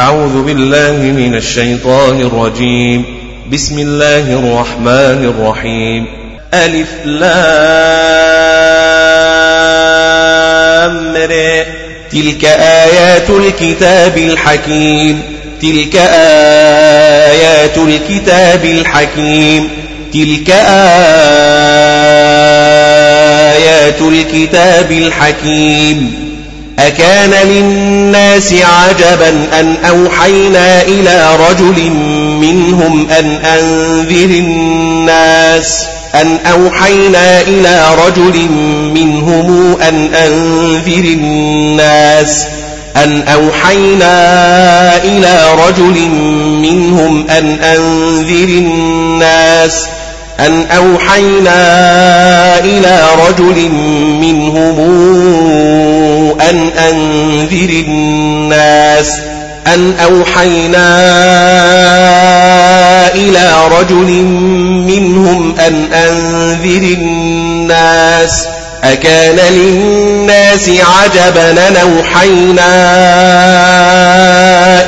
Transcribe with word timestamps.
أعوذ 0.00 0.42
بالله 0.42 0.92
من 0.92 1.34
الشيطان 1.34 2.20
الرجيم. 2.20 3.04
بسم 3.52 3.78
الله 3.78 4.32
الرحمن 4.32 5.34
الرحيم. 5.34 6.06
ألف 6.54 6.88
لام 7.04 7.60
تلك 12.12 12.44
آيات 12.44 13.30
الكتاب 13.30 14.18
الحكيم. 14.18 15.22
تلك 15.62 15.96
آيات 17.30 17.78
الكتاب 17.78 18.64
الحكيم. 18.64 19.68
تلك 20.12 20.50
آيات 23.70 24.00
الكتاب 24.00 24.92
الحكيم. 24.92 26.29
أكان 26.80 27.48
للناس 27.48 28.54
عجبا 28.54 29.28
أن 29.60 29.76
أوحينا 29.88 30.82
إلى 30.82 31.36
رجل 31.50 31.90
منهم 32.40 33.10
أن 33.10 33.38
أنذر 33.44 34.30
الناس 34.30 35.86
أن 36.14 36.38
أوحينا 36.46 37.40
إلى 37.40 37.86
رجل 38.06 38.48
منهم 38.94 39.76
أن 39.82 40.14
أنذر 40.14 41.04
الناس 41.04 42.46
أن 42.96 43.22
أوحينا 43.22 44.16
إلى 45.04 45.38
رجل 45.68 46.08
منهم 46.62 47.26
أن 47.30 47.58
أنذر 47.62 48.48
الناس 48.48 49.86
أن 50.40 50.66
أوحينا 50.76 51.58
إلى 52.58 53.06
رجل 53.28 53.68
منهم 54.20 54.78
أن 56.50 56.68
أنذر 56.68 57.70
الناس 57.70 59.12
أن 59.66 59.94
أوحينا 60.04 60.86
إلى 63.14 63.50
رجل 63.78 64.10
منهم 64.86 65.54
أن 65.58 65.92
أنذر 65.92 66.82
الناس 66.82 68.46
أكان 68.84 69.36
للناس 69.52 70.68
عجبا 70.68 71.54
نوحينا 71.82 72.70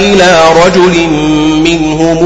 إلى 0.01 0.39
رجل 0.65 1.09
منهم 1.65 2.19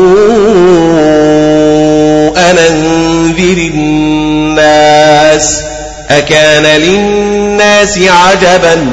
أن 2.37 2.59
أنذر 2.59 3.59
الناس 3.75 5.63
أكان 6.11 6.81
للناس 6.81 7.99
عجبا 7.99 8.87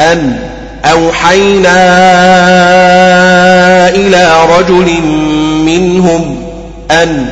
أن 0.00 0.38
أوحينا 0.84 1.78
إلى 3.88 4.32
رجل 4.58 5.02
منهم 5.66 6.42
أن 6.90 7.26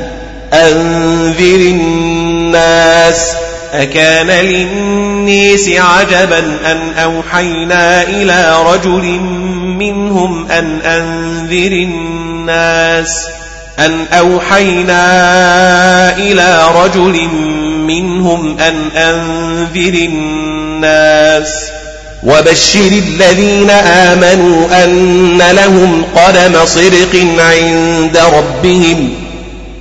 أنذر 0.52 1.60
الناس 1.60 3.32
أكان 3.72 4.26
للناس 4.26 5.68
عجبا 5.68 6.38
أن 6.66 6.78
أوحينا 6.98 8.02
إلى 8.02 8.56
رجل 8.66 9.20
منهم 9.78 10.50
أن 10.50 10.80
أنذر 10.80 11.72
الناس 11.72 13.26
أن 13.78 14.06
أوحينا 14.12 15.06
إلى 16.16 16.64
رجل 16.74 17.28
منهم 17.86 18.58
أن 18.58 18.90
أنذر 18.96 19.94
الناس 19.94 21.70
وبشر 22.22 22.80
الذين 22.80 23.70
آمنوا 23.70 24.84
أن 24.84 25.38
لهم 25.38 26.02
قدم 26.16 26.66
صدق 26.66 27.26
عند 27.38 28.20
ربهم 28.36 29.08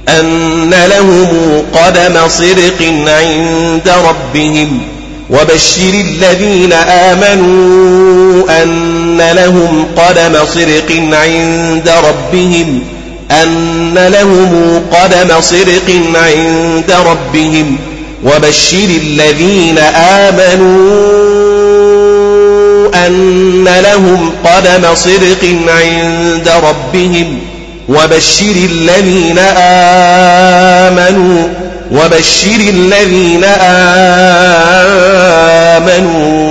أن 0.10 0.70
لهم 0.70 1.28
قدم 1.74 2.28
صدق 2.28 2.94
عند 3.08 3.92
ربهم. 4.10 4.82
وبشر 5.30 5.94
الذين 5.94 6.74
آمنوا 6.74 8.64
أن 8.64 9.18
لهم 9.18 9.86
قدم 9.98 10.46
صدق 10.46 10.92
عند 11.12 11.92
ربهم 12.08 12.84
أن 13.32 13.94
لهم 13.94 14.82
قدم 14.92 15.42
صدق 15.42 16.02
عند 16.16 16.92
ربهم. 16.92 17.78
وبشر 18.24 18.90
الذين 19.04 19.78
آمنوا 19.96 21.59
أن 23.08 23.64
لهم 23.84 24.32
قدم 24.46 24.96
صدق 24.96 25.56
عند 25.68 26.52
ربهم 26.64 27.40
وبشر 27.90 28.56
الذين 28.72 29.40
آمنوا 30.88 31.48
وبشر 31.92 32.60
الذين 32.70 33.44
آمنوا 35.80 36.48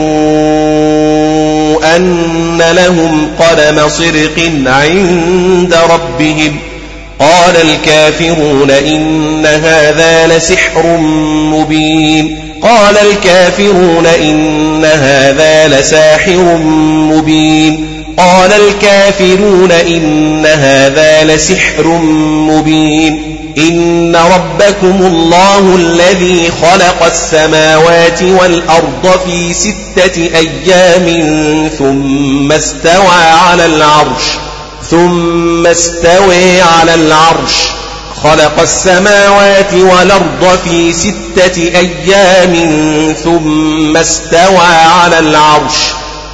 أن 1.97 2.63
لهم 2.73 3.29
قدم 3.41 3.89
صدق 3.89 4.51
عند 4.67 5.75
ربهم 5.91 6.57
قال 7.21 7.57
الكافرون 7.57 8.71
إن 8.71 9.47
هذا 9.47 10.27
لسحر 10.27 10.87
مبين. 11.53 12.39
قال 12.63 12.99
الكافرون 12.99 14.07
إن 14.07 14.85
هذا 14.85 15.69
لساحر 15.69 16.59
مبين. 17.13 17.87
قال 18.17 18.53
الكافرون 18.53 19.73
إن 19.73 20.47
هذا 20.47 21.25
لسحر 21.25 21.87
مبين. 22.51 23.39
إن 23.59 24.17
ربكم 24.17 25.07
الله 25.07 25.77
الذي 25.77 26.51
خلق 26.63 27.05
السماوات 27.05 28.23
والأرض 28.23 29.21
في 29.27 29.55
ستة 29.55 30.31
أيام 30.35 31.09
ثم 31.79 32.53
استوى 32.53 33.23
على 33.49 33.67
العرش. 33.67 34.48
ثم 34.91 35.67
استوى 35.67 36.61
على 36.61 36.95
العرش. 36.95 37.55
خلق 38.23 38.61
السماوات 38.61 39.75
والأرض 39.75 40.59
في 40.65 40.93
ستة 40.93 41.63
أيام 41.63 42.55
ثم 43.25 43.97
استوى 43.97 44.67
على 45.03 45.19
العرش. 45.19 45.75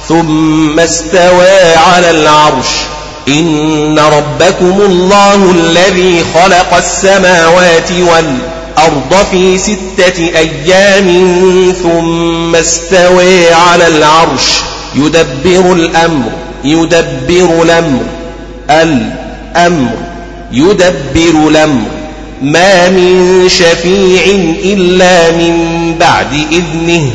ثم 0.07 0.79
استوى 0.79 1.75
على 1.75 2.11
العرش. 2.11 2.67
إن 3.27 3.99
ربكم 3.99 4.81
الله 4.81 5.51
الذي 5.51 6.25
خلق 6.33 6.77
السماوات 6.77 7.91
والأرض 7.91 9.25
في 9.31 9.57
ستة 9.57 10.19
أيام 10.19 11.07
ثم 11.83 12.55
استوى 12.55 13.53
على 13.53 13.87
العرش. 13.87 14.51
يدبر 14.95 15.73
الأمر 15.73 16.31
يدبر 16.63 17.63
الأمر. 17.63 18.24
الأمر 18.69 19.89
يدبر 20.51 21.47
الأمر. 21.47 21.81
ما 22.41 22.89
من 22.89 23.43
شفيع 23.49 24.23
إلا 24.63 25.31
من 25.31 25.55
بعد 25.99 26.33
إذنه. 26.51 27.11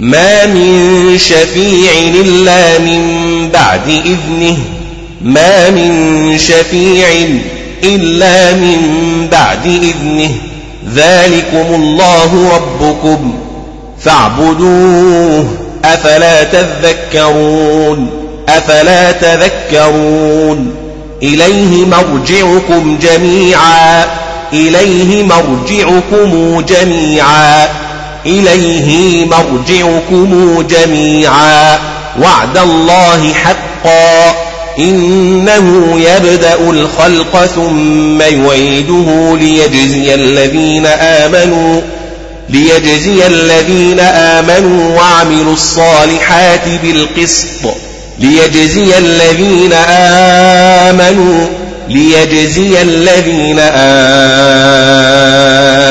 ما 0.00 0.46
من 0.46 1.18
شفيع 1.18 1.92
إلا 2.20 2.78
من 2.78 3.00
بعد 3.52 3.88
إذنه. 3.88 4.56
ما 5.22 5.70
من 5.70 6.38
شفيع 6.38 7.08
إلا 7.84 8.52
من 8.52 8.78
بعد 9.32 9.66
إذنه. 9.66 10.30
ذلكم 10.94 11.74
الله 11.74 12.50
ربكم. 12.56 13.34
فاعبدوه. 14.00 15.46
أفلا 15.84 16.42
تذكرون؟ 16.44 18.10
أفلا 18.48 19.12
تذكرون؟ 19.12 20.85
إليه 21.22 21.86
مرجعكم 21.86 22.98
جميعا. 23.02 24.04
إليه 24.52 25.22
مرجعكم 25.22 26.64
جميعا. 26.68 27.68
إليه 28.26 29.26
مرجعكم 29.26 30.62
جميعا. 30.70 31.78
وعد 32.22 32.58
الله 32.58 33.32
حقا. 33.32 34.34
إنه 34.78 36.00
يبدأ 36.00 36.54
الخلق 36.70 37.44
ثم 37.44 38.20
يعيده 38.20 39.36
ليجزي 39.40 40.14
الذين 40.14 40.86
آمنوا 40.86 41.80
ليجزي 42.50 43.26
الذين 43.26 44.00
آمنوا 44.00 44.96
وعملوا 44.96 45.52
الصالحات 45.52 46.68
بالقسط. 46.82 47.85
ليجزي 48.18 48.98
الذين 48.98 49.72
آمنوا 50.92 51.46
ليجزي 51.88 52.82
الذين 52.82 53.58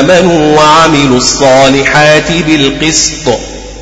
آمنوا 0.08 0.56
وعملوا 0.56 1.16
الصالحات 1.16 2.32
بالقسط 2.32 3.28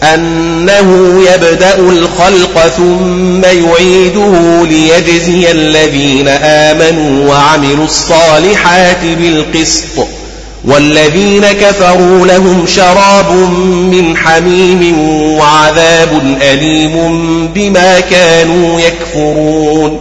أنه 0.03 1.21
يبدأ 1.33 1.79
الخلق 1.79 2.73
ثم 2.77 3.45
يعيده 3.45 4.67
ليجزي 4.67 5.51
الذين 5.51 6.29
آمنوا 6.29 7.29
وعملوا 7.29 7.85
الصالحات 7.85 9.05
بالقسط. 9.05 10.09
والذين 10.67 11.45
كفروا 11.47 12.27
لهم 12.27 12.65
شراب 12.67 13.33
من 13.93 14.17
حميم 14.17 14.99
وعذاب 15.39 16.39
أليم 16.43 17.19
بما 17.55 18.01
كانوا 18.01 18.81
يكفرون. 18.81 19.99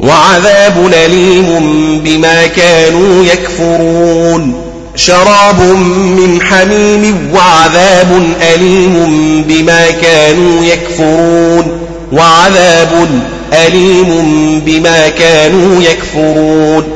وعذاب 0.00 0.92
أليم 1.06 1.60
بما 2.04 2.46
كانوا 2.46 3.24
يكفرون. 3.24 4.54
شراب 4.96 5.60
من 5.60 6.38
حميم 6.42 7.30
وعذاب 7.34 8.22
أليم 8.54 9.44
بما 9.48 9.90
كانوا 9.90 10.64
يكفرون. 10.64 11.78
وعذاب 12.12 13.08
أليم 13.52 14.62
بما 14.66 15.08
كانوا 15.08 15.82
يكفرون. 15.82 16.95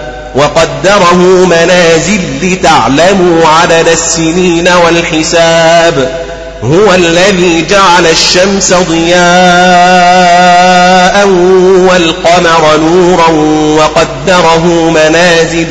وقدره 0.35 1.45
منازل 1.45 2.21
لتعلموا 2.41 3.47
عدد 3.47 3.87
السنين 3.87 4.67
والحساب. 4.85 6.21
هو 6.63 6.93
الذي 6.93 7.65
جعل 7.69 8.07
الشمس 8.07 8.73
ضياء 8.73 9.17
والقمر 11.89 12.77
نورا 12.77 13.29
وقدره 13.77 14.65
منازل 14.89 15.67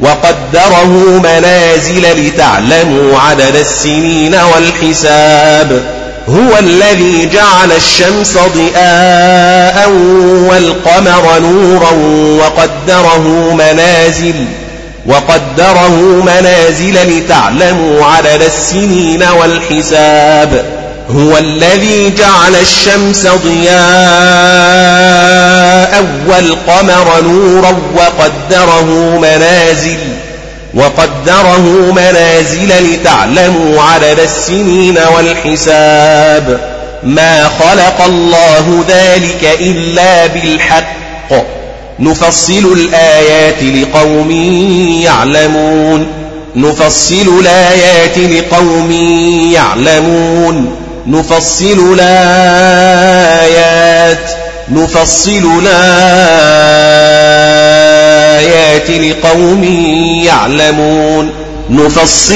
وقدره 0.00 1.20
منازل 1.24 2.26
لتعلموا 2.26 3.18
عدد 3.18 3.56
السنين 3.56 4.34
والحساب. 4.34 5.82
هو 6.28 6.58
الذي 6.58 7.28
جعل 7.32 7.72
الشمس 7.72 8.38
ضياء 8.56 9.90
والقمر 10.48 11.38
نورا 11.38 11.90
وقدره 12.40 13.54
منازل 13.54 14.46
وقدره 15.06 16.22
منازل 16.26 17.18
لتعلموا 17.18 18.04
عدد 18.06 18.42
السنين 18.42 19.22
والحساب. 19.22 20.64
هو 21.10 21.38
الذي 21.38 22.10
جعل 22.10 22.54
الشمس 22.54 23.26
ضياء 23.26 23.84
والقمر 26.28 27.20
نورا 27.22 27.76
وقدره 27.96 29.18
منازل 29.22 30.23
وقدره 30.76 31.92
منازل 31.92 32.94
لتعلموا 32.94 33.82
عدد 33.82 34.20
السنين 34.20 34.98
والحساب. 35.16 36.60
ما 37.02 37.48
خلق 37.48 38.02
الله 38.04 38.84
ذلك 38.88 39.58
إلا 39.60 40.26
بالحق. 40.26 41.04
نفصل 42.00 42.72
الآيات 42.72 43.62
لقوم 43.62 44.30
يعلمون. 45.04 46.06
نفصل 46.56 47.40
الآيات 47.40 48.18
لقوم 48.18 48.92
يعلمون. 49.52 50.76
نفصل 51.06 51.96
الآيات. 52.00 53.54
نفصل 54.72 55.60
الآيات. 55.62 57.13
لقوم 58.90 59.64
يعلمون. 60.24 61.30
نفصل 61.70 62.34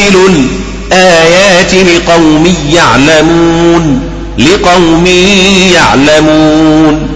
الآيات 0.93 1.75
لقوم 1.75 2.55
يعلمون. 2.73 4.01
لقوم 4.39 5.07
يعلمون. 5.75 7.09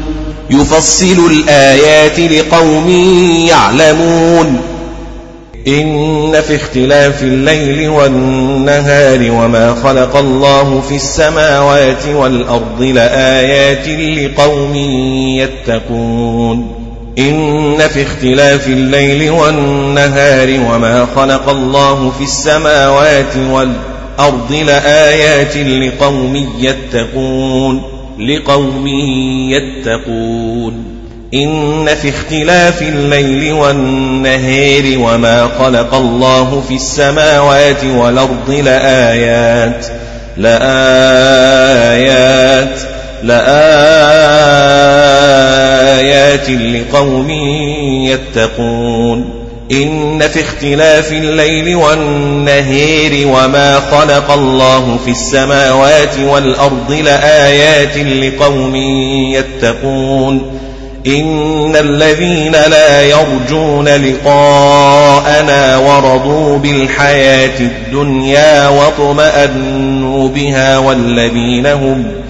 يفصل 0.51 1.31
الآيات 1.31 2.21
لقوم 2.21 2.89
يعلمون. 3.49 4.61
إن 5.69 6.41
في 6.47 6.57
اختلاف 6.57 7.23
الليل 7.23 7.89
والنهار 7.89 9.19
وما 9.31 9.77
خلق 9.83 10.17
الله 10.17 10.83
في 10.89 10.97
السماوات 10.97 12.07
والأرض 12.07 12.83
لآيات 12.83 13.89
لقوم 14.19 14.77
يتقون. 15.39 16.82
إن 17.19 17.79
في 17.89 18.03
اختلاف 18.03 18.67
الليل 18.67 19.31
والنهار 19.31 20.49
وما 20.49 21.07
خلق 21.17 21.49
الله 21.49 22.13
في 22.19 22.25
السماوات 22.25 23.37
والأرض 23.51 24.53
لآيات 24.53 25.57
لقوم 25.57 26.49
يتقون 26.59 27.83
لقوم 28.19 28.87
يتقون. 29.51 30.85
إن 31.35 31.95
في 31.95 32.09
اختلاف 32.09 32.83
الليل 32.83 33.53
والنهار 33.53 34.83
وما 34.99 35.49
خلق 35.59 35.95
الله 35.95 36.63
في 36.69 36.75
السماوات 36.75 37.85
والأرض 37.85 38.51
لآيات 38.51 39.87
لآيات 40.37 41.73
لآيات 43.23 44.83
لقوم 46.51 47.31
يتقون 48.11 49.43
إن 49.73 50.29
في 50.29 50.41
اختلاف 50.41 51.13
الليل 51.13 51.77
والنهار 51.77 53.27
وما 53.27 53.81
خلق 53.81 54.31
الله 54.31 54.99
في 55.05 55.11
السماوات 55.11 56.19
والأرض 56.19 56.93
لآيات 56.93 57.97
لقوم 57.97 58.77
يتقون 59.35 60.61
إن 61.07 61.77
الذين 61.77 62.53
لا 62.53 63.03
يرجون 63.03 63.89
لقاءنا 63.89 65.77
ورضوا 65.77 66.59
بالحياة 66.59 67.61
الدنيا 67.61 68.69
واطمأنوا 68.69 70.29
بها 70.29 70.79
والذين 70.79 71.67
هم 71.67 72.22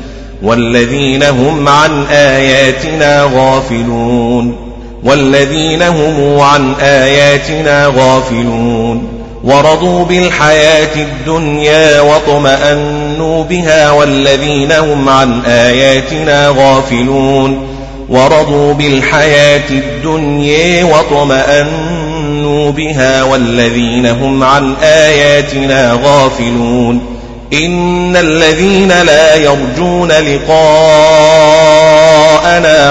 والذين 0.42 1.22
هم 1.22 1.68
عن 1.68 2.04
آياتنا 2.10 3.30
غافلون 3.34 4.56
والذين 5.04 5.82
هم 5.82 6.40
عن 6.40 6.74
آياتنا 6.80 7.92
غافلون 7.96 9.08
ورضوا 9.44 10.04
بالحياة 10.04 10.96
الدنيا 10.96 12.00
واطمأنوا 12.00 13.44
بها 13.44 13.90
والذين 13.90 14.72
هم 14.72 15.08
عن 15.08 15.40
آياتنا 15.46 16.48
غافلون 16.48 17.68
ورضوا 18.08 18.74
بالحياة 18.74 19.70
الدنيا 19.70 20.84
واطمأنوا 20.84 22.70
بها 22.70 23.22
والذين 23.22 24.06
هم 24.06 24.42
عن 24.42 24.74
آياتنا 24.82 26.00
غافلون 26.04 27.11
إن 27.52 28.16
الذين 28.16 29.02
لا 29.02 29.34
يرجون 29.34 30.12
لقاءنا 30.12 30.54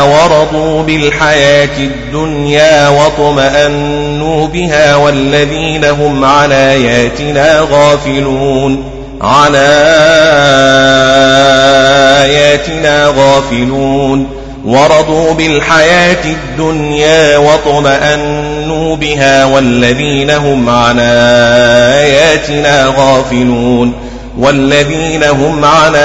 ورضوا 0.03 0.84
بالحياة 0.84 1.77
الدنيا 1.77 2.89
واطمأنوا 2.89 4.48
بها 4.48 4.96
والذين 4.96 5.86
هم 5.86 6.25
عن 6.25 6.51
آياتنا 6.51 7.68
غافلون. 7.72 8.84
على 9.22 9.68
آياتنا 12.24 13.13
غافلون. 13.18 14.27
ورضوا 14.65 15.34
بالحياة 15.34 16.25
الدنيا 16.25 17.38
واطمأنوا 17.38 18.96
بها 18.96 19.46
والذين 19.46 20.30
هم 20.30 20.70
عن 20.70 21.00
آياتنا 21.00 22.94
غافلون. 22.98 24.11
والذين 24.39 25.23
هم 25.23 25.65
عن 25.65 25.95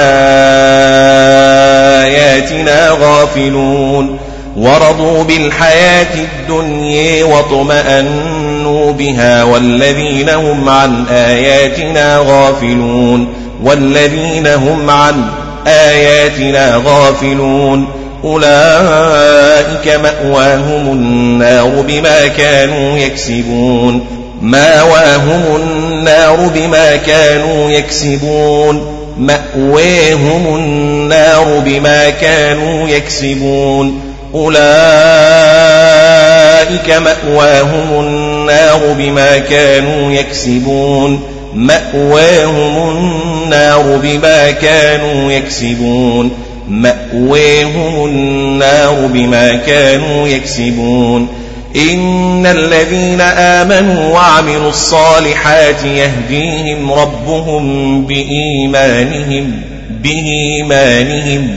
آياتنا 2.01 2.89
غافلون. 3.01 4.19
ورضوا 4.57 5.23
بالحياة 5.23 6.13
الدنيا 6.15 7.25
واطمأنوا 7.25 8.91
بها 8.93 9.43
والذين 9.43 10.29
هم 10.29 10.69
عن 10.69 11.05
آياتنا 11.11 12.17
غافلون. 12.17 13.27
والذين 13.63 14.47
هم 14.47 14.89
عن 14.89 15.23
آياتنا 15.67 16.81
غافلون. 16.85 17.87
أولئك 18.23 19.99
مأواهم 20.03 20.91
النار 20.91 21.83
بما 21.87 22.27
كانوا 22.27 22.97
يكسبون. 22.97 24.05
ماواهم 24.41 25.55
النار 25.55 26.35
بما 26.55 26.95
كانوا 26.95 27.71
يكسبون. 27.71 28.97
مأواهم 29.17 30.55
النار 30.55 31.61
بما 31.65 32.09
كانوا 32.09 32.89
يكسبون. 32.89 34.01
أولئك 34.33 34.57
مأواهم 36.89 37.99
النار 37.99 38.95
بما 38.97 39.37
كانوا 39.37 40.11
يكسبون. 40.11 41.23
مأواهم 41.53 42.97
النار 42.97 43.99
بما 44.03 44.51
كانوا 44.51 45.31
يكسبون. 45.31 46.31
مأواهم 46.69 48.05
النار 48.05 49.09
بما 49.13 49.53
كانوا 49.53 50.27
يكسبون. 50.27 51.27
إن 51.75 52.45
الذين 52.45 53.21
آمنوا 53.21 54.13
وعملوا 54.13 54.69
الصالحات 54.69 55.83
يهديهم 55.83 56.91
ربهم 56.91 58.05
بإيمانهم 58.05 59.61
بإيمانهم 60.03 61.49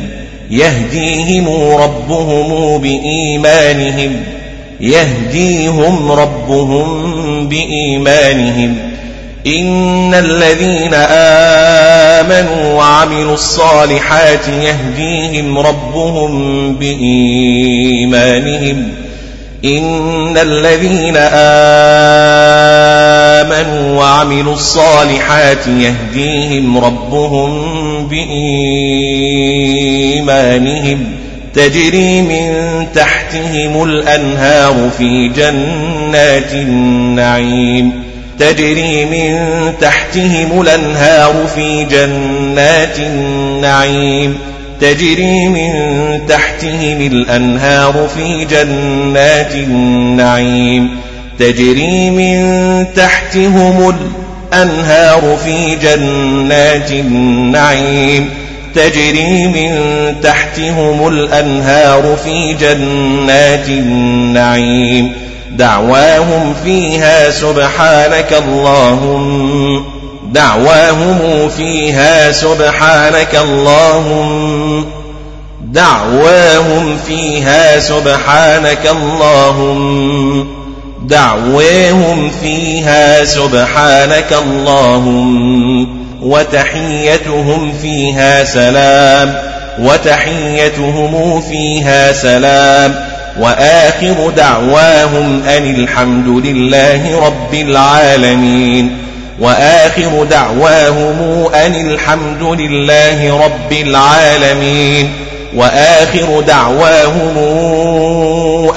يهديهم 0.50 1.48
ربهم 1.72 2.78
بإيمانهم 2.78 4.22
يهديهم 4.80 6.12
ربهم 6.12 7.48
بإيمانهم. 7.48 8.76
إن 9.46 10.14
الذين 10.14 10.94
آمنوا 12.24 12.74
وعملوا 12.74 13.34
الصالحات 13.34 14.48
يهديهم 14.48 15.58
ربهم 15.58 16.74
بإيمانهم. 16.74 18.84
إن 19.64 20.38
الذين 20.38 21.16
آمنوا 23.16 23.98
وعملوا 23.98 24.54
الصالحات 24.54 25.66
يهديهم 25.66 26.78
ربهم 26.78 27.50
بإيمانهم 28.08 28.40
تجري 31.54 32.22
من 32.22 32.86
تحتهم 32.94 33.82
الأنهار 33.82 34.90
في 34.98 35.28
جنات 35.28 36.52
النعيم 36.52 37.92
تجري 38.38 39.04
من 39.04 39.38
تحتهم 39.80 40.60
الأنهار 40.60 41.46
في 41.54 41.84
جنات 41.84 42.98
النعيم 42.98 44.38
تجري 44.80 45.48
من 45.48 45.72
تحتهم 46.28 47.00
الأنهار 47.00 48.08
في 48.16 48.44
جنات 48.44 49.54
النعيم. 49.54 51.00
تجري 51.38 52.10
من 52.10 52.86
تحتهم 52.96 53.94
الأنهار 54.52 55.38
في 55.44 55.76
جنات 55.76 56.90
النعيم. 56.90 58.30
تجري 58.74 59.46
من 59.46 59.80
تحتهم 60.22 61.08
الأنهار 61.08 62.16
في 62.24 62.54
جنات 62.60 63.68
النعيم. 63.68 65.12
دعواهم 65.50 66.54
فيها 66.64 67.30
سبحانك 67.30 68.42
اللهم. 68.46 69.99
دعواهم 70.32 71.48
فيها 71.48 72.32
سبحانك 72.32 73.34
اللهم 73.34 74.86
دعواهم 75.62 76.98
فيها 77.06 77.80
سبحانك 77.80 78.86
اللهم 78.86 80.46
دعواهم 81.02 82.30
فيها 82.42 83.24
سبحانك 83.24 84.32
اللهم 84.32 85.88
وتحيتهم 86.22 87.72
فيها 87.82 88.44
سلام 88.44 89.34
وتحيتهم 89.78 91.40
فيها 91.40 92.12
سلام 92.12 92.94
وآخر 93.40 94.30
دعواهم 94.36 95.42
أن 95.42 95.74
الحمد 95.74 96.46
لله 96.46 97.26
رب 97.26 97.54
العالمين. 97.54 99.09
وآخر 99.40 100.24
دعواهم 100.24 101.46
أن 101.54 101.74
الحمد 101.74 102.42
لله 102.42 103.44
رب 103.44 103.72
العالمين 103.72 105.12
وآخر 105.54 106.40
دعواهم 106.40 107.36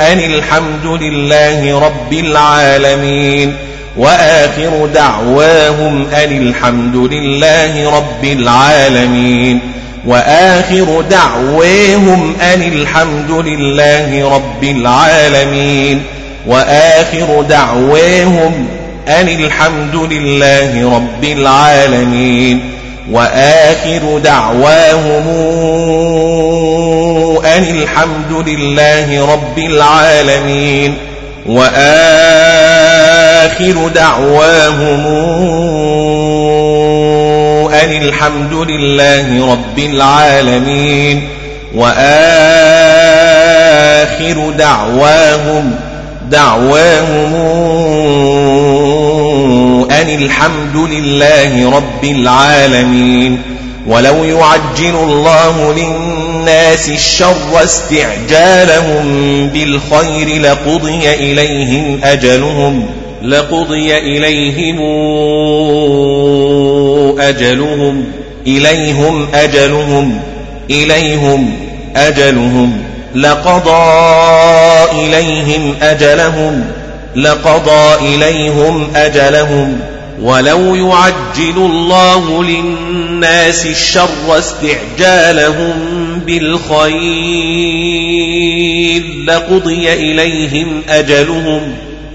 أن 0.01 0.19
الحمد 0.19 0.85
لله 0.85 1.79
رب 1.79 2.13
العالمين 2.13 3.55
وآخر 3.97 4.89
دعواهم 4.93 6.07
أن 6.13 6.31
الحمد 6.47 6.95
لله 6.95 7.97
رب 7.97 8.23
العالمين 8.23 9.59
وآخر 10.05 11.01
دعواهم 11.09 12.35
أن 12.53 12.61
الحمد 12.61 13.31
لله 13.31 14.35
رب 14.35 14.63
العالمين 14.63 16.03
وآخر 16.47 17.41
دعواهم 17.49 18.67
أن 19.07 19.27
الحمد 19.27 19.95
لله 19.95 20.95
رب 20.95 21.23
العالمين 21.23 22.71
وآخر 23.11 24.17
دعواهم 24.23 25.27
أن 27.45 27.63
الحمد 27.63 28.47
لله 28.47 29.33
رب 29.33 29.57
العالمين 29.57 30.97
وآخر 31.45 31.77
دعواهم 33.95 35.05
أن 37.73 37.91
الحمد 37.91 38.53
لله 38.53 39.51
رب 39.51 39.79
العالمين 39.79 41.27
وآخر 41.75 42.03
دعواهم 44.57 45.75
دعواهم 46.29 47.33
أن 49.91 50.09
الحمد 50.09 50.75
لله 50.75 51.69
رب 51.69 52.03
العالمين 52.03 53.41
ولو 53.87 54.23
يعجل 54.23 54.95
الله 54.95 55.73
للناس 55.73 56.89
الشر 56.89 57.63
استعجالهم 57.63 59.03
بالخير 59.47 60.41
لقضي 60.41 61.09
إليهم 61.13 61.99
أجلهم 62.03 62.85
لقضي 63.23 63.97
إليهم 63.97 64.79
أجلهم 67.19 68.05
إليهم 68.47 69.27
أجلهم 69.33 70.19
إليهم 70.69 71.53
أجلهم 71.95 72.83
لقضى 73.15 73.83
إليهم 74.91 75.75
أجلهم 75.81 76.65
لقضى 77.15 78.15
إليهم 78.15 78.87
أجلهم 78.95 79.79
ولو 80.21 80.75
يعجل 80.75 81.57
الله 81.57 82.43
للناس 82.43 83.65
الشر 83.65 84.37
استعجالهم 84.37 85.73
بالخير 86.25 86.93
لقضي 89.27 89.93
إليهم 89.93 90.81
أجلهم 90.89 91.61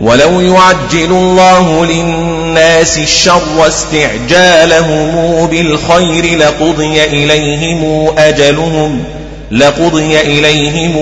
ولو 0.00 0.40
يعجل 0.40 1.10
الله 1.10 1.86
للناس 1.86 2.98
الشر 2.98 3.66
استعجالهم 3.66 5.46
بالخير 5.46 6.38
لقضي 6.38 7.04
إليهم 7.04 8.08
أجلهم 8.18 9.04
لقضي 9.50 10.20
إليهم 10.20 10.92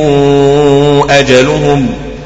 أجلهم 1.10 2.05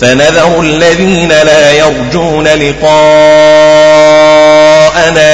فنذر 0.00 0.60
الذين 0.60 1.28
لا 1.28 1.72
يرجون 1.72 2.44
لقاءنا 2.44 2.90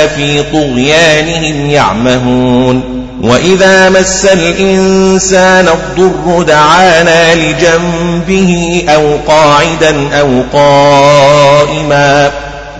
في 0.07 0.43
طغيانهم 0.53 1.71
يعمهون. 1.71 3.01
وإذا 3.23 3.89
مس 3.89 4.25
الإنسان 4.25 5.69
الضر 5.69 6.43
دعانا 6.43 7.35
لجنبه 7.35 8.83
أو 8.89 9.17
قاعدا 9.29 9.95
أو 10.21 10.43
قائما. 10.53 12.31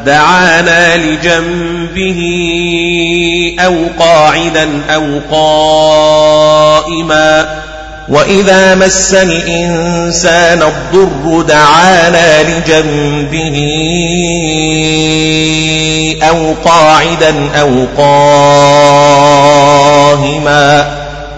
دعانا 0.07 0.97
لجنبه 0.97 2.21
أو 3.59 3.77
قاعدا 3.99 4.69
أو 4.91 5.21
قائما. 5.31 7.49
وإذا 8.11 8.75
مس 8.75 9.15
الإنسان 9.15 10.63
الضر 10.63 11.43
دعانا 11.43 12.43
لجنبه 12.43 13.57
أو 16.29 16.55
قاعدا 16.65 17.35
أو 17.61 17.87
قاهما 17.99 18.51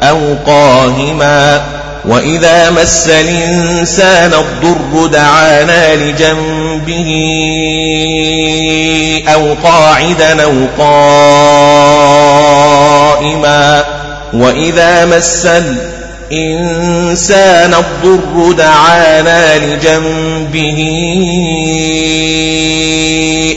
أو 0.02 0.18
قاهما 0.46 1.62
وإذا 2.04 2.70
مس 2.70 3.08
الإنسان 3.08 4.32
الضر 4.32 5.06
دعانا 5.06 5.96
لجنبه 5.96 7.12
أو 9.34 9.54
قاعدا 9.64 10.42
أو 10.44 10.52
قائما 10.78 11.84
وإذا 14.32 15.04
مس 15.04 15.46
الإنسان 16.32 17.74
الضر 17.74 18.52
دعانا 18.52 19.58
لجنبه 19.58 20.78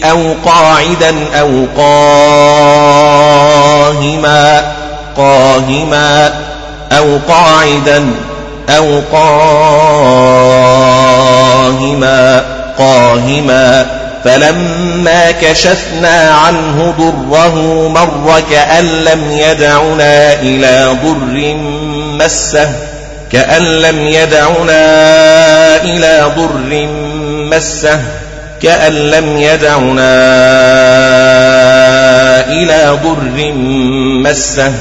أو 0.04 0.34
قاعدا 0.46 1.16
أو 1.40 1.66
قاهما 1.78 2.36
قاهما 5.18 6.34
أو 6.92 7.18
قاعدا 7.28 8.12
أو 8.70 9.02
قاهما 9.12 10.46
قاهما. 12.78 14.05
فلما 14.26 15.32
كشفنا 15.32 16.32
عنه 16.32 16.94
ضره 16.98 17.88
مر 17.88 18.42
كأن 18.52 18.86
لم 18.86 19.32
يدعنا 19.32 20.34
إلى 20.34 20.98
ضر 21.04 21.56
مسه 22.24 22.72
كأن 23.32 23.62
لم 23.62 24.08
يدعنا 24.08 24.82
إلى 25.84 26.32
ضر 26.38 26.88
مسه 27.56 28.02
كأن 28.62 28.94
لم 28.94 29.38
يدعنا 29.38 30.16
إلى 32.48 33.00
ضر 33.04 33.54
مسه. 34.24 34.74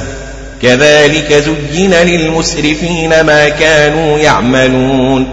كذلك 0.61 1.33
زين 1.73 1.93
للمسرفين 1.93 3.21
ما 3.21 3.49
كانوا 3.49 4.19
يعملون. 4.19 5.27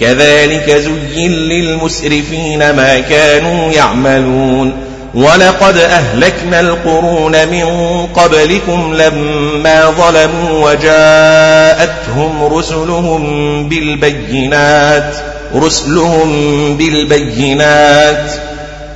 كذلك 0.00 0.70
زين 0.70 1.30
للمسرفين 1.32 2.58
ما 2.58 3.00
كانوا 3.00 3.72
يعملون. 3.72 4.72
ولقد 5.14 5.76
أهلكنا 5.76 6.60
القرون 6.60 7.48
من 7.48 7.66
قبلكم 8.14 8.94
لما 8.94 9.90
ظلموا 9.90 10.70
وجاءتهم 10.70 12.44
رسلهم 12.44 13.68
بالبينات 13.68 15.14
رسلهم 15.54 16.76
بالبينات 16.76 18.32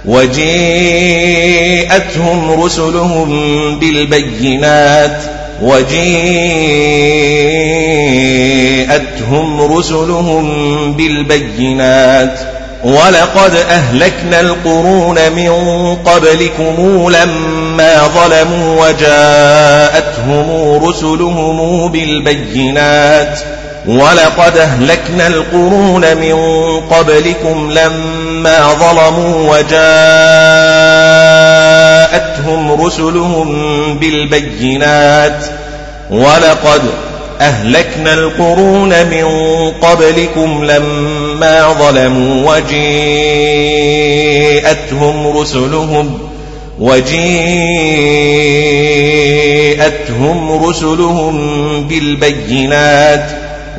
وجاءتهم 0.04 0.50
رسلهم 2.62 3.78
بالبينات 3.78 5.22
وجاءتهم 5.60 6.00
رسلهم 9.78 10.92
بالبينات 10.92 12.38
ولقد 12.84 13.54
أهلكنا 13.54 14.40
القرون 14.40 15.32
من 15.32 15.50
قبلكم 16.04 17.08
لما 17.10 18.08
ظلموا 18.08 18.86
وجاءتهم 18.86 20.74
رسلهم 20.84 21.88
بالبينات 21.88 23.38
ولقد 23.86 24.56
أهلكنا 24.56 25.26
القرون 25.26 26.16
من 26.16 26.34
قبلكم 26.90 27.70
لما 27.70 28.72
ظلموا 28.72 29.56
وجاءتهم 29.56 29.80
رسلهم 32.82 33.98
بالبينات 33.98 35.44
ولقد 36.10 36.82
أهلكنا 37.40 38.14
القرون 38.14 39.06
من 39.06 39.24
قبلكم 39.82 40.64
لما 40.64 41.72
ظلموا 41.72 42.54
وجيءتهم 42.54 42.98
رسلهم 45.38 46.18
وجيءتهم 46.80 47.30
رسلهم 50.64 51.34
بالبينات 51.88 53.30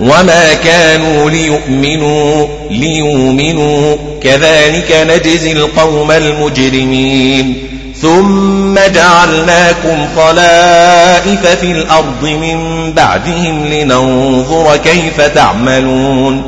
وما 0.02 0.54
كانوا 0.54 1.30
ليؤمنوا 1.30 2.48
ليؤمنوا 2.72 3.96
كذلك 4.24 4.92
نجزي 5.10 5.52
القوم 5.52 6.12
المجرمين 6.12 7.68
ثم 8.02 8.76
جعلناكم 8.94 10.08
خلائف 10.16 11.48
في 11.48 11.72
الأرض 11.72 12.24
من 12.24 12.92
بعدهم 12.94 13.66
لننظر 13.66 14.78
كيف 14.78 15.22
تعملون 15.22 16.44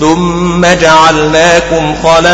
ثم 0.00 0.66
جعلناكم 0.66 1.94
خلائف 2.02 2.26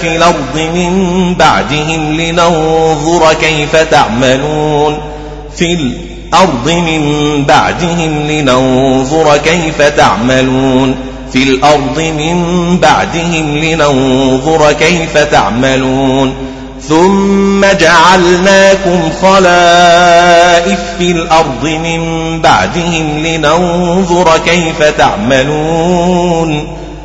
في 0.00 0.16
الأرض 0.16 0.56
من 0.74 1.34
بعدهم 1.34 2.20
لننظر 2.20 3.32
كيف 3.40 3.76
تعملون 3.76 4.98
في 5.56 5.72
الأرض 6.34 6.70
من 6.70 7.44
بعدهم 7.44 8.26
لننظر 8.28 9.36
كيف 9.36 9.82
تعملون 9.82 10.94
في 11.32 11.42
الأرض 11.42 11.98
من 11.98 12.78
بعدهم 12.82 13.58
لننظر 13.58 14.72
كيف 14.72 15.18
تعملون 15.18 16.34
ثم 16.88 17.64
جعلناكم 17.80 19.00
خلائف 19.22 20.80
في 20.98 21.10
الأرض 21.10 21.64
من 21.64 22.02
بعدهم 22.42 23.18
لننظر 23.26 24.38
كيف 24.46 24.82
تعملون 24.98 26.68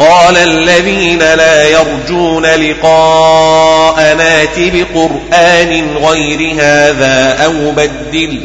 قال 0.00 0.36
الذين 0.36 1.18
لا 1.18 1.68
يرجون 1.68 2.46
لقاء 2.46 4.14
نات 4.14 4.58
بقرآن 4.58 5.96
غير 5.96 6.54
هذا 6.60 7.44
أو 7.44 7.70
بدله 7.70 8.40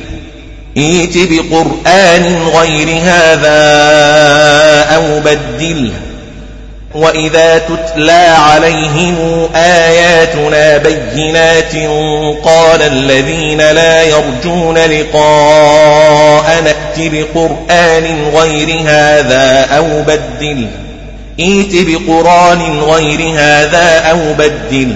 ائت 0.77 1.17
بقرآن 1.17 2.47
غير 2.47 2.87
هذا 3.03 3.59
أو 4.95 5.19
بدله 5.19 5.91
وإذا 6.95 7.57
تتلى 7.57 8.35
عليهم 8.51 9.49
آياتنا 9.55 10.77
بينات 10.77 11.75
قال 12.43 12.81
الذين 12.81 13.57
لا 13.57 14.03
يرجون 14.03 14.77
لقاء 14.77 16.61
نأت 16.63 16.97
بقرآن 16.97 18.31
غير 18.33 18.81
هذا 18.85 19.67
أو 19.77 20.01
بدله 20.01 20.67
ائت 21.39 21.87
بقرآن 21.87 22.79
غير 22.79 23.33
هذا 23.37 24.11
أو 24.11 24.33
بدله 24.33 24.95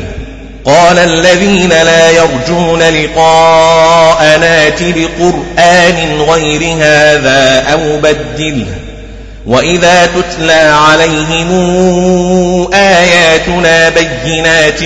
قال 0.66 1.00
الذين 1.00 1.70
لا 1.70 2.12
يرجون 2.12 2.80
لقاء 2.80 4.38
نات 4.40 4.80
بقرآن 4.84 6.22
غير 6.22 6.76
هذا 6.80 7.64
أو 7.74 7.98
بدله 7.98 8.66
وإذا 9.48 10.06
تتلى 10.06 10.74
عليهم 10.90 11.50
آياتنا 12.74 13.90
بينات 13.90 14.80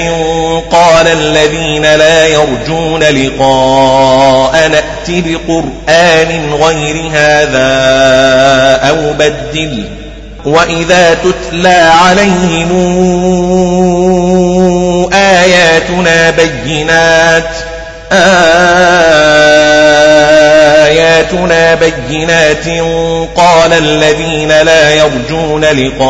قال 0.71 1.07
الذين 1.07 1.81
لا 1.81 2.27
يرجون 2.27 3.03
لقاء 3.03 4.67
نأت 4.67 5.07
بقرآن 5.09 6.53
غير 6.53 7.11
هذا 7.13 7.69
أو 8.89 9.13
بدل. 9.13 10.02
وإذا 10.45 11.13
تتلى 11.13 11.91
عليهم 12.03 12.69
آياتنا 15.13 16.29
بينات 16.29 17.49
آياتنا 20.83 21.75
بينات 21.75 22.67
قال 23.35 23.73
الذين 23.73 24.47
لا 24.61 24.93
يرجون 24.93 25.65
لقاء 25.65 26.03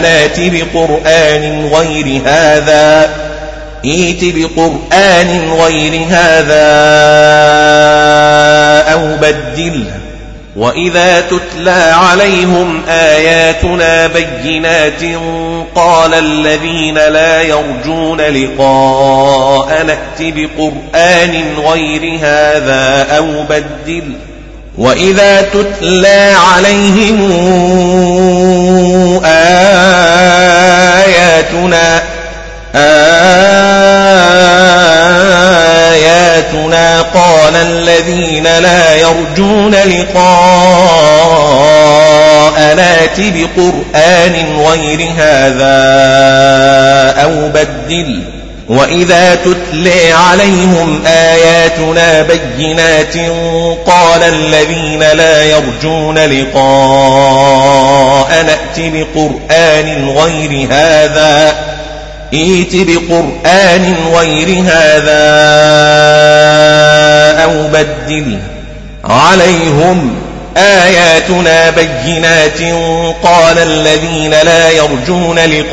نات 0.00 0.36
بقرآن 0.38 1.70
غير 1.72 2.22
هذا 2.26 3.10
ائت 3.84 4.20
بقرآن 4.22 5.50
غير 5.60 6.06
هذا 6.10 6.72
أو 8.92 9.16
بدله 9.16 10.01
وإذا 10.56 11.20
تتلى 11.20 11.94
عليهم 12.10 12.82
آياتنا 12.88 14.06
بينات 14.06 15.02
قال 15.74 16.14
الذين 16.14 16.94
لا 16.94 17.42
يرجون 17.42 18.20
لقاء 18.20 19.84
نأت 19.86 20.18
بقرآن 20.20 21.42
غير 21.66 22.18
هذا 22.22 23.06
أو 23.16 23.26
بدل 23.50 24.12
وإذا 24.78 25.42
تتلى 25.42 26.34
عليهم 26.54 27.20
آياتنا 29.24 30.82
آياتنا 31.64 32.02
قال 37.14 37.56
الذين 37.56 38.44
لا 38.44 38.94
يرجون 38.94 39.74
لقاء 39.74 40.14
نات 42.74 43.20
بقرآن 43.20 44.34
غير 44.66 45.12
هذا 45.18 45.72
أو 47.22 47.48
بدل 47.48 48.22
وإذا 48.68 49.34
تتلي 49.34 50.12
عليهم 50.12 51.02
آياتنا 51.06 52.22
بينات 52.22 53.16
قال 53.86 54.22
الذين 54.22 54.98
لا 54.98 55.44
يرجون 55.44 56.18
لقاء 56.18 56.52
نأت 58.46 58.78
بقرآن 58.78 60.08
غير 60.08 60.68
هذا 60.70 61.54
ائت 62.34 62.72
بقرآن 62.74 63.94
غير 64.14 64.62
هذا 64.66 65.22
أو 67.44 67.68
بدل 67.68 68.38
عليهم 69.04 70.14
آياتنا 70.56 71.70
بينات 71.70 72.60
قال 73.22 73.58
الذين 73.58 74.30
لا 74.30 74.70
يرجون 74.70 75.38
لقاء 75.38 75.72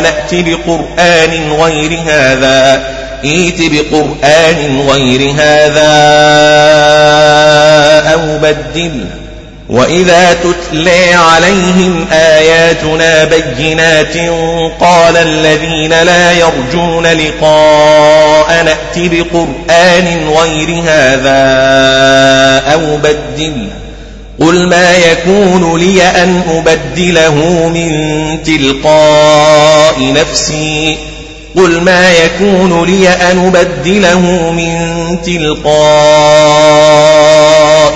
نأت 0.00 0.34
بقرآن 0.34 1.52
غير 1.52 2.00
هذا 2.06 2.82
ائت 3.24 3.58
بقرآن 3.60 4.80
غير 4.88 5.34
هذا 5.38 5.94
أو 8.12 8.38
بدل 8.38 9.06
وإذا 9.68 10.32
تتلي 10.32 11.14
عليهم 11.14 12.06
آياتنا 12.12 13.24
بينات 13.24 14.16
قال 14.80 15.16
الذين 15.16 16.02
لا 16.02 16.32
يرجون 16.32 17.06
لقاء 17.06 18.62
نأت 18.64 18.96
بقرآن 18.96 20.28
غير 20.28 20.82
هذا 20.86 21.42
أو 22.72 22.96
بدل 22.96 23.68
قل 24.40 24.68
ما 24.68 24.96
يكون 24.96 25.78
لي 25.80 26.02
أن 26.02 26.42
أبدله 26.48 27.68
من 27.68 27.92
تلقاء 28.42 30.12
نفسي 30.12 30.96
قل 31.56 31.80
ما 31.80 32.12
يكون 32.12 32.84
لي 32.84 33.08
أن 33.08 33.46
أبدله 33.46 34.50
من 34.50 34.78
تلقاء 35.22 35.74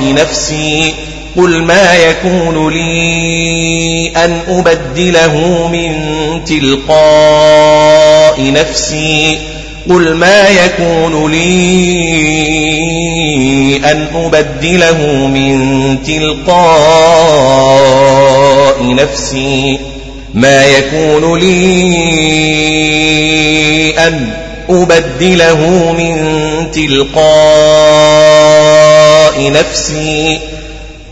نفسي 0.02 0.94
قل 1.38 1.62
ما 1.62 1.96
يكون 1.96 2.72
لي 2.72 4.12
أن 4.16 4.40
أبدله 4.48 5.68
من 5.68 5.94
تلقاء 6.44 7.72
نفسي 8.52 9.38
قل 9.88 10.14
ما 10.14 10.48
يكون 10.48 11.30
لي 11.30 11.48
أن 13.76 14.06
أبدله 14.14 15.26
من 15.26 15.58
تلقاء 16.02 16.58
نفسي 18.94 19.78
ما 20.34 20.66
يكون 20.66 21.38
لي 21.38 21.58
أن 23.98 24.32
أبدله 24.70 25.92
من 25.92 26.16
تلقاء 26.70 27.28
نفسي 29.52 30.38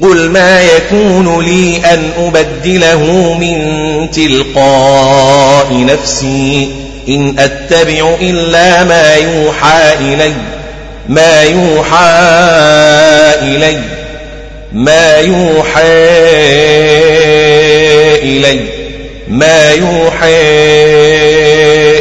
قل 0.02 0.30
ما 0.30 0.62
يكون 0.62 1.44
لي 1.44 1.76
أن 1.76 2.10
أبدله 2.18 3.34
من 3.34 4.10
تلقاء 4.10 5.66
نفسي 5.72 6.68
إن 7.08 7.38
أتبع 7.38 8.14
إلا 8.20 8.84
ما 8.84 9.14
يوحى 9.14 9.94
إلي 10.00 10.32
ما 11.08 11.42
يوحى 11.42 12.08
إلي 13.42 13.80
ما 14.72 15.16
يوحى 15.16 15.82
إلي 18.22 18.60
ما 19.28 19.70
يوحى 19.70 20.42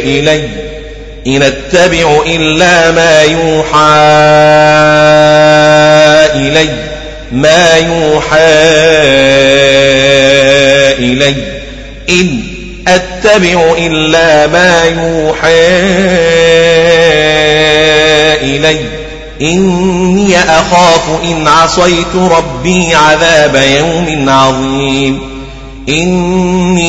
إلي 0.02 0.48
إن 1.26 1.42
أتبع 1.42 2.22
إلا 2.26 2.90
ما 2.90 3.22
يوحى 3.22 3.76
إلي. 6.34 6.85
ما 7.32 7.76
يوحى 7.76 8.36
إلي. 10.98 11.34
إن 12.08 12.40
أتبع 12.88 13.74
إلا 13.78 14.46
ما 14.46 14.84
يوحى 14.84 15.66
إلي. 18.42 18.80
إني 19.42 20.38
أخاف 20.38 21.02
إن 21.24 21.48
عصيت 21.48 22.14
ربي 22.16 22.94
عذاب 22.94 23.54
يوم 23.54 24.28
عظيم. 24.28 25.20
إني 25.88 26.86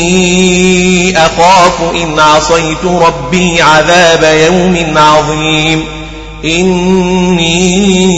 أخاف 1.18 1.82
إن 1.96 2.20
عصيت 2.20 2.86
ربي 2.86 3.62
عذاب 3.62 4.24
يوم 4.24 4.98
عظيم. 4.98 5.97
إني 6.46 8.18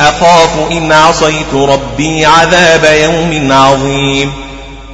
أخاف 0.00 0.50
إن 0.72 0.92
عصيت 0.92 1.54
ربي 1.54 2.26
عذاب 2.26 2.84
يوم 3.02 3.52
عظيم. 3.52 4.32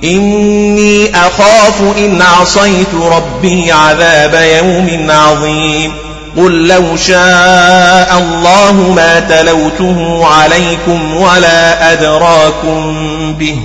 إني 0.04 1.10
أخاف 1.16 1.80
إن 1.98 2.22
عصيت 2.22 2.94
ربي 2.94 3.72
عذاب 3.72 4.34
يوم 4.34 5.10
عظيم. 5.10 5.92
قل 6.36 6.68
لو 6.68 6.96
شاء 6.96 8.18
الله 8.18 8.92
ما 8.96 9.20
تلوته 9.20 10.26
عليكم 10.26 11.16
ولا 11.16 11.92
أدراكم 11.92 12.94
به 13.38 13.56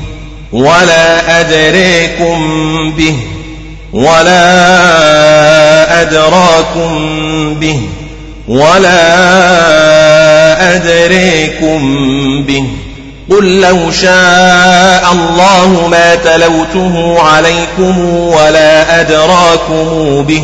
ولا 0.52 1.39
أدريكم 1.39 2.39
به 2.91 3.15
ولا 3.93 5.61
أدراكم 6.01 6.89
به 7.60 7.82
ولا 8.47 9.15
أدريكم 10.75 11.80
به 12.43 12.63
قل 13.32 13.62
لو 13.62 13.91
شاء 13.91 15.12
الله 15.12 15.88
ما 15.88 16.15
تلوته 16.15 17.15
عليكم 17.21 17.99
ولا 18.10 19.01
أدراكم 19.01 20.21
به 20.27 20.43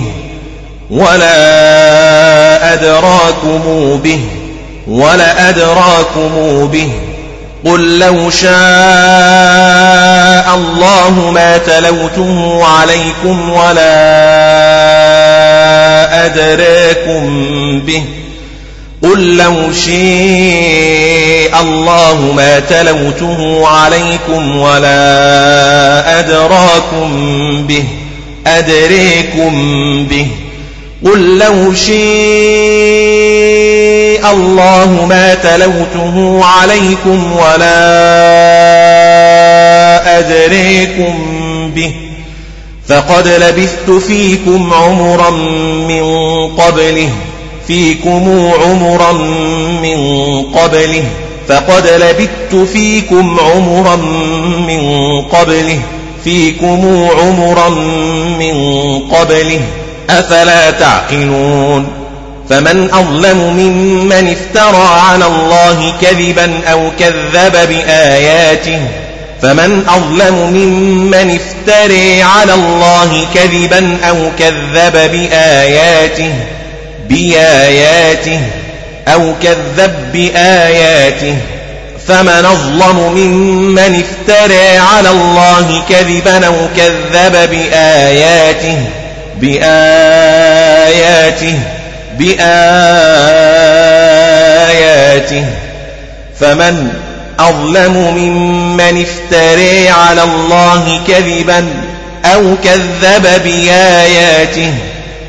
ولا 0.92 2.74
أدراكم 2.74 3.62
به 4.04 4.20
ولا 4.88 5.50
أدراكم 5.50 6.68
به 6.68 6.90
قل 7.66 8.00
لو 8.00 8.30
شاء 8.30 8.48
الله 10.56 11.32
ما 11.34 11.58
تلوته 11.58 12.64
عليكم 12.66 13.50
ولا 13.50 14.77
أدراكم 16.26 17.30
به. 17.80 18.04
قل 19.04 19.38
لو 19.38 19.74
شاء 19.74 21.62
الله 21.62 22.34
ما 22.36 22.60
تلوته 22.60 23.68
عليكم 23.68 24.58
ولا 24.58 26.20
أدراكم 26.20 27.68
به. 27.68 27.84
أدريكم 28.48 29.54
به. 30.08 30.28
قل 31.06 31.38
لو 31.38 31.74
شاء 31.74 31.98
الله 34.34 35.06
ما 35.10 35.34
تلوته 35.34 36.46
عليكم 36.46 37.32
ولا 37.32 37.80
أدريكم 40.20 41.16
به. 41.76 42.07
فقد 42.90 43.28
لبثت 43.28 43.92
فيكم 44.08 44.74
عمرا 44.74 45.30
من 45.88 46.04
قبله 46.48 47.10
فيكم 47.68 48.52
عمرا 48.64 49.12
من 49.82 49.98
قبله 50.42 51.04
فقد 51.48 51.88
لبثت 51.88 52.68
فيكم 52.74 53.38
عمرا 53.40 53.96
من 54.68 54.82
قبله 55.22 55.80
فيكم 56.24 57.08
عمرا 57.20 57.70
من 58.40 59.00
قبله. 59.00 59.62
أفلا 60.10 60.72
تعقلون؟ 60.72 61.88
فمن 62.50 62.90
أظلم 62.94 63.38
ممن 63.38 64.36
افترى 64.36 64.88
على 64.88 65.26
الله 65.26 65.94
كذبا 66.02 66.60
أو 66.72 66.92
كذب 67.00 67.70
بآياته 67.70 68.80
فمن 69.42 69.86
أظلم 69.90 70.36
ممن 70.36 71.40
افتري 71.40 72.24
على 72.24 72.54
الله 72.54 73.28
كذبا 73.36 73.98
أو 74.10 74.16
كذب 74.40 75.12
بآياته 75.12 76.34
بآياته 77.10 78.40
أو 79.08 79.34
كذب 79.44 80.12
بآياته 80.14 81.36
فمن 82.08 82.46
أظلم 82.46 83.14
ممن 83.16 84.04
افترى 84.04 84.78
على 84.78 85.10
الله 85.10 85.82
كذبا 85.90 86.48
أو 86.48 86.54
كذب 86.78 87.50
بآياته 87.50 88.78
بآياته 89.42 90.80
بآياته 92.20 92.58
فمن 96.40 97.07
أظلم 97.40 98.14
ممن 98.18 99.06
افترى 99.06 99.90
على 99.90 100.24
الله 100.24 101.00
كذبا 101.08 101.66
أو 102.26 102.56
كذب 102.64 103.44
بآياته 103.44 104.74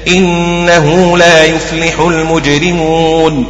إنه 0.09 1.19
لا 1.19 1.45
يفلح 1.45 2.01
المجرمون 2.01 3.45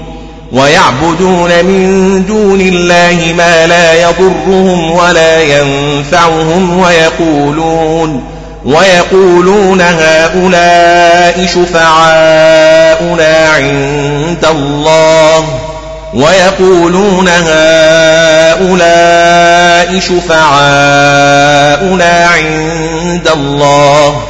ويعبدون 0.52 1.64
من 1.64 2.24
دون 2.26 2.60
الله 2.60 3.34
ما 3.36 3.66
لا 3.66 4.02
يضرهم 4.02 4.90
ولا 4.90 5.42
ينفعهم 5.42 6.78
ويقولون 6.78 8.24
ويقولون 8.64 9.80
هؤلاء 9.80 11.46
شفعاؤنا 11.46 13.48
عند 13.48 14.46
الله 14.50 15.67
ويقولون 16.14 17.28
هؤلاء 17.28 17.58
شفعاؤنا 20.00 21.38
عند 22.34 23.28
الله. 23.28 24.22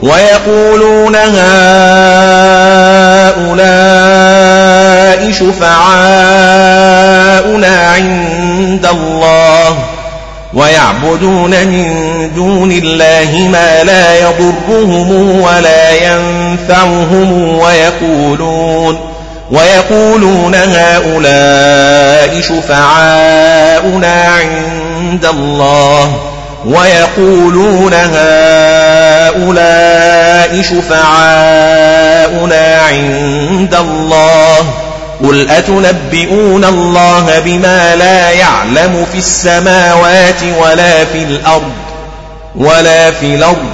ويقولون 0.00 1.16
هؤلاء 1.16 1.32
شفعاؤنا 5.32 6.52
عند 7.94 8.86
الله. 8.86 9.78
ويعبدون 10.54 11.50
من 11.50 11.86
دون 12.34 12.72
الله 12.72 13.48
ما 13.52 13.84
لا 13.84 14.18
يضرهم 14.18 15.40
ولا 15.40 15.90
ينفعهم 15.90 17.58
ويقولون 17.58 19.11
ويقولون 19.52 20.54
هؤلاء 20.54 22.40
شفعاؤنا 22.40 24.24
عند 24.24 25.24
الله 25.26 26.20
ويقولون 26.66 27.94
هؤلاء 27.94 29.42
شفعاؤنا 30.62 32.02
عند 32.88 33.74
الله 33.74 34.58
قل 35.22 35.50
أتنبئون 35.50 36.64
الله 36.64 37.40
بما 37.44 37.96
لا 37.96 38.30
يعلم 38.30 39.06
في 39.12 39.18
السماوات 39.18 40.42
ولا 40.58 41.04
في 41.04 41.22
الأرض 41.22 41.72
ولا 42.56 43.10
في 43.10 43.34
الأرض 43.34 43.66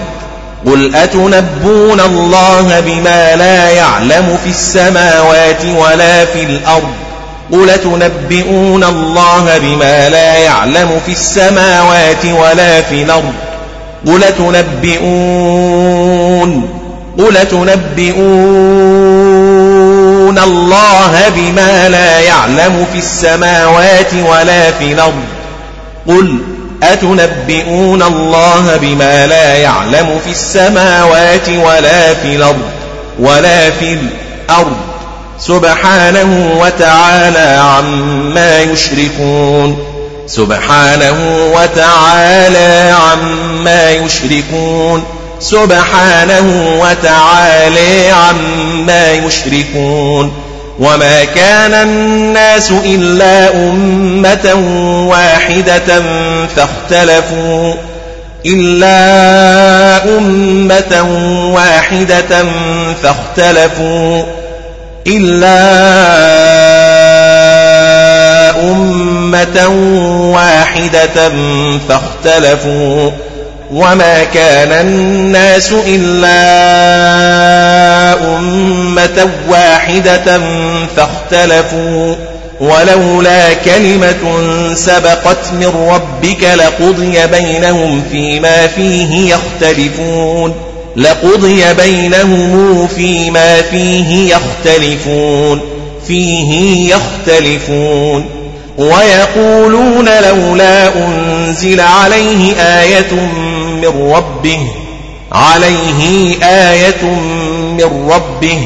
قل 0.66 0.94
أتنبون 0.94 2.00
الله 2.00 2.80
بما 2.80 3.36
لا 3.36 3.70
يعلم 3.70 4.38
في 4.44 4.50
السماوات 4.50 5.64
ولا 5.64 6.24
في 6.24 6.42
الأرض 6.42 6.92
قل 7.52 7.78
تنبئون 7.78 8.84
الله 8.84 9.58
بما 9.58 10.08
لا 10.08 10.36
يعلم 10.36 11.00
في 11.06 11.12
السماوات 11.12 12.24
ولا 12.24 12.82
في 12.82 13.02
الأرض 13.02 13.32
قل 14.06 14.24
تنبئون 14.38 15.08
قل 17.18 17.48
تنبئون 17.48 18.18
الله 20.38 21.28
بما 21.36 21.88
لا 21.88 22.20
يعلم 22.20 22.86
في 22.92 22.98
السماوات 22.98 24.14
ولا 24.28 24.70
في 24.70 24.92
الأرض 24.92 25.24
قل 26.08 26.38
أتنبئون 26.82 28.02
الله 28.02 28.76
بما 28.76 29.26
لا 29.26 29.54
يعلم 29.54 30.20
في 30.24 30.30
السماوات 30.30 31.48
ولا 31.48 32.14
في 32.14 32.36
الأرض 32.36 32.62
ولا 33.18 33.70
في 33.70 33.98
الأرض 34.48 34.76
سبحانه 35.38 36.58
وتعالى 36.60 37.60
عما 37.60 38.60
يشركون 38.60 39.78
سبحانه 40.26 41.38
وتعالى 41.54 42.94
عما 43.10 43.90
يشركون 43.90 45.04
سبحانه 45.40 46.78
وتعالى 46.80 48.10
عما 48.10 49.12
يشركون 49.12 50.47
وما 50.78 51.24
كان 51.24 51.74
الناس 51.74 52.70
إلا 52.70 53.50
أمة 53.50 54.54
واحدة 55.08 56.02
فاختلفوا 56.56 57.74
إلا 58.46 60.18
أمة 60.18 61.02
واحدة 61.54 62.44
فاختلفوا 63.02 64.22
إلا 65.06 65.58
أمة 68.70 69.68
واحدة 70.34 71.32
فاختلفوا 71.88 73.10
وما 73.70 74.24
كان 74.24 74.72
الناس 74.72 75.72
إلا 75.86 76.38
أمة 78.36 79.30
واحدة 79.48 80.40
فاختلفوا 80.96 82.14
ولولا 82.60 83.54
كلمة 83.54 84.44
سبقت 84.74 85.52
من 85.52 85.88
ربك 85.90 86.44
لقضي 86.44 87.26
بينهم 87.26 88.02
فيما 88.10 88.66
فيه 88.66 89.34
يختلفون 89.34 90.54
لقضي 90.96 91.74
بينهم 91.74 92.86
فيما 92.86 93.62
فيه 93.62 94.34
يختلفون 94.34 95.60
فيه 96.06 96.94
يختلفون 96.94 98.26
ويقولون 98.78 100.08
لولا 100.08 101.06
أنزل 101.06 101.80
عليه 101.80 102.54
آية 102.60 103.28
من 103.80 104.12
ربه 104.14 104.60
عليه 105.32 106.36
آية 106.42 107.04
من 107.78 108.10
ربه 108.10 108.60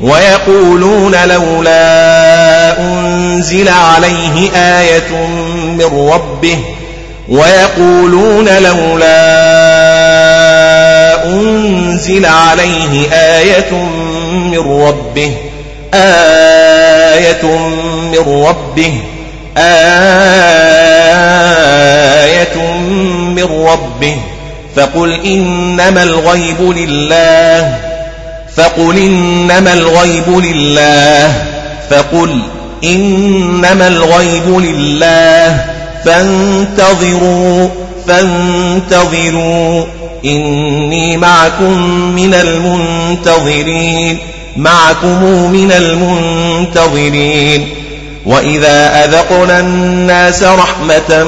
ويقولون 0.00 1.14
لولا 1.28 2.80
أنزل 2.80 3.68
عليه 3.68 4.50
آية 4.54 5.26
من 5.78 6.10
ربه 6.12 6.58
ويقولون 7.28 8.48
لولا 8.48 9.18
أنزل 11.24 12.26
عليه 12.26 13.12
آية 13.12 13.72
من 14.32 14.58
ربه 14.58 15.32
آية 15.94 17.44
من 18.12 18.44
ربه 18.46 18.94
آية 19.58 20.18
من 23.36 23.66
ربه. 23.66 24.16
فقل 24.78 25.12
إنما 25.12 26.02
الغيب 26.02 26.60
لله. 26.60 27.76
فقل 28.56 28.96
إنما 28.98 29.72
الغيب 29.72 30.28
لله. 30.28 31.46
فقل 31.90 32.42
إنما 32.84 33.88
الغيب 33.88 34.58
لله. 34.58 35.64
فانتظروا 36.04 37.68
فانتظروا. 38.08 39.84
إني 40.24 41.16
معكم 41.16 41.82
من 42.16 42.34
المنتظرين. 42.34 44.18
معكم 44.56 45.24
من 45.52 45.72
المنتظرين. 45.72 47.68
وإذا 48.26 49.04
أذقنا 49.04 49.60
الناس 49.60 50.42
رحمة 50.42 51.24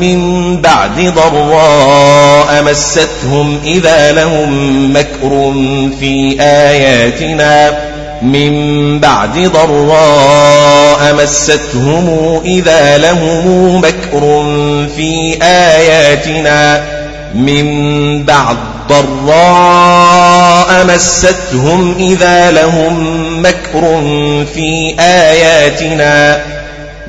من 0.00 0.56
بعد 0.60 1.14
ضراء 1.14 2.62
مستهم 2.62 3.60
إذا 3.64 4.12
لهم 4.12 4.92
مكر 4.96 5.52
في 6.00 6.36
آياتنا 6.40 7.78
من 8.22 8.98
بعد 9.00 9.38
ضراء 9.38 11.14
مستهم 11.22 12.40
إذا 12.44 12.98
لهم 12.98 13.76
مكر 13.78 14.44
في 14.96 15.38
آياتنا 15.42 16.82
من 17.34 18.24
بعد 18.24 18.56
ضراء 18.88 20.86
مستهم 20.86 21.94
إذا 21.98 22.50
لهم 22.50 22.96
مكر 23.42 24.04
في 24.54 24.94
آياتنا. 25.00 26.40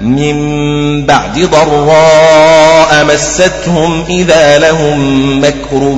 من 0.02 1.06
بعد 1.06 1.40
ضراء 1.40 3.06
مستهم 3.06 4.06
إذا 4.10 4.60
لهم 4.60 5.40
مكر 5.46 5.98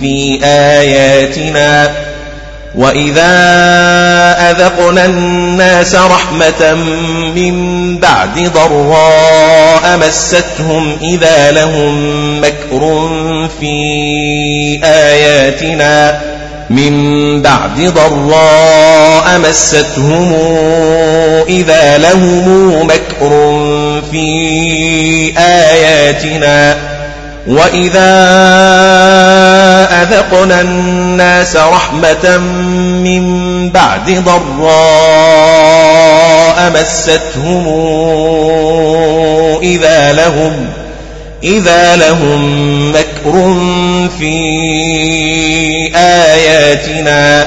في 0.00 0.40
آياتنا. 0.44 2.03
وإذا 2.74 3.30
أذقنا 4.50 5.04
الناس 5.04 5.94
رحمة 5.94 6.74
من 7.34 7.98
بعد 7.98 8.52
ضراء 8.54 9.98
مستهم 10.06 10.96
إذا 11.02 11.50
لهم 11.50 12.40
مكر 12.40 13.08
في 13.60 13.74
آياتنا 14.84 16.20
من 16.70 17.42
بعد 17.42 17.80
ضراء 17.80 19.38
مستهم 19.48 20.34
إذا 21.48 21.98
لهم 21.98 22.86
مكر 22.86 23.30
في 24.10 25.32
آياتنا 25.38 26.93
وإذا 27.46 28.14
أذقنا 30.02 30.60
الناس 30.60 31.56
رحمة 31.56 32.38
من 33.04 33.24
بعد 33.70 34.24
ضراء 34.24 35.54
مستهم 36.80 37.68
إذا 39.62 40.12
لهم 40.12 40.68
إذا 41.42 41.96
لهم 41.96 42.90
مكر 42.90 43.58
في 44.18 44.34
آياتنا 45.96 47.46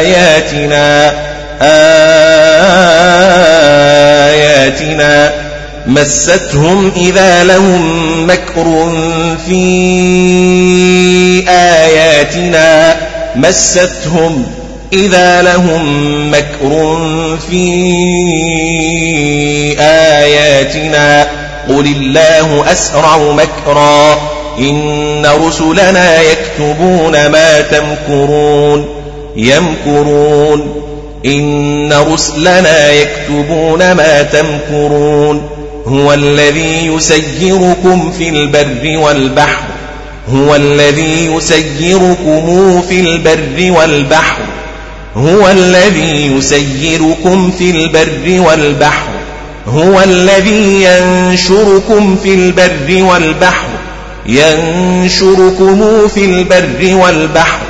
آياتنا 0.00 1.12
آياتنا 4.36 5.45
مستهم 5.86 6.92
إذا 6.96 7.44
لهم 7.44 8.26
مكر 8.30 8.92
في 9.46 9.64
آياتنا. 11.48 12.96
مستهم 13.36 14.46
إذا 14.92 15.42
لهم 15.42 16.30
مكر 16.30 16.98
في 17.50 17.84
آياتنا. 19.80 21.28
قل 21.68 21.86
الله 21.86 22.72
أسرع 22.72 23.16
مكرا. 23.18 24.18
إن 24.58 25.26
رسلنا 25.46 26.20
يكتبون 26.20 27.26
ما 27.26 27.60
تمكرون. 27.60 28.88
يمكرون. 29.36 30.82
إن 31.26 31.92
رسلنا 31.92 32.90
يكتبون 32.90 33.92
ما 33.92 34.22
تمكرون. 34.22 35.65
هو 35.86 36.12
الذي 36.12 36.86
يسيركم 36.86 38.12
في 38.18 38.28
البر 38.28 38.98
والبحر. 38.98 39.64
هو 40.28 40.56
الذي 40.56 41.26
يسيركم 41.26 42.82
في 42.88 43.00
البر 43.00 43.80
والبحر. 43.80 44.42
هو 45.16 45.50
الذي 45.50 46.26
يسيركم 46.36 47.50
في 47.50 47.70
البر 47.70 48.40
والبحر. 48.48 49.08
هو 49.68 50.02
الذي 50.02 50.84
ينشركم 50.84 52.16
في 52.22 52.34
البر 52.34 53.04
والبحر. 53.04 53.68
ينشركم 54.26 56.08
في 56.08 56.24
البر 56.24 56.94
والبحر. 56.94 57.65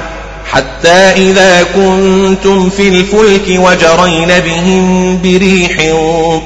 حتى 0.53 1.13
إذا 1.17 1.63
كنتم 1.75 2.71
في 2.71 2.89
الفلك 2.89 3.49
وجرين 3.49 4.29
بهم 4.41 5.19
بريح 5.23 5.77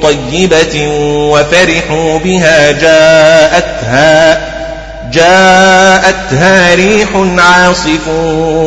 طيبة 0.03 0.89
وفرحوا 1.09 2.19
بها 2.19 2.71
جاءتها 2.73 4.51
جاءتها 5.13 6.75
ريح 6.75 7.09
عاصف 7.39 8.09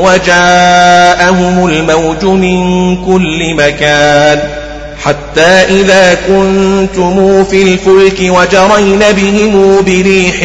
وجاءهم 0.03 1.67
الموج 1.67 2.25
من 2.25 2.95
كل 3.05 3.55
مكان. 3.55 4.62
حتى 5.05 5.41
إذا 5.81 6.17
كنتم 6.27 7.43
في 7.43 7.61
الفلك 7.61 8.19
وجرين 8.19 8.99
بهم 8.99 9.81
بريح 9.85 10.39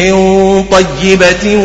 طيبة 0.71 1.57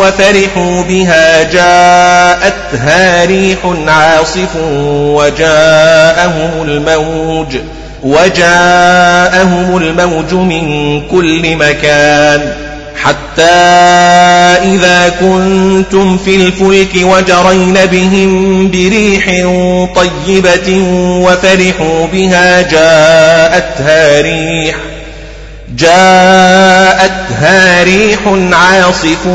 وفرحوا 0.00 0.82
بها 0.82 1.42
جاءتها 1.42 3.24
ريح 3.24 3.58
عاصف 3.88 4.56
وجاءهم 4.92 6.62
الموج 6.62 7.56
وجاءهم 8.02 9.76
الموج 9.76 10.34
من 10.34 11.00
كل 11.10 11.56
مكان. 11.56 12.67
حتى 13.04 13.42
إذا 14.62 15.08
كنتم 15.20 16.18
في 16.18 16.36
الفلك 16.36 16.94
وجرين 16.94 17.74
بهم 17.74 18.70
بريح 18.70 19.24
طيبة 19.94 20.82
وفرحوا 21.22 22.06
بها 22.12 22.62
جاءتها 22.62 24.20
ريح 24.20 24.76
جاءتها 25.76 27.84
ريح 27.84 28.18
عاصف 28.52 29.26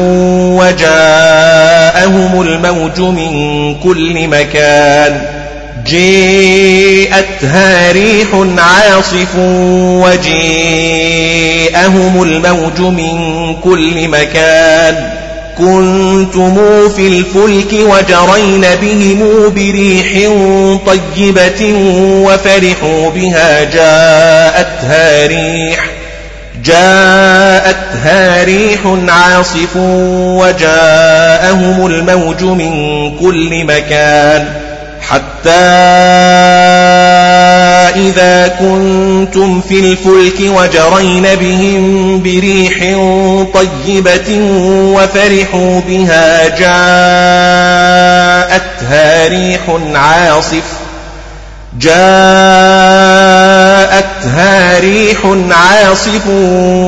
وجاءهم 0.60 2.42
الموج 2.42 3.00
من 3.00 3.76
كل 3.76 4.28
مكان. 4.28 5.22
جاءتها 5.88 7.66
ريح 7.92 8.28
عاصف 8.58 9.36
وجاءهم 10.06 10.64
الموج 12.24 12.80
من 12.80 13.56
كل 13.64 14.08
مكان. 14.08 15.10
كنتم 15.58 16.56
في 16.90 17.08
الفلك 17.08 17.74
وجرين 17.74 18.66
بهم 18.82 19.50
بريح 19.50 20.30
طيبة 20.86 21.74
وفرحوا 22.26 23.10
بها. 23.10 23.64
جاءتها 23.64 25.28
ريح 25.28 25.90
جاءتها 26.64 28.44
ريح 28.44 28.80
عاصف 29.08 29.76
وجاءهم 30.16 31.86
الموج 31.86 32.44
من 32.44 32.72
كل 33.20 33.66
مكان. 33.66 34.63
حتى 35.10 35.50
إذا 37.96 38.48
كنتم 38.48 39.62
في 39.62 39.80
الفلك 39.80 40.40
وجرين 40.40 41.24
بهم 41.36 42.22
بريح 42.24 42.80
طيبة 43.54 44.40
وفرحوا 44.96 45.82
بها 45.88 46.48
جاءتها 46.48 46.78
ريح 49.28 49.62
عاصف 49.96 50.64
جاءتها 51.80 52.00
ريح 54.80 55.18
عاصف 55.52 56.28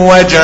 وجاءهم 0.10 0.38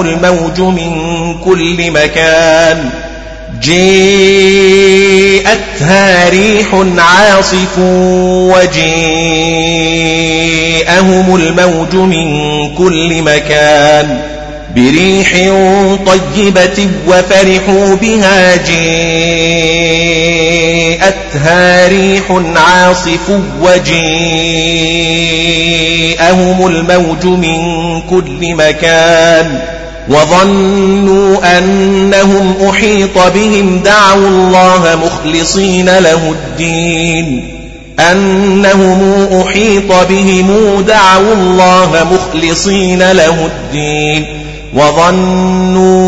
الموج 0.00 0.60
من 0.60 1.34
كل 1.44 1.90
مكان 1.90 2.90
جاءتها 5.38 6.28
ريح 6.28 6.84
عاصف 6.98 7.78
وجاءهم 8.48 8.96
الموج 11.36 11.94
من 11.94 12.28
كل 12.74 13.22
مكان 13.22 14.20
بريح 14.76 15.32
طيبة 16.06 16.88
وفرحوا 17.08 17.94
بها 17.94 18.56
جاءتها 20.96 21.88
ريح 21.88 22.42
عاصف 22.56 23.40
وجاءهم 23.60 24.18
الموج 26.66 27.24
من 27.24 27.56
كل 28.10 28.54
مكان 28.54 29.60
وظنوا 30.08 31.58
أنهم 31.58 32.54
أحيط 32.70 33.18
بهم 33.34 33.80
دعوا 33.84 34.28
الله 34.28 34.98
مخلصين 35.04 35.98
له 35.98 36.32
الدين. 36.32 37.54
أنهم 38.00 39.28
أحيط 39.42 39.92
بهم 40.08 40.80
دعوا 40.88 41.34
الله 41.34 42.06
مخلصين 42.12 43.12
له 43.12 43.46
الدين. 43.46 44.26
وظنوا 44.74 45.98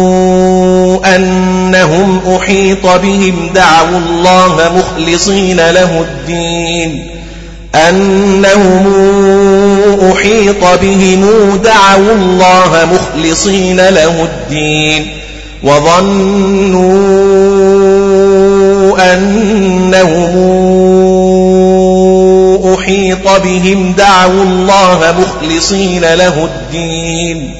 أنهم 1.16 2.20
أحيط 2.36 2.86
بهم 2.86 3.50
دعوا 3.54 3.98
الله 3.98 4.70
مخلصين 4.76 5.56
له 5.56 6.00
الدين. 6.00 7.06
أنهم 7.74 8.92
أحيط 10.12 10.64
بهم 10.82 11.26
دعوا 11.64 12.12
الله 12.14 12.88
مخلصين 13.20 13.76
له 13.76 14.24
الدين 14.24 15.06
وظنوا 15.62 16.80
أنهم 19.14 20.30
أحيط 22.74 23.28
بهم 23.44 23.92
دعوا 23.98 24.42
الله 24.42 25.14
مخلصين 25.20 26.00
له 26.00 26.44
الدين 26.44 27.54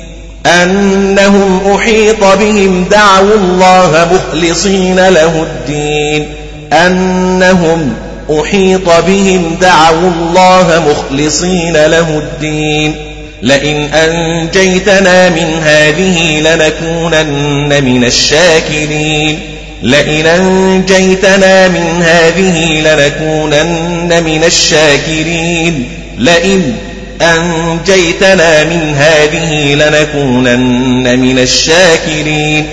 أنهم 0.46 1.60
أحيط 1.74 2.24
بهم 2.24 2.84
دعوا 2.90 3.34
الله 3.34 4.08
مخلصين 4.12 5.08
له 5.08 5.42
الدين 5.42 6.26
أنهم 6.72 7.92
أحيط 8.40 8.90
بهم 9.06 9.56
دعوا 9.60 10.10
الله 10.10 10.82
مخلصين 10.90 11.72
له 11.72 12.18
الدين 12.18 13.09
لئن 13.42 13.94
أنجيتنا 13.94 15.28
من 15.28 15.62
هذه 15.64 16.40
لنكونن 16.40 17.84
من 17.84 18.04
الشاكرين. 18.04 19.38
لئن 19.82 20.26
أنجيتنا 20.26 21.68
من 21.68 22.02
هذه 22.02 22.80
لنكونن 22.80 24.22
من 24.24 24.44
الشاكرين. 24.44 25.88
لئن 26.18 26.74
أنجيتنا 27.22 28.64
من 28.64 28.94
هذه 28.96 29.74
لنكونن 29.74 31.18
من 31.18 31.38
الشاكرين. 31.38 32.66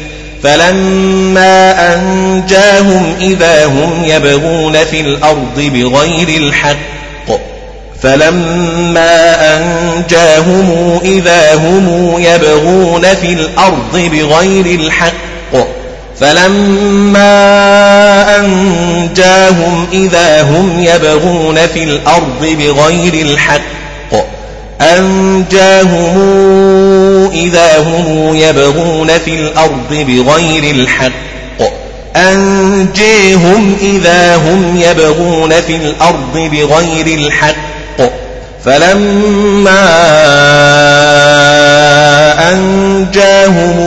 فلما 0.43 1.93
أنجاهم 1.95 3.15
إذا 3.21 3.65
هم 3.65 4.03
يبغون 4.05 4.83
في 4.83 5.01
الأرض 5.01 5.59
بغير 5.59 6.41
الحق 6.41 7.56
فلما 8.01 9.35
أنجاهم 9.57 10.99
إذا 11.03 11.55
هم 11.55 12.15
يبغون 12.17 13.01
في 13.01 13.33
الأرض 13.33 13.97
بغير 13.97 14.79
الحق 14.79 15.13
فلما 16.19 17.29
أنجاهم 18.39 19.87
إذا 19.93 20.41
هم 20.41 20.79
يبغون 20.79 21.67
في 21.67 21.83
الأرض 21.83 22.45
بغير 22.59 23.13
الحق 23.13 23.61
أنجاهم 24.81 26.17
إذا 27.33 27.79
هم 27.79 28.35
يبغون 28.35 29.07
في 29.25 29.33
الأرض 29.39 29.89
بغير 29.89 30.75
الحق 30.75 31.27
أنجيهم 32.15 33.75
إذا 33.81 34.35
هم 34.35 34.81
يبغون 34.81 35.61
في 35.61 35.75
الأرض 35.75 36.33
بغير 36.33 37.07
الحق. 37.07 37.55
فلما 38.65 39.87
أنجاهم 42.53 43.77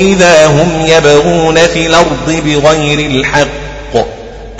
إذا 0.00 0.46
هم 0.46 0.68
يبغون 0.86 1.58
في 1.66 1.86
الأرض 1.86 2.42
بغير 2.44 3.10
الحق 3.10 3.46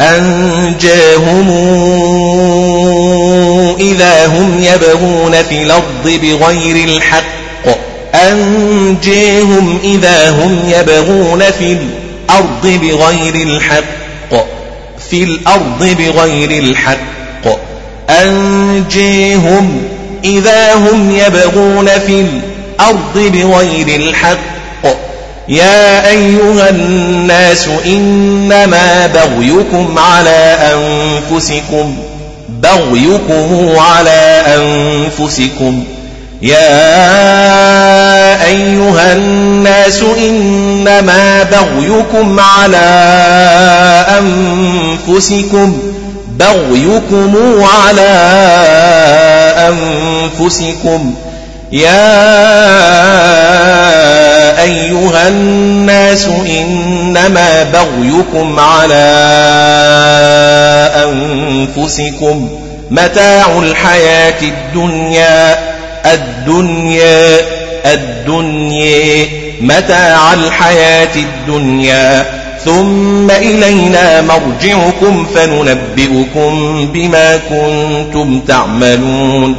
أنجاهم 0.01 1.49
إذا 3.80 4.26
هم 4.26 4.64
يبغون 4.64 5.43
في 5.43 5.62
الأرض 5.62 6.05
بغير 6.05 6.89
الحق 6.89 7.43
أنجيهم 8.14 9.78
إذا 9.85 10.30
هم 10.30 10.59
يبغون 10.68 11.41
في 11.41 11.72
الأرض 11.72 12.66
بغير 12.66 13.35
الحق 13.35 14.03
في 15.11 15.22
الأرض 15.24 15.97
بغير 15.99 16.51
الحق. 16.51 17.21
أنجيهم 18.11 19.82
إذا 20.24 20.74
هم 20.74 21.11
يبغون 21.11 21.88
في 22.07 22.20
الأرض 22.20 23.14
بغير 23.14 24.00
الحق. 24.00 24.53
يا 25.48 26.09
أيها 26.09 26.70
الناس 26.70 27.68
إنما 27.86 29.07
بغيكم 29.07 29.98
على 29.98 30.57
أنفسكم 30.74 31.96
بغيكم 32.48 33.74
على 33.78 34.42
أنفسكم. 34.46 35.84
يا 36.42 36.84
أيها 38.46 39.12
الناس 39.12 40.03
إنما 40.18 41.42
بغيكم 41.42 42.40
على 42.40 42.86
أنفسكم. 44.18 45.91
بغيكم 46.39 47.62
على 47.62 48.12
أنفسكم. 49.68 51.14
يا 51.72 52.12
أيها 54.62 55.28
الناس 55.28 56.26
إنما 56.26 57.62
بغيكم 57.62 58.61
على 58.61 59.05
أنفسكم. 60.97 62.49
متاع 62.91 63.59
الحياة 63.59 64.43
الدنيا 64.43 65.59
الدنيا 66.12 67.41
الدنيا. 67.87 69.26
متاع 69.61 70.33
الحياة 70.33 71.16
الدنيا. 71.16 72.41
ثم 72.64 73.30
إلينا 73.30 74.20
مرجعكم 74.22 75.26
فننبئكم 75.34 76.86
بما 76.92 77.36
كنتم 77.36 78.40
تعملون. 78.48 79.56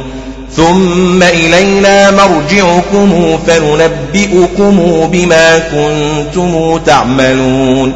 ثم 0.56 1.22
إلينا 1.22 2.10
مرجعكم 2.10 3.38
فننبئكم 3.46 5.08
بما 5.12 5.58
كنتم 5.58 6.78
تعملون. 6.86 7.92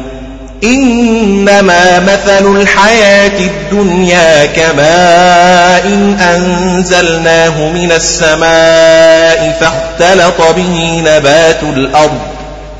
إنما 0.63 1.99
مثل 1.99 2.55
الحياة 2.55 3.39
الدنيا 3.39 4.45
كماء 4.45 5.85
إن 5.85 6.17
أنزلناه 6.19 7.69
من 7.69 7.91
السماء 7.91 9.57
فاختلط 9.59 10.41
به 10.55 11.01
نبات 11.05 11.63
الأرض. 11.63 12.38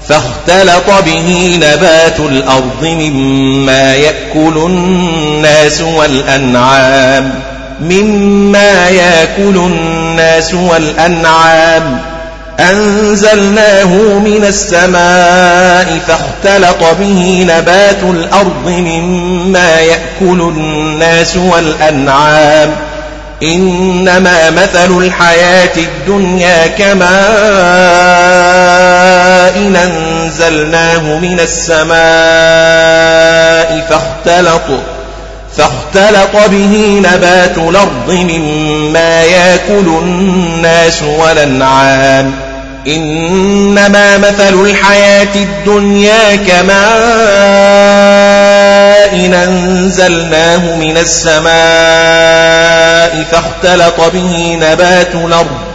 فاختلط 0.10 1.04
به 1.06 1.60
نبات 1.62 2.20
الأرض 2.20 2.84
مما 2.84 3.96
يأكل 3.96 4.58
الناس 4.58 5.82
والأنعام 5.82 7.34
مما 7.82 8.90
يأكل 8.90 9.56
الناس 9.56 10.54
والأنعام. 10.54 12.00
أنزلناه 12.60 13.88
من 14.20 14.46
السماء 14.48 16.00
فاختلط 16.08 16.84
به 17.00 17.48
نبات 17.50 18.04
الأرض 18.04 18.68
مما 18.68 19.80
يأكل 19.80 20.42
الناس 20.42 21.38
والأنعام. 21.38 22.76
إنما 23.44 24.50
مثل 24.50 24.98
الحياة 24.98 25.78
الدنيا 25.78 26.68
كماء. 26.68 27.10
إن 29.56 29.76
أنزلناه 29.76 31.20
من 31.20 31.40
السماء 31.40 31.90
فاختلط 33.90 34.82
فاختلط 35.58 36.50
به 36.50 37.02
نبات 37.06 37.58
الأرض 37.58 38.12
مما 38.12 39.24
يأكل 39.24 39.88
الناس 40.02 41.04
والأنعام 41.04 42.32
إنما 42.88 44.18
مثل 44.18 44.62
الحياة 44.62 45.36
الدنيا 45.36 46.36
كماء 46.36 46.80
أنزلناه 49.44 50.76
من 50.76 50.98
السماء 50.98 51.50
فاختلط 53.32 54.02
به 54.14 54.58
نبات 54.62 55.16
الأرض 55.16 55.69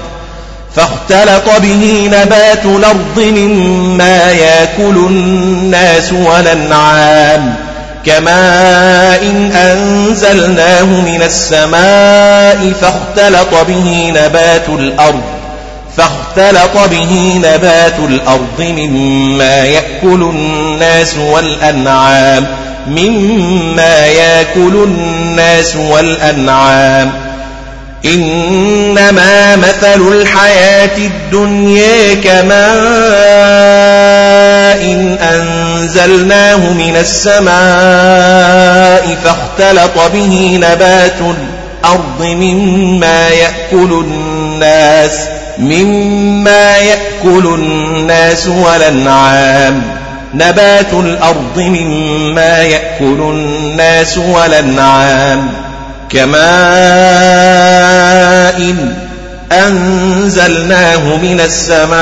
فاختلط 0.76 1.60
به 1.62 2.10
نبات 2.12 2.64
الأرض 2.64 3.18
مما 3.18 4.32
يأكل 4.32 4.96
الناس 4.96 6.12
والأنعام 6.12 7.54
كماء 8.06 9.22
إن 9.22 9.52
أنزلناه 9.52 10.84
من 10.84 11.22
السماء 11.22 12.72
فاختلط 12.80 13.54
به 13.68 14.12
نبات 14.16 14.68
الأرض 14.68 15.22
فاختلط 15.96 16.88
به 16.90 17.34
نبات 17.36 17.98
الأرض 17.98 18.60
مما 18.60 19.64
يأكل 19.64 20.22
الناس 20.22 21.16
والأنعام 21.16 22.46
مما 22.86 24.06
يأكل 24.06 24.84
الناس 24.84 25.76
والأنعام 25.76 27.12
إنما 28.04 29.56
مثل 29.56 30.08
الحياة 30.12 30.96
الدنيا 30.98 32.14
كماء 32.14 32.54
إن 34.82 35.18
أنزلناه 35.20 36.72
من 36.72 36.96
السماء 36.96 37.54
فاختلط 39.24 39.98
به 40.12 40.58
نبات 40.62 41.18
الأرض 41.20 42.22
مما 42.22 43.28
يأكل 43.28 44.04
الناس 44.04 45.28
مما 45.58 46.76
يأكل 46.78 47.46
الناس 47.46 48.48
والأنعام 48.48 49.82
نبات 50.34 50.92
الأرض 50.92 51.58
مما 51.58 52.62
يأكل 52.62 53.20
الناس 53.20 54.18
والأنعام 54.18 55.48
كماء 56.14 56.44
أنزلناه 59.52 61.16
من 61.16 61.40
السماء 61.40 61.94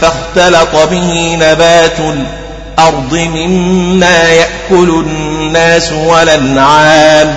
فاختلط 0.00 0.76
به 0.90 1.36
نبات 1.40 1.98
الأرض 1.98 3.14
مما 3.14 4.28
يأكل 4.28 5.04
الناس 5.06 5.92
والأنعام 5.92 7.36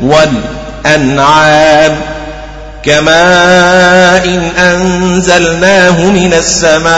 والأنعام 0.00 1.96
كماء 2.86 4.52
أنزلناه 4.58 6.04
من 6.04 6.32
السماء 6.32 6.96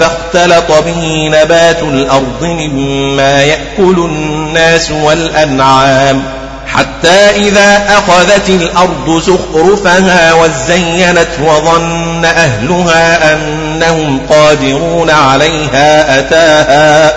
فاختلط 0.00 0.72
به 0.84 1.30
نبات 1.32 1.82
الأرض 1.82 2.42
مما 2.42 3.42
يأكل 3.42 3.98
الناس 3.98 4.90
والأنعام 4.90 6.22
حتى 6.66 7.30
إذا 7.36 7.82
أخذت 7.88 8.48
الأرض 8.48 9.22
زخرفها 9.22 10.32
وزينت 10.34 11.28
وظن 11.40 12.24
أهلها 12.24 13.32
أنهم 13.32 14.20
قادرون 14.30 15.10
عليها 15.10 16.18
أتاها 16.18 17.12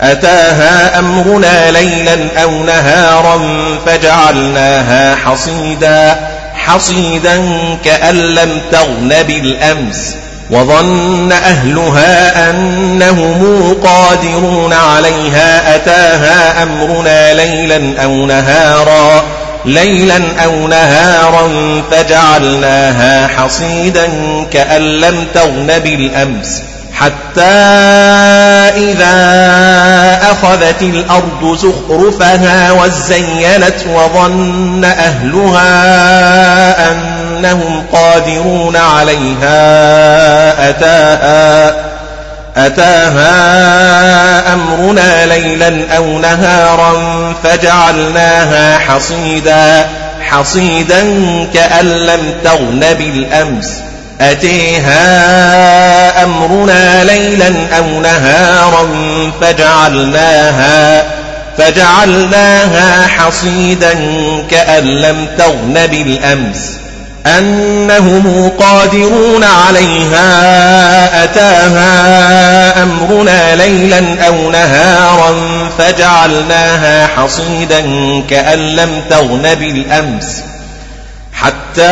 أتاها 0.00 0.98
أمرنا 0.98 1.70
ليلا 1.70 2.42
أو 2.42 2.50
نهارا 2.50 3.40
فجعلناها 3.86 5.16
حصيدا 5.16 6.18
حصيدا 6.68 7.42
كأن 7.84 8.14
لم 8.14 8.60
تغن 8.72 9.22
بالأمس 9.26 10.14
وظن 10.50 11.32
أهلها 11.32 12.50
أنهم 12.50 13.74
قادرون 13.84 14.72
عليها 14.72 15.76
أتاها 15.76 16.62
أمرنا 16.62 17.34
ليلا 17.34 18.02
أو 18.04 18.26
نهارا 18.26 19.24
ليلا 19.64 20.20
أو 20.44 20.68
نهارا 20.68 21.48
فجعلناها 21.90 23.28
حصيدا 23.28 24.08
كأن 24.52 24.82
لم 24.82 25.26
تغن 25.34 25.78
بالأمس. 25.78 26.62
حتى 27.00 27.42
إذا 28.76 29.18
أخذت 30.32 30.82
الأرض 30.82 31.56
زخرفها 31.56 32.72
وزينت 32.72 33.86
وظن 33.86 34.84
أهلها 34.84 35.62
أنهم 36.90 37.84
قادرون 37.92 38.76
عليها 38.76 39.58
أتاها 40.70 41.74
أتاها 42.56 43.28
أمرنا 44.54 45.26
ليلا 45.26 45.96
أو 45.96 46.18
نهارا 46.18 46.92
فجعلناها 47.44 48.78
حصيدا 48.78 49.88
حصيدا 50.20 51.02
كأن 51.54 51.86
لم 51.86 52.34
تغن 52.44 52.80
بالأمس. 52.80 53.80
أتيها 54.20 55.04
أمرنا 56.24 57.04
ليلا 57.04 57.52
أو 57.78 58.00
نهارا 58.00 58.88
فجعلناها 59.40 61.04
فجعلناها 61.58 63.06
حصيدا 63.06 63.94
كأن 64.50 64.84
لم 64.84 65.26
تغن 65.38 65.86
بالأمس 65.86 66.78
أنهم 67.26 68.52
قادرون 68.58 69.44
عليها 69.44 70.24
أتاها 71.24 72.82
أمرنا 72.82 73.56
ليلا 73.56 74.26
أو 74.26 74.50
نهارا 74.50 75.34
فجعلناها 75.78 77.06
حصيدا 77.06 77.80
كأن 78.30 78.58
لم 78.58 79.02
تغن 79.10 79.54
بالأمس 79.54 80.42
حتى 81.42 81.82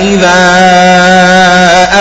إذا 0.00 0.38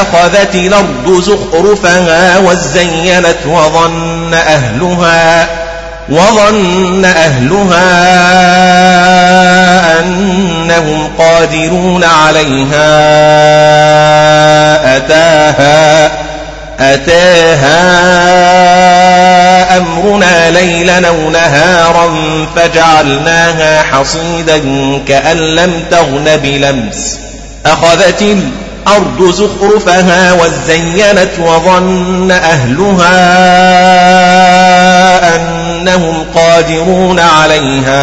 أخذت 0.01 0.55
الأرض 0.55 1.21
زخرفها 1.21 2.37
وزينت 2.37 3.45
وظن 3.45 4.33
أهلها 4.33 5.47
وظن 6.09 7.05
أهلها 7.05 7.89
أنهم 9.99 11.09
قادرون 11.17 12.03
عليها. 12.03 12.97
أتاها 14.97 16.11
أتاها 16.79 17.87
أمرنا 19.77 20.51
ليلا 20.51 21.07
أو 21.07 21.29
نهارا 21.29 22.11
فجعلناها 22.55 23.83
حصيدا 23.83 24.57
كأن 25.07 25.37
لم 25.37 25.83
تغن 25.91 26.37
بلمس. 26.43 27.17
أخذت 27.65 28.21
الأرض 28.21 29.31
زخرفها 29.31 30.33
وزينت 30.33 31.39
وظن 31.39 32.31
أهلها 32.31 33.17
أنهم 35.35 36.25
قادرون 36.35 37.19
عليها 37.19 37.97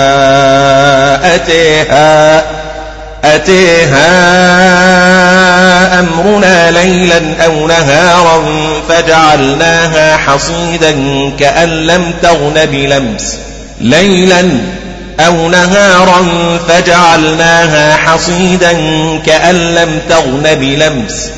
أتيها. 1.34 2.44
أتيها 3.24 4.00
أمرنا 6.00 6.70
ليلا 6.70 7.44
أو 7.44 7.66
نهارا 7.66 8.42
فجعلناها 8.88 10.16
حصيدا 10.16 10.92
كأن 11.38 11.68
لم 11.68 12.12
تغن 12.22 12.66
بلمس. 12.66 13.36
ليلا 13.80 14.50
أو 15.20 15.48
نهارا 15.48 16.26
فجعلناها 16.68 17.96
حصيدا 17.96 18.72
كأن 19.26 19.74
لم 19.74 19.98
تغن 20.08 20.54
بلمس. 20.54 21.30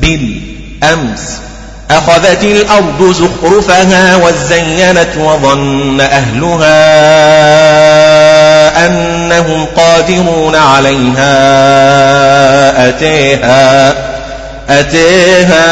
بالأمس 0.00 1.20
أخذت 1.90 2.44
الأرض 2.44 3.14
زخرفها 3.14 4.16
وزينت 4.16 5.16
وظن 5.18 6.00
أهلها. 6.00 6.70
أنهم 8.76 9.66
قادرون 9.76 10.56
عليها. 10.56 11.28
أتيها 12.88 13.94
أتيها 14.68 15.68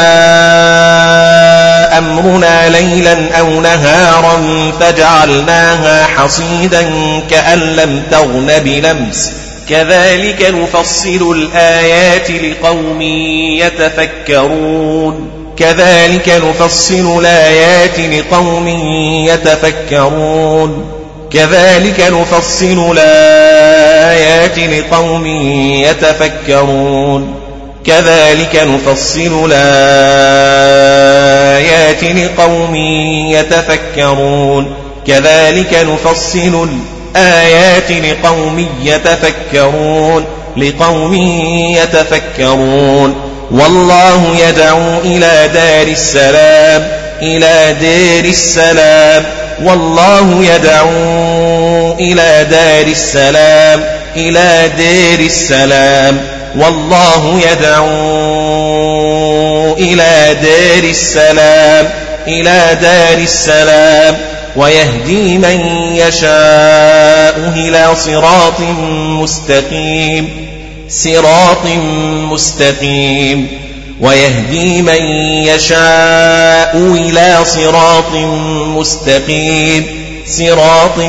أمرنا 1.97 2.69
ليلا 2.69 3.17
أو 3.39 3.61
نهارا 3.61 4.41
فجعلناها 4.79 6.05
حصيدا 6.05 6.89
كأن 7.29 7.59
لم 7.59 8.03
تغن 8.11 8.51
بلمس. 8.65 9.31
كذلك 9.69 10.53
نفصل 10.53 11.31
الآيات 11.35 12.31
لقوم 12.31 13.01
يتفكرون. 13.61 15.31
كذلك 15.57 16.29
نفصل 16.29 17.19
الآيات 17.19 17.99
لقوم 17.99 18.67
يتفكرون. 19.27 20.98
كذلك 21.33 21.99
نفصل 21.99 22.97
الآيات 22.97 24.59
لقوم 24.59 25.25
يتفكرون. 25.85 27.35
كذلك 27.85 28.55
نفصل 28.55 29.51
الآيات 29.51 29.63
لقوم 32.03 32.75
يتفكرون. 33.31 34.73
كذلك 35.07 35.73
نفصل 35.73 36.69
الآيات 37.15 37.91
لقوم 37.91 38.67
يتفكرون. 38.83 40.25
لقوم 40.57 41.13
يتفكرون. 41.75 43.15
والله 43.51 44.35
يدعو 44.47 44.99
إلى 45.05 45.49
دار 45.53 45.87
السلام 45.87 46.87
إلى 47.21 47.75
دار 47.81 48.25
السلام. 48.29 49.25
والله 49.63 50.45
يدعو 50.55 51.93
إلى 51.99 52.47
دار 52.51 52.87
السلام 52.87 53.83
إلى 54.15 54.71
دار 54.77 55.19
السلام. 55.25 56.21
والله 56.55 57.41
يدعو 57.51 57.87
إلى 59.77 60.37
دار 60.41 60.83
السلام 60.89 61.89
إلى 62.27 62.77
دار 62.81 63.17
السلام. 63.17 64.17
ويهدي 64.55 65.37
من 65.37 65.59
يشاء 65.95 67.53
إلى 67.55 67.95
صراط 67.95 68.59
مستقيم 69.21 70.49
صراط 70.89 71.65
مستقيم. 72.31 73.68
ويهدي 73.99 74.81
من 74.81 75.03
يشاء 75.43 76.77
إلى 76.77 77.37
صراط 77.45 78.13
مستقيم 78.77 79.87
صراط 80.27 80.99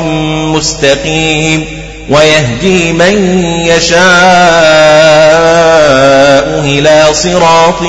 مستقيم. 0.55 1.65
ويهدي 2.09 2.93
من 2.93 3.43
يشاء 3.65 4.01
إلى 6.65 7.05
صراط 7.13 7.81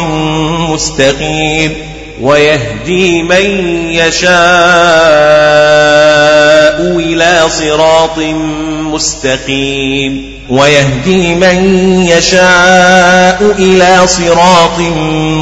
مستقيم. 0.71 1.92
ويهدي 2.21 3.23
من 3.23 3.45
يشاء 3.91 4.33
إلى 6.99 7.43
صراط 7.49 8.19
مستقيم. 8.93 10.33
ويهدي 10.51 11.35
من 11.35 12.05
يشاء 12.09 13.55
إلى 13.59 14.07
صراط 14.07 14.79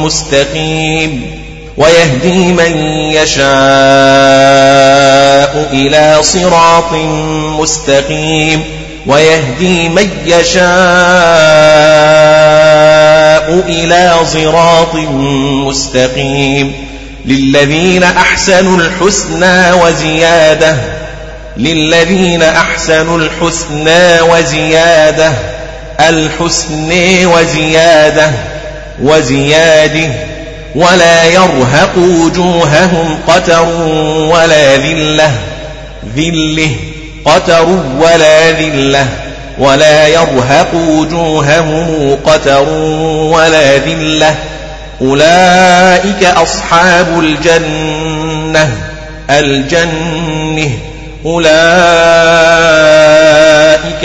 مستقيم. 0.05 1.41
ويهدي 1.77 2.53
من 2.53 2.77
يشاء 3.11 3.41
إلى 5.73 6.17
صراط 6.21 6.93
مستقيم. 7.59 8.63
ويهدي 9.07 9.89
من 9.89 10.09
يشاء 10.25 10.61
إلى 13.49 14.13
صراط 14.25 14.95
مستقيم 15.65 16.73
للذين 17.25 18.03
أحسنوا 18.03 18.77
الحسنى 18.77 19.71
وزيادة 19.71 20.77
للذين 21.57 22.43
أحسنوا 22.43 23.17
الحسنى 23.17 24.21
وزيادة 24.21 25.31
الحسن 25.99 26.91
وزيادة 27.25 28.31
وزياده 29.01 30.09
ولا 30.75 31.23
يرهق 31.25 31.97
وجوههم 31.97 33.19
قتر 33.27 33.65
ولا 34.31 34.77
ذلة 34.77 35.31
ذلة 36.17 36.69
قتر 37.25 37.65
ولا 37.99 38.51
ذلة 38.51 39.07
ولا 39.57 40.07
يرهق 40.07 40.73
وجوههم 40.73 42.17
قتر 42.25 42.69
ولا 43.09 43.77
ذلة. 43.77 44.35
أولئك 45.01 46.23
أصحاب 46.23 47.19
الجنة 47.19 48.69
الجنة. 49.29 50.69
أولئك 51.25 51.51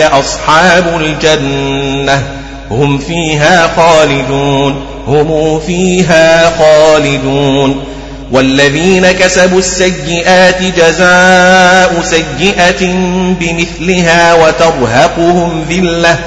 أصحاب 0.01 1.01
الجنة. 1.01 2.23
هم 2.71 2.99
فيها 2.99 3.71
خالدون 3.77 4.87
هم 5.07 5.61
فيها 5.61 6.53
خالدون. 6.59 7.85
والذين 8.33 9.13
كسبوا 9.13 9.59
السيئات 9.59 10.63
جزاء 10.63 12.03
سيئة 12.03 12.95
بمثلها 13.41 14.35
وترهقهم 14.35 15.67
ذلة 15.71 16.19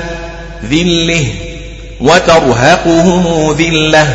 ذلة 0.72 1.26
وترهقهم 2.02 3.56
ذلة. 3.60 4.08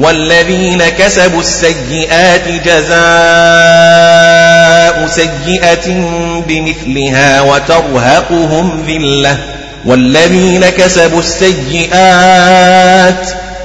والذين 0.00 0.82
كسبوا 0.88 1.40
السيئات 1.40 2.48
جزاء 2.48 2.96
سيئة 5.06 6.08
بمثلها 6.48 7.40
وترهقهم 7.40 8.84
ذلة. 8.88 9.38
والذين 9.84 10.68
كسبوا 10.68 11.20
السيئات 11.20 13.14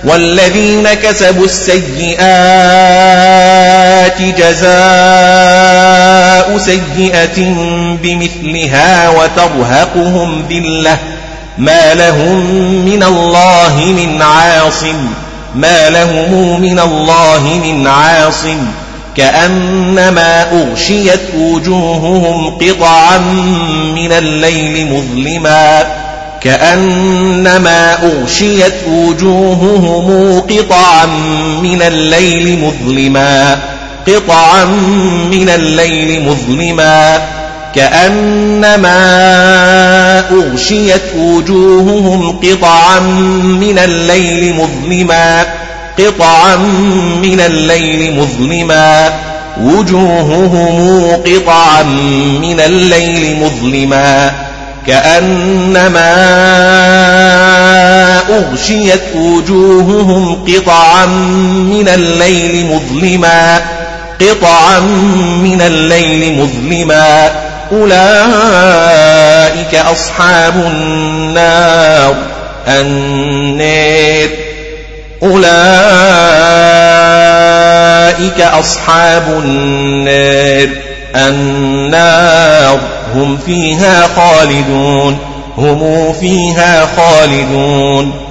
والذين 0.04 0.94
كسبوا 0.94 1.46
السيئات 1.46 2.20
جزاء 4.18 4.70
سيئة 6.58 7.54
بمثلها 8.04 9.10
وترهقهم 9.10 10.46
ذلة. 10.50 10.98
ما 11.58 11.94
لهم 11.94 12.46
من 12.86 13.04
الله 13.04 13.94
من 13.98 14.22
عاصم. 14.22 15.08
ما 15.56 15.90
لهم 15.90 16.62
من 16.62 16.80
الله 16.80 17.62
من 17.64 17.88
عاصم. 17.88 18.66
كأنما 19.18 20.52
أغشيت 20.52 21.22
وجوههم 21.38 22.58
قطعا 22.58 23.18
من 23.96 24.12
الليل 24.12 24.88
مظلما. 24.94 25.84
كأنما 26.42 28.04
أغشيت 28.04 28.74
وجوههم 28.88 30.40
قطعا 30.40 31.06
من 31.62 31.82
الليل 31.82 32.60
مظلما. 32.60 33.60
قطعا 34.08 34.66
من 35.32 35.50
الليل 35.50 36.22
مظلما 36.22 37.22
كأنما 37.76 39.00
أغشيت 40.32 41.16
وجوههم 41.18 42.40
قطعا 42.40 43.00
من 43.60 43.80
الليل 43.80 44.54
مظلما 44.54 45.46
قطعا 46.00 46.56
من 47.22 47.40
الليل 47.40 48.16
مظلما 48.16 49.14
وجوههم 49.62 51.12
قطعا 51.26 51.84
من 52.42 52.60
الليل 52.60 53.36
مظلما 53.44 54.32
كأنما 54.88 56.16
أغشيت 58.30 59.02
وجوههم 59.16 60.36
قطعا 60.48 61.06
من 61.06 61.90
الليل 61.94 62.66
مظلما 62.66 63.62
قطعا 64.22 64.80
من 65.44 65.62
الليل 65.62 66.42
مظلما 66.42 67.32
أولئك 67.72 68.16
أصحاب 69.76 70.56
النار 70.56 72.16
النار 72.68 74.30
أولئك 75.24 75.62
أصحاب 78.42 79.24
النار 79.44 80.70
النار 81.16 82.80
هم 83.16 83.38
فيها 83.38 84.08
خالدون 84.16 85.18
هم 85.58 86.14
فيها 86.14 86.88
خالدون 86.98 88.29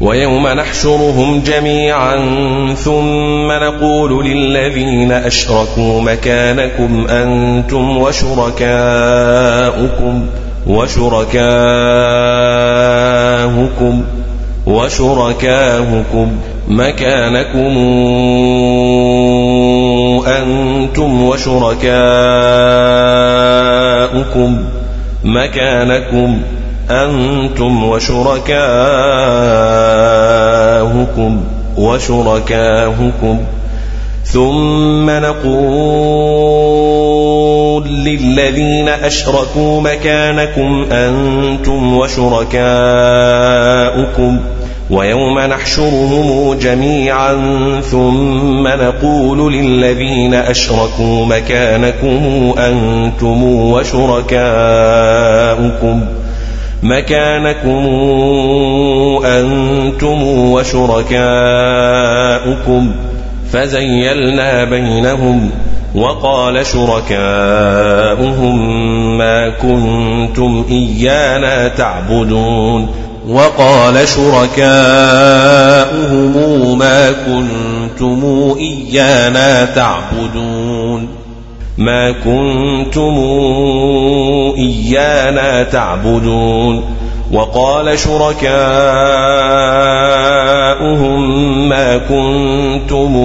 ويوم 0.00 0.48
نحشرهم 0.48 1.40
جميعا 1.40 2.16
ثم 2.74 3.52
نقول 3.52 4.26
للذين 4.26 5.12
أشركوا 5.12 6.02
مكانكم 6.02 7.06
أنتم 7.08 7.98
وشركاؤكم 7.98 8.66
وشركاؤكم 10.66 11.64
وشركاؤكم 14.66 16.32
مكانكم 16.68 17.78
أنتم 20.26 21.22
وشركاؤكم 21.22 21.78
مكانكم 25.24 26.40
أنتم 26.90 27.84
وشركاؤكم 27.84 28.48
وشركاؤكم. 31.76 33.40
ثم 34.24 35.10
نقول 35.10 36.48
للذين 37.88 38.88
أشركوا 38.88 39.80
مكانكم 39.80 40.86
أنتم 40.92 41.96
وشركاؤكم. 41.96 42.58
ويوم 44.90 45.38
نحشرهم 45.38 46.54
جميعا 46.54 47.34
ثم 47.90 48.68
نقول 48.68 49.52
للذين 49.52 50.34
أشركوا 50.34 51.26
مكانكم 51.26 52.54
أنتم 52.58 53.44
وشركاؤكم. 53.44 54.38
مكانكم 56.82 57.86
أنتم 59.24 60.22
وشركاؤكم 60.52 61.18
فزيلنا 63.52 64.64
بينهم 64.64 65.50
وقال 65.94 66.66
شركاؤهم 66.66 67.18
ما 69.18 69.48
كنتم 69.48 70.64
إيانا 70.70 71.68
تعبدون 71.68 72.88
وقال 73.28 74.08
شركاؤهم 74.08 74.68
ما 76.78 77.12
كنتم 77.12 78.54
إيانا 78.58 79.64
تعبدون 79.64 81.08
ما 81.78 82.10
كنتم 82.10 83.16
إيانا 84.58 85.62
تعبدون. 85.62 86.84
وقال 87.32 87.98
شركاؤهم 87.98 88.58
ما 91.68 91.96
كنتم 91.98 93.16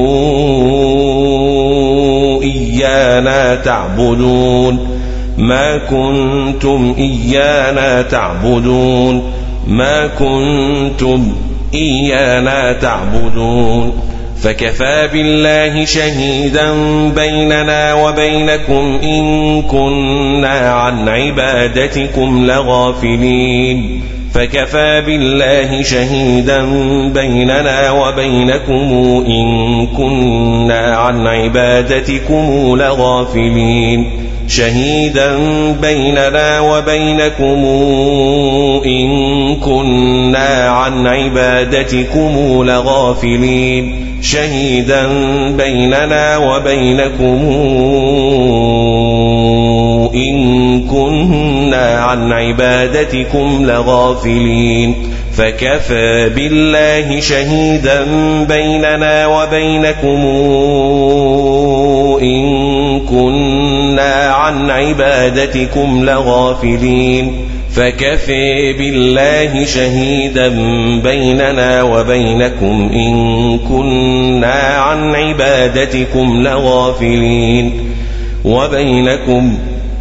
إيانا 2.43 3.55
تعبدون. 3.55 4.99
ما 5.37 5.77
كنتم 5.77 6.95
إيانا 6.97 8.01
تعبدون. 8.01 9.23
ما 9.67 10.07
كنتم 10.07 11.33
إيانا 11.73 12.73
تعبدون. 12.73 14.12
فكفى 14.43 15.09
بالله 15.13 15.85
شهيدا 15.85 16.73
بيننا 17.09 17.93
وبينكم 17.93 18.99
إن 19.03 19.61
كنا 19.61 20.73
عن 20.73 21.09
عبادتكم 21.09 22.45
لغافلين. 22.45 24.03
فكفى 24.33 25.01
بالله 25.01 25.81
شهيدا 25.81 26.65
بيننا 27.07 27.91
وبينكم 27.91 29.23
إن 29.27 29.87
كنا 29.87 30.95
عن 30.95 31.27
عبادتكم 31.27 32.75
لغافلين. 32.77 34.05
شهيدا 34.47 35.37
بيننا 35.81 36.59
وبينكم 36.59 37.65
إن 38.85 39.55
كنا 39.55 40.69
عن 40.69 41.07
عبادتكم 41.07 42.63
لغافلين. 42.63 43.95
شهيدا 44.21 45.07
بيننا 45.57 46.37
وبينكم 46.37 47.39
إن 50.15 50.81
كنا 50.81 51.99
عن 52.03 52.31
عبادتكم 52.31 53.65
لغافلين. 53.65 54.22
فكفى 55.33 56.29
بالله 56.35 57.19
شهيدا 57.19 58.05
بيننا 58.49 59.27
وبينكم 59.27 60.21
إن 62.21 62.99
كنا 62.99 64.13
عن 64.13 64.69
عبادتكم 64.69 66.05
لغافلين. 66.05 67.33
فكفى 67.75 68.73
بالله 68.73 69.65
شهيدا 69.65 70.49
بيننا 71.03 71.83
وبينكم 71.83 72.89
إن 72.93 73.57
كنا 73.57 74.53
عن 74.53 75.15
عبادتكم 75.15 76.41
لغافلين. 76.43 77.73
وبينكم 78.45 79.57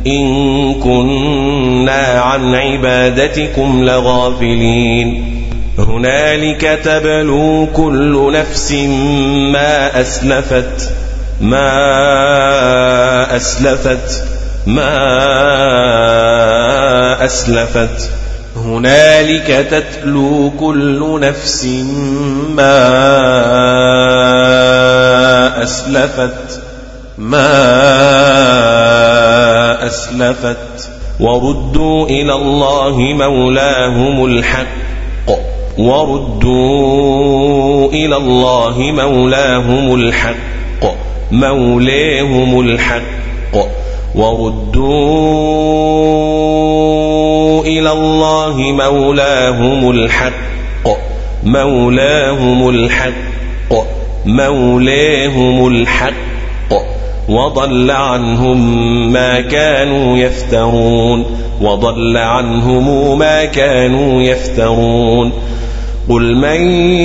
إن 0.06 0.74
كنا 0.74 2.20
عن 2.20 2.54
عبادتكم 2.54 3.84
لغافلين. 3.84 5.38
هنالك 5.78 6.80
تبلو 6.84 7.66
كل 7.76 8.32
نفس 8.32 8.72
ما 9.52 10.00
أسلفت 10.00 10.90
ما 11.40 11.66
أسلفت 13.36 14.24
ما 14.66 14.94
أسلفت. 17.24 18.10
هنالك 18.56 19.66
تتلو 19.70 20.50
كل 20.60 21.20
نفس 21.20 21.64
ما 22.56 22.82
أسلفت 25.62 26.60
ما 27.18 27.52
أسلفت 28.32 29.61
وردوا 31.20 32.06
إلى 32.06 32.34
الله 32.34 32.96
مولاهم 32.98 34.24
الحق 34.24 34.66
وردوا 35.78 37.12
إلى 37.92 38.16
الله 38.16 38.78
مولاهم 38.78 39.94
الحق 39.94 40.34
مولاهم 41.32 42.60
الحق 42.60 43.56
وردوا 44.14 44.82
إلى 47.62 47.92
الله 47.92 48.56
مولاهم 48.56 49.90
الحق 49.90 50.32
مولاهم 51.44 52.68
الحق 52.68 53.12
مولاهم 54.26 55.66
الحق 55.66 56.12
وضل 57.28 57.90
عنهم 57.90 59.12
ما 59.12 59.40
كانوا 59.40 60.18
يفترون. 60.18 61.24
وضل 61.60 62.16
عنهم 62.16 63.18
ما 63.18 63.44
كانوا 63.44 64.22
يفترون. 64.22 65.32
قل 66.08 66.36
من 66.36 66.60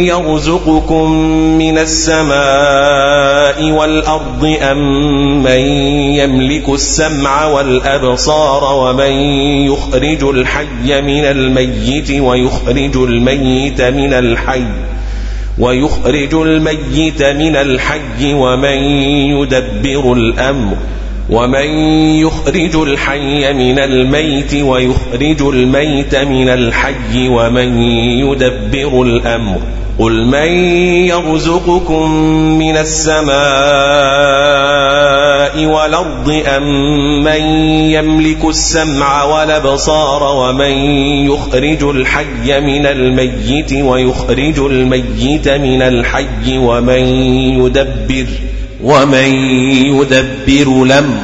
يرزقكم 0.06 1.12
من 1.58 1.78
السماء 1.78 3.72
والأرض 3.72 4.56
أم 4.62 5.44
من 5.44 5.60
يملك 6.18 6.70
السمع 6.70 7.46
والأبصار 7.46 8.78
ومن 8.78 9.12
يخرج 9.68 10.24
الحي 10.24 11.02
من 11.02 11.26
الميت 11.26 12.12
ويخرج 12.12 12.96
الميت 12.96 13.82
من 13.82 14.14
الحي 14.14 14.64
ويخرج 15.60 16.34
الميت 16.34 17.24
من 17.24 17.56
الحي 17.56 18.34
ومن 18.34 18.78
يدبر 19.38 20.14
الأمر 20.14 20.78
ومن 21.30 21.68
يخرج 22.24 22.76
الحي 22.76 23.54
من 23.54 23.80
الميت 23.80 24.54
ويخرج 24.54 25.42
الميت 25.42 26.16
من 26.16 26.50
الحي 26.50 27.28
ومن 27.28 27.82
يدبر 28.20 29.02
الأمر 29.02 29.60
قل 30.00 30.26
من 30.26 30.52
يرزقكم 31.10 32.12
من 32.58 32.78
السماء 32.78 33.38
والأرض 35.66 36.44
أم 36.48 36.64
من 37.24 37.42
يملك 37.92 38.46
السمع 38.46 39.24
والأبصار 39.24 40.24
ومن 40.24 40.72
يخرج 41.26 41.84
الحي 41.84 42.60
من 42.62 42.86
الميت 42.86 43.74
ويخرج 43.74 44.60
الميت 44.60 45.48
من 45.48 45.82
الحي 45.82 46.58
ومن 46.58 47.04
يدبر 47.60 48.28
ومن 48.84 49.34
يدبر 49.86 50.84
الأمر 50.84 51.24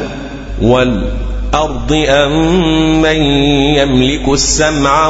والأرض 0.62 1.92
أم 2.10 3.02
من 3.02 3.22
يملك 3.78 4.30
السمع 4.30 5.10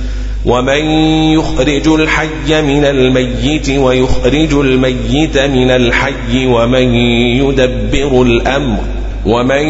ومن 0.45 0.85
يخرج 1.37 1.87
الحي 1.87 2.61
من 2.61 2.85
الميت 2.85 3.69
ويخرج 3.69 4.53
الميت 4.53 5.37
من 5.37 5.71
الحي 5.71 6.45
ومن 6.45 6.95
يدبر 7.41 8.21
الأمر 8.21 8.79
ومن 9.25 9.63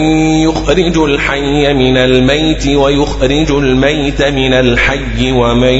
يخرج 0.48 0.98
الحي 0.98 1.74
من 1.74 1.98
الميت 1.98 2.68
ويخرج 2.68 3.52
الميت 3.52 4.22
من 4.22 4.54
الحي 4.54 5.32
ومن 5.32 5.74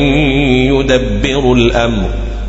يدبر 0.74 1.54
الأمر 1.54 2.10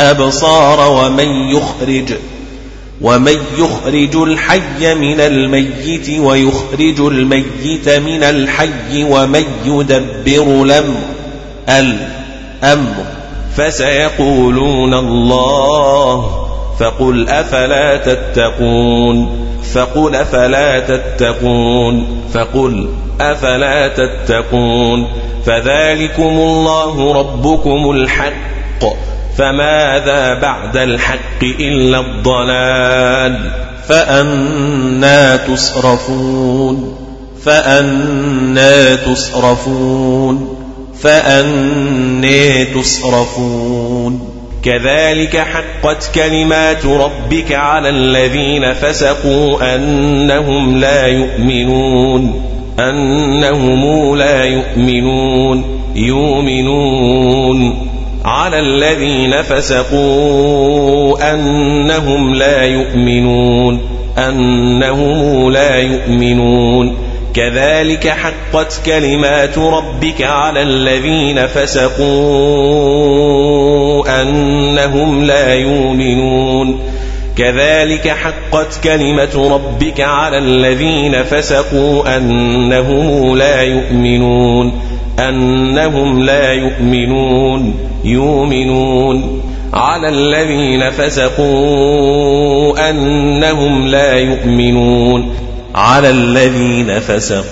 ومن 0.00 1.28
يخرج 1.28 2.14
ومن 3.00 3.36
يخرج 3.58 4.16
الحي 4.16 4.94
من 4.94 5.20
الميت 5.20 6.20
ويخرج 6.20 7.00
الميت 7.00 7.88
من 7.88 8.22
الحي 8.22 9.04
ومن 9.04 9.44
يدبر 9.64 10.62
الأمر 10.62 11.00
الأمر. 11.68 13.04
فسيقولون 13.56 14.94
الله 14.94 16.46
فقل 16.80 17.28
أفلا 17.28 17.96
تتقون 17.96 19.46
فقل 19.74 20.14
أفلا 20.14 20.80
تتقون 20.80 22.22
فقل 22.34 22.88
أفلا 23.20 23.88
تتقون. 23.88 25.08
فذلكم 25.46 26.22
الله 26.22 27.12
ربكم 27.12 27.90
الحق. 27.90 28.84
فماذا 29.38 30.34
بعد 30.34 30.76
الحق 30.76 31.44
إلا 31.44 32.00
الضلال؟ 32.00 33.50
فأنا 33.88 35.36
تصرفون. 35.36 36.96
فأنا 37.44 38.94
تصرفون. 38.94 40.56
فأنا 41.02 42.64
تصرفون. 42.64 44.28
كذلك 44.64 45.36
حقت 45.36 46.10
كلمات 46.14 46.86
ربك 46.86 47.52
على 47.52 47.88
الذين 47.88 48.72
فسقوا 48.72 49.74
أنهم 49.74 50.80
لا 50.80 51.06
يؤمنون. 51.06 52.42
أنهم 52.78 54.16
لا 54.16 54.44
يؤمنون. 54.44 55.80
يؤمنون. 55.96 57.93
على 58.24 58.58
الذين 58.58 59.42
فسقوا 59.42 61.34
أنهم 61.34 62.34
لا 62.34 62.64
يؤمنون 62.64 63.80
أنهم 64.18 65.50
لا 65.50 65.76
يؤمنون. 65.76 66.96
كذلك 67.34 68.08
حقت 68.08 68.80
كلمات 68.86 69.58
ربك 69.58 70.22
على 70.22 70.62
الذين 70.62 71.46
فسقوا 71.46 72.04
أنهم 74.22 75.24
لا 75.24 75.54
يؤمنون. 75.54 76.80
كذلك 77.38 78.08
حقت 78.08 78.84
كلمة 78.84 79.48
ربك 79.54 80.00
على 80.00 80.38
الذين 80.38 81.22
فسقوا 81.22 82.16
أنهم 82.16 83.36
لا 83.36 83.62
يؤمنون. 83.62 84.72
أنهم 85.18 86.22
لا 86.22 86.52
يؤمنون 86.52 87.74
يؤمنون 88.04 89.42
على 89.72 90.08
الذين 90.08 90.90
فسقوا 90.90 92.90
أنهم 92.90 93.86
لا 93.86 94.18
يؤمنون 94.18 95.34
على 95.74 96.10
الذين 96.10 97.00
فسقوا 97.00 97.44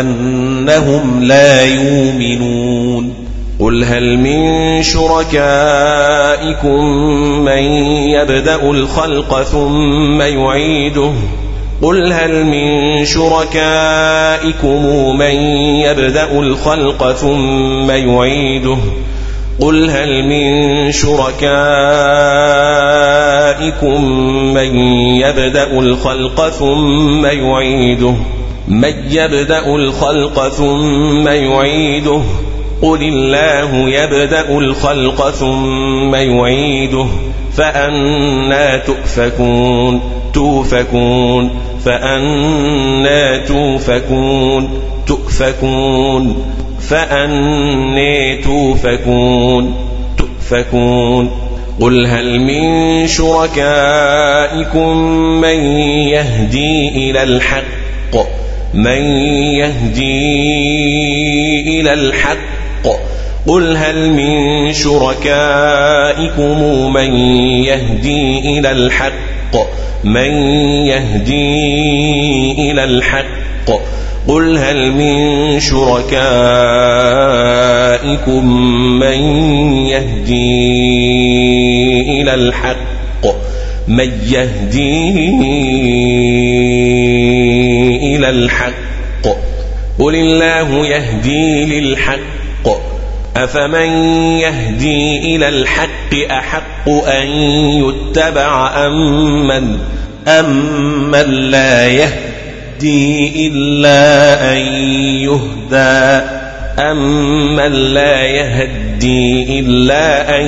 أنهم 0.00 1.22
لا 1.22 1.64
يؤمنون. 1.64 3.14
قل 3.60 3.84
هل 3.84 4.18
من 4.18 4.82
شركائكم 4.82 6.84
من 7.44 7.62
يبدأ 8.08 8.70
الخلق 8.70 9.42
ثم 9.42 10.20
يعيده؟ 10.20 11.12
قل 11.82 12.12
هل 12.12 12.44
من 12.44 13.04
شركائكم 13.04 14.86
من 15.18 15.34
يبدأ 15.80 16.40
الخلق 16.40 17.12
ثم 17.12 17.90
يعيده 17.90 18.76
قل 19.60 19.90
هل 19.90 20.24
من 20.24 20.92
شركائكم 20.92 21.50
من 24.54 24.76
يبدأ 25.16 25.78
الخلق 25.80 26.48
ثم 26.48 27.26
يعيده 27.26 28.14
من 28.68 28.94
يبدأ 29.10 29.66
الخلق 29.66 30.48
ثم 30.48 31.28
يعيده 31.28 32.20
قل 32.82 33.02
الله 33.02 33.90
يبدأ 33.90 34.58
الخلق 34.58 35.30
ثم 35.30 36.14
يعيده 36.14 37.06
فأنا 37.56 38.76
تؤفكون 38.76 40.19
توفكون 40.34 41.50
فأنا 41.84 43.46
توفكون 43.46 44.70
تؤفكون 45.06 46.44
فأني 46.80 48.36
توفكون 48.36 49.74
تؤفكون. 50.18 51.30
قل 51.80 52.06
هل 52.06 52.40
من 52.40 53.06
شركائكم 53.06 54.96
من 55.40 55.58
يهدي 56.08 56.88
إلى 56.88 57.22
الحق؟ 57.22 58.16
من 58.74 59.02
يهدي 59.58 60.20
إلى 61.80 61.92
الحق؟ 61.92 62.86
قل 63.46 63.76
هل 63.76 64.10
من 64.10 64.72
شركائكم 64.72 66.58
من 66.92 67.14
يهدي 67.64 68.58
إلى 68.58 68.72
الحق؟ 68.72 69.56
من 70.04 70.30
يهدي 70.86 72.52
إلى 72.70 72.84
الحق؟ 72.84 73.70
قل 74.28 74.58
هل 74.58 74.92
من 74.92 75.60
شركائكم 75.60 76.20
من 78.98 79.20
يهدي 79.86 80.60
إلى 82.22 82.34
الحق؟ 82.34 83.26
من 83.88 84.10
يهدي 84.28 85.08
إلى 88.16 88.30
الحق؟ 88.30 89.26
قل 89.98 90.14
الله 90.14 90.86
يهدي 90.86 91.64
للحق. 91.64 92.89
أفمن 93.36 93.88
يهدي 94.38 95.36
إلى 95.36 95.48
الحق 95.48 96.14
أحق 96.30 96.88
أن 96.88 97.28
يتبع 97.84 98.86
أمن 98.86 99.78
أمن 100.28 101.50
لا 101.50 101.88
يهدي 101.88 102.30
يهدي 102.80 103.48
إلا 103.48 104.52
أن 104.52 104.58
يهدى؟ 105.20 106.24
أمن 106.80 107.72
لا 107.92 108.22
يهدي 108.22 109.60
إلا 109.60 110.40
أن 110.40 110.46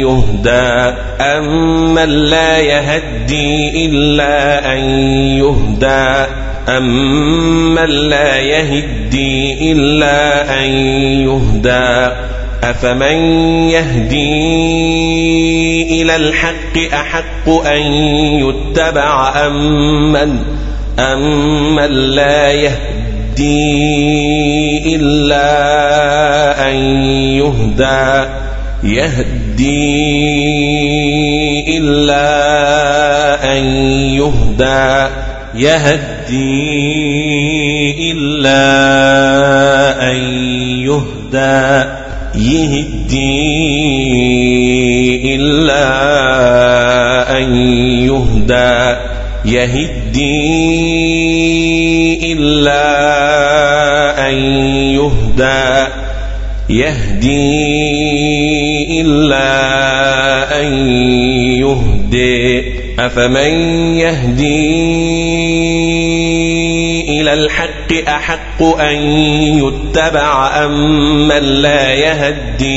يهدى؟ 0.00 0.96
أمن 1.20 2.08
لا 2.08 2.58
يهدي 2.58 3.86
إلا 3.86 4.72
أن 4.72 4.78
يهدى؟ 5.36 6.32
أمن 6.68 7.88
لا 7.88 8.36
يهدي 8.36 9.72
إلا 9.72 10.54
أن 10.64 10.70
يهدى 11.22 12.14
أفمن 12.62 13.16
يهدي 13.70 14.42
إلى 16.02 16.16
الحق 16.16 16.94
أحق 16.94 17.48
أن 17.48 17.82
يتبع 18.42 19.46
أمن 19.46 20.38
أمن 20.98 21.90
لا 21.90 22.52
يهدي 22.52 23.66
إلا 24.96 25.48
أن 26.70 26.74
يهدى 27.36 28.28
يهدي 28.84 30.16
إلا 31.78 32.26
أن 33.52 33.64
يهدى 34.14 35.12
يهدي 35.54 36.15
إلا 38.12 38.62
أن 40.12 40.16
يهدى 40.82 41.84
يهدي 42.34 43.66
إلا 45.34 45.86
أن 47.38 47.56
يهدى 48.04 48.96
يهدي 49.44 50.26
إلا 52.32 52.86
أن 54.28 54.34
يهدى 54.94 55.86
يهدي 56.70 57.76
إلا 59.00 59.50
أن 60.60 60.72
يهدي. 61.62 62.75
أفمن 62.98 63.52
يهدي 63.96 64.66
إلى 67.20 67.32
الحق 67.32 68.08
أحق 68.08 68.62
أن 68.62 68.96
يتبع 69.42 70.64
أم 70.64 71.28
من 71.28 71.42
لا 71.42 71.92
يهدي 71.92 72.76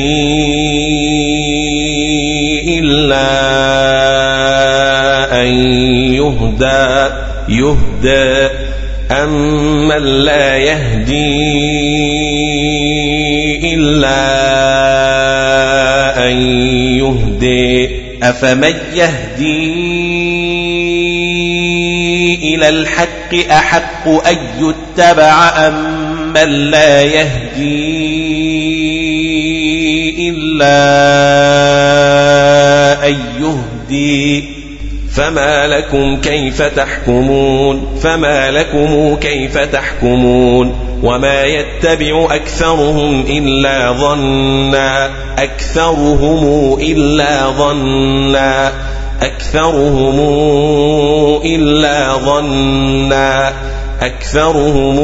إلا 2.80 3.30
أن 5.42 5.48
يهدى 6.14 7.14
يهدى. 7.50 8.50
أمن 9.12 10.04
لا 10.24 10.58
يهدي 10.58 11.24
إلا 13.74 14.20
أن 16.28 16.36
يهدي 17.02 17.29
أفمن 18.24 18.76
يهدي 18.94 19.70
إلى 22.56 22.70
الحق 22.70 23.34
أحق 23.52 24.08
أن 24.08 24.38
يتبع 24.60 25.68
أم 25.68 26.00
من 26.34 26.50
لا 26.50 27.02
يهدي 27.02 28.30
إلا 30.30 30.80
أن 33.08 33.18
يهدي 33.40 34.59
فما 35.12 35.68
لكم 35.68 36.22
كيف 36.22 36.62
تحكمون 36.62 37.98
فما 38.02 38.52
لكم 38.52 39.16
كيف 39.16 39.58
تحكمون 39.58 40.90
وما 41.04 41.44
يتبع 41.44 42.28
أكثرهم 42.36 43.26
إلا 43.30 43.92
ظنا 43.92 45.10
أكثرهم 45.38 46.74
إلا 46.82 47.50
ظنا 47.50 48.72
أكثرهم 49.22 50.20
إلا 51.46 52.14
ظنا 52.14 53.54
أكثرهم 54.02 55.00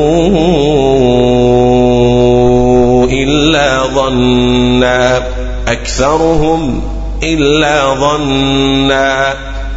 إلا 3.11 3.83
ظنا 3.83 5.23
أكثرهم 5.67 6.81
إلا 7.23 7.93
ظنا 7.93 9.33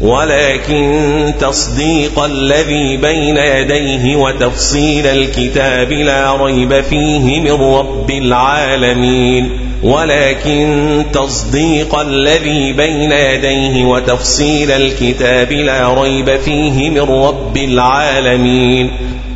ولكن 0.00 1.34
تصديق 1.40 2.18
الذي 2.18 2.96
بين 2.96 3.36
يديه 3.36 4.16
وتفصيل 4.16 5.06
الكتاب 5.06 5.92
لا 5.92 6.36
ريب 6.44 6.80
فيه 6.80 7.40
من 7.40 7.52
رب 7.52 8.10
العالمين. 8.10 9.60
ولكن 9.82 11.04
تصديق 11.12 11.94
الذي 11.98 12.72
بين 12.72 13.12
يديه 13.12 13.84
وتفصيل 13.84 14.70
الكتاب 14.70 15.52
لا 15.52 16.02
ريب 16.02 16.36
فيه 16.36 16.90
من 16.90 17.00
رب 17.00 17.56
العالمين. 17.56 18.90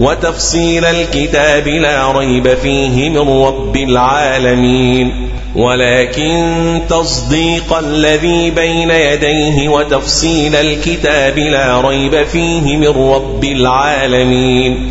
وتفصيل 0.00 0.84
الكتاب 0.84 1.68
لا 1.68 2.12
ريب 2.12 2.54
فيه 2.54 3.10
من 3.10 3.28
رب 3.28 3.76
العالمين. 3.76 5.28
ولكن 5.56 6.80
تصديق 6.88 7.78
الذي 7.78 8.50
بين 8.50 8.90
يديه 8.90 9.68
وتفصيل 9.68 10.56
الكتاب 10.56 11.38
لا 11.38 11.80
ريب 11.80 12.22
فيه 12.22 12.76
من 12.76 12.88
رب 12.88 13.44
العالمين. 13.44 14.90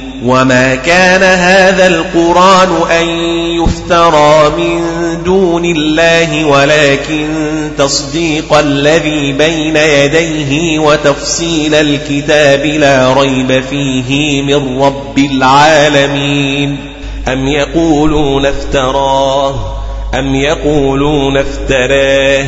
وما 0.25 0.75
كان 0.75 1.23
هذا 1.23 1.87
القرآن 1.87 2.69
أن 2.91 3.07
يفترى 3.63 4.49
من 4.57 4.81
دون 5.23 5.65
الله 5.65 6.45
ولكن 6.45 7.27
تصديق 7.77 8.53
الذي 8.53 9.31
بين 9.33 9.75
يديه 9.75 10.79
وتفصيل 10.79 11.75
الكتاب 11.75 12.65
لا 12.65 13.13
ريب 13.13 13.63
فيه 13.69 14.41
من 14.41 14.81
رب 14.81 15.17
العالمين 15.17 16.77
أم 17.27 17.47
يقولون 17.47 18.45
افتراه 18.45 19.55
أم 20.19 20.35
يقولون 20.35 21.37
افتراه 21.37 22.45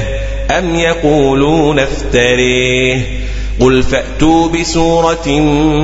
أم 0.58 0.76
يقولون 0.76 1.80
افتريه 1.80 3.23
قل 3.60 3.84
فأتوا 3.84 4.48
بسورة 4.48 5.28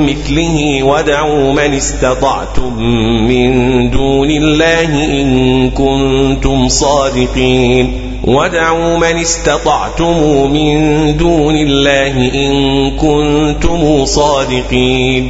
مثله 0.08 0.84
ودعوا 0.84 1.54
من 1.54 1.74
استطعتم 1.74 2.84
من 3.28 3.90
دون 3.90 4.30
الله 4.30 5.06
إن 5.22 5.70
كنتم 5.70 6.68
صادقين. 6.68 7.94
ودعوا 8.24 8.98
من 8.98 9.18
استطعتم 9.18 10.52
من 10.54 11.18
دون 11.18 11.56
الله 11.56 12.32
إن 12.34 12.92
كنتم 12.92 14.06
صادقين. 14.06 15.30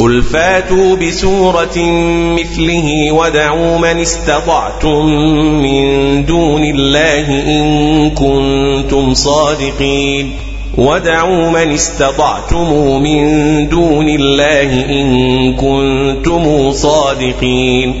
قل 0.00 0.22
فأتوا 0.22 0.96
بسورة 0.96 1.78
مثله 2.38 3.12
ودعوا 3.12 3.78
من 3.78 4.00
استطعتم 4.00 5.06
من 5.62 6.24
دون 6.24 6.64
الله 6.64 7.28
إن 7.28 8.10
كنتم 8.10 9.14
صادقين. 9.14 10.47
ودعوا 10.78 11.50
من 11.50 11.72
استطعتم 11.72 13.02
من 13.02 13.68
دون 13.68 14.08
الله 14.08 14.84
إن 14.84 15.54
كنتم 15.54 16.72
صادقين 16.72 17.94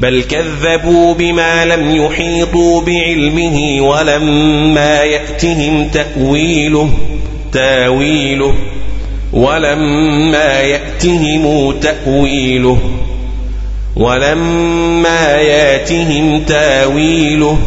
بل 0.00 0.22
كذبوا 0.22 1.14
بما 1.14 1.64
لم 1.64 1.96
يحيطوا 1.96 2.80
بعلمه 2.80 3.82
ولما 3.82 5.02
يأتهم 5.02 5.88
تأويله 5.88 6.90
تاويله 7.52 8.54
ولما 9.32 10.60
يأتهم 10.60 11.74
تأويله 11.80 12.78
ولما 13.96 15.36
ياتهم 15.36 16.40
تاويله 16.40 17.58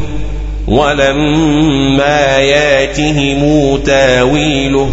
ولما 0.68 2.38
ياتهم 2.38 3.78
تاويله 3.78 4.90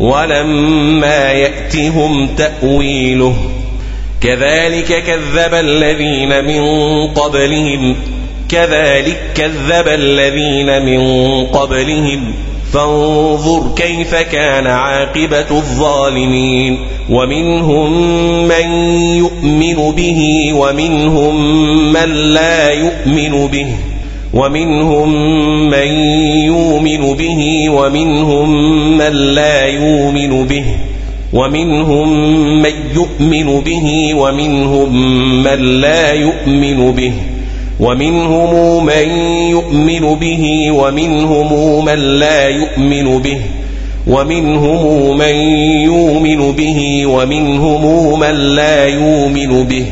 ولما 0.00 1.32
يأتهم 1.32 2.28
تأويله. 2.36 3.36
كذلك 4.20 5.04
كذب 5.04 5.54
الذين 5.54 6.44
من 6.44 6.62
قبلهم 7.06 7.96
كذلك 8.48 9.20
كذب 9.34 9.88
الذين 9.88 10.84
من 10.86 11.00
قبلهم. 11.46 12.34
فانظر 12.72 13.74
كيف 13.76 14.14
كان 14.14 14.66
عاقبة 14.66 15.50
الظالمين. 15.50 16.78
ومنهم 17.10 17.92
من 18.48 18.70
يؤمن 19.00 19.92
به 19.96 20.52
ومنهم 20.54 21.62
من 21.92 22.12
لا 22.14 22.70
يؤمن 22.70 23.46
به. 23.46 23.89
ومنهم 24.34 25.10
من 25.70 25.88
يؤمن 26.46 27.14
به 27.14 27.70
ومنهم 27.70 28.50
من 28.98 29.12
لا 29.12 29.66
يؤمن 29.66 30.46
به 30.46 30.64
ومنهم 31.32 32.08
من 32.62 32.72
يؤمن 32.94 33.60
به 33.60 34.14
ومنهم 34.14 34.96
من 35.42 35.80
لا 35.80 36.12
يؤمن 36.12 36.92
به 36.92 37.12
ومنهم 37.80 38.86
من 38.86 39.08
يؤمن 39.50 40.14
به 40.14 40.70
ومنهم 40.70 41.84
من 41.84 41.98
لا 41.98 42.48
يؤمن 42.48 43.18
به 43.18 43.40
ومنهم 44.06 45.18
من 45.18 45.34
يؤمن 45.84 46.52
به 46.52 47.06
ومنهم 47.06 48.20
من 48.20 48.34
لا 48.34 48.86
يؤمن 48.86 49.64
به 49.64 49.86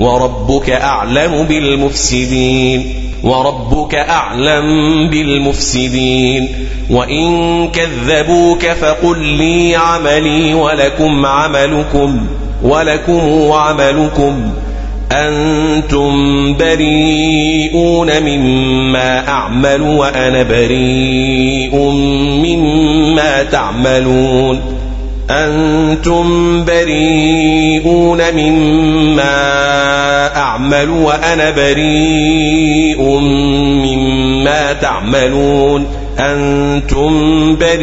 وربك 0.00 0.70
أعلم 0.70 1.42
بالمفسدين. 1.48 3.03
وربك 3.24 3.94
أعلم 3.94 4.66
بالمفسدين 5.10 6.48
وإن 6.90 7.68
كذبوك 7.68 8.66
فقل 8.66 9.18
لي 9.18 9.76
عملي 9.76 10.54
ولكم 10.54 11.26
عملكم 11.26 12.26
ولكم 12.62 13.52
عملكم 13.52 14.52
أنتم 15.12 16.12
بريئون 16.56 18.22
مما 18.22 19.28
أعمل 19.28 19.82
وأنا 19.82 20.42
بريء 20.42 21.76
مما 22.44 23.42
تعملون 23.42 24.60
أنتم 25.30 26.64
بريئون 26.64 28.18
مما 28.36 30.36
أعمل 30.36 30.90
وأنا 30.90 31.50
بريء 31.50 33.02
مما 33.84 34.72
تعملون. 34.72 35.86
أنتم 36.18 37.56
بريئون 37.56 37.74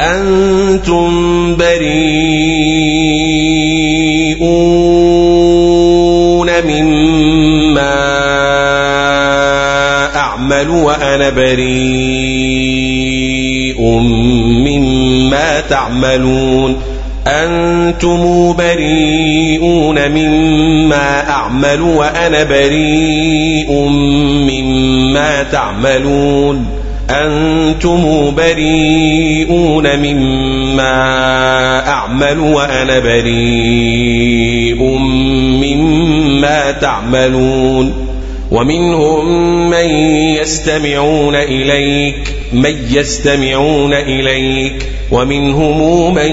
أنتم 0.00 1.10
بريئون 1.56 1.80
مما 6.66 8.00
أعمل 10.16 10.70
وأنا 10.70 11.30
بريء 11.30 11.80
مما 14.64 15.60
تعملون. 15.60 16.89
أنتم 17.26 18.52
بريئون 18.52 20.08
مما 20.08 21.30
أعمل 21.30 21.80
وأنا 21.80 22.44
بريء 22.44 23.72
مما 24.50 25.42
تعملون. 25.42 26.66
أنتم 27.10 28.30
بريئون 28.36 29.98
مما 29.98 30.92
أعمل 31.88 32.40
وأنا 32.40 32.98
بريء 32.98 34.82
مما 35.62 36.70
تعملون. 36.70 38.10
ومنهم 38.50 39.70
من 39.70 39.86
يستمعون 40.40 41.34
إليك 41.34 42.39
من 42.52 42.76
يستمعون 42.90 43.94
إليك 43.94 44.86
ومنهم 45.12 46.14
من 46.14 46.32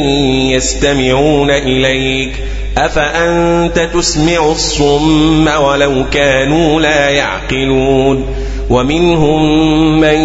يستمعون 0.49 1.51
إليك 1.51 2.31
أفأنت 2.77 3.89
تسمع 3.93 4.51
الصم 4.51 5.47
ولو 5.47 6.05
كانوا 6.13 6.81
لا 6.81 7.09
يعقلون 7.09 8.25
ومنهم 8.69 9.41
من 9.99 10.17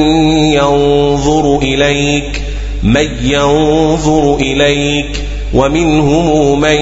ينظر 0.53 1.59
إليك 1.59 2.43
من 2.83 3.09
ينظر 3.23 4.37
إليك 4.37 5.23
ومنهم 5.55 6.61
من 6.61 6.77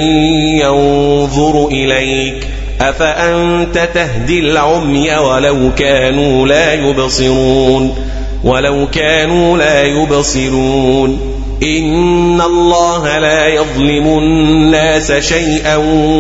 ينظر 0.61 1.69
إليك 1.69 2.47
أفأنت 2.81 3.89
تهدي 3.95 4.39
العمي 4.39 5.17
ولو 5.17 5.71
كانوا 5.79 6.47
لا 6.47 6.75
يبصرون 6.75 7.95
ولو 8.45 8.87
كانوا 8.93 9.59
لا 9.59 9.83
يبصرون. 9.83 11.21
إن 11.63 12.41
الله 12.41 13.19
لا 13.19 13.47
يظلم 13.47 14.19
الناس 14.19 15.13
شيئا 15.13 15.77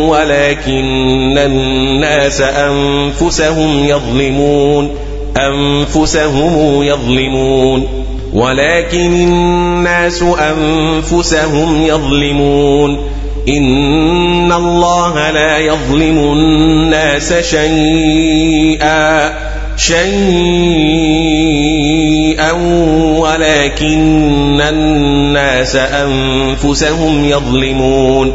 ولكن 0.09 1.39
الناس 1.39 2.41
أنفسهم 2.41 3.85
يظلمون. 3.85 4.91
أنفسهم 5.37 6.83
يظلمون. 6.83 8.05
ولكن 8.33 9.12
الناس 9.12 10.23
أنفسهم 10.23 11.87
يظلمون. 11.87 12.99
إن 13.49 14.53
الله 14.53 15.31
لا 15.31 15.59
يظلم 15.59 16.18
الناس 16.18 17.33
شيئا. 17.33 19.35
شيئا 19.81 20.03
ولكن 23.18 24.61
الناس 24.61 25.76
أنفسهم 25.76 27.24
يظلمون 27.24 28.33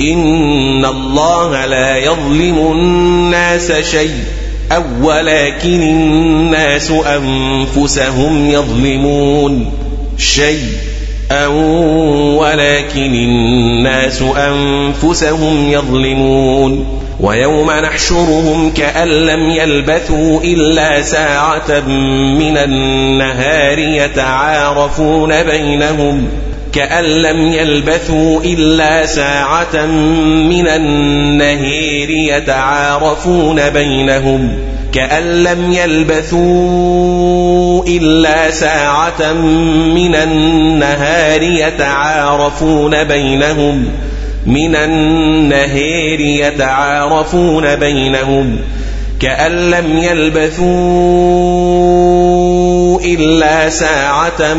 إن 0.00 0.84
الله 0.84 1.66
لا 1.66 1.96
يظلم 1.96 2.72
الناس 2.72 3.72
شيئا 3.72 4.84
ولكن 5.02 5.82
الناس 5.82 6.90
أنفسهم 6.90 8.50
يظلمون 8.50 9.72
شيئا 10.18 11.46
ولكن 12.36 13.14
الناس 13.14 14.22
أنفسهم 14.22 15.68
يظلمون 15.72 17.01
ويوم 17.20 17.70
نحشرهم 17.70 18.70
كأن 18.70 19.08
لم 19.08 19.50
يلبثوا 19.50 20.40
إلا 20.40 21.02
ساعة 21.02 21.80
من 22.38 22.56
النهار 22.56 23.78
يتعارفون 23.78 25.42
بينهم 25.42 26.28
كأن 26.72 27.04
لم 27.04 27.52
يلبثوا 27.52 28.40
إلا 28.40 29.06
ساعة 29.06 29.86
من 30.48 30.68
النهير 30.68 32.10
يتعارفون 32.10 33.70
بينهم 33.70 34.58
كأن 34.92 35.42
لم 35.44 35.72
يلبثوا 35.72 36.42
إلا 37.86 38.50
ساعة 38.50 39.32
من 39.94 40.14
النهار 40.14 41.42
يتعارفون 41.42 43.04
بينهم 43.04 43.88
من 44.46 44.76
النهير 44.76 46.20
يتعارفون 46.20 47.76
بينهم 47.76 48.56
كأن 49.20 49.70
لم 49.70 49.98
يلبثوا 49.98 50.62
إلا 53.00 53.70
ساعة 53.70 54.54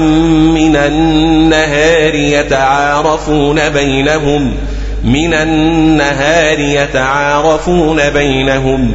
من 0.55 0.75
النهار 0.75 2.15
يتعارفون 2.15 3.69
بينهم 3.69 4.53
من 5.03 5.33
النهار 5.33 6.59
يتعارفون 6.59 8.09
بينهم 8.09 8.91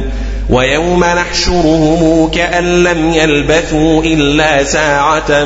ويوم 0.49 1.03
نحشرهم 1.03 2.31
كأن 2.31 2.83
لم 2.83 3.13
يلبثوا 3.13 4.03
إلا 4.03 4.63
ساعة 4.63 5.43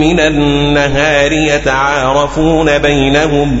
من 0.00 0.20
النهار 0.20 1.32
يتعارفون 1.32 2.78
بينهم 2.78 3.60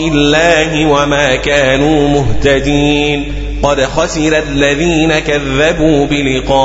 الله 0.08 0.86
وما 0.86 1.36
كانوا 1.36 2.08
مهتدين. 2.08 3.34
قد 3.64 3.82
خسر 3.82 4.44
الذين 4.50 5.20
كذبوا 5.20 6.06
بلقاء 6.06 6.56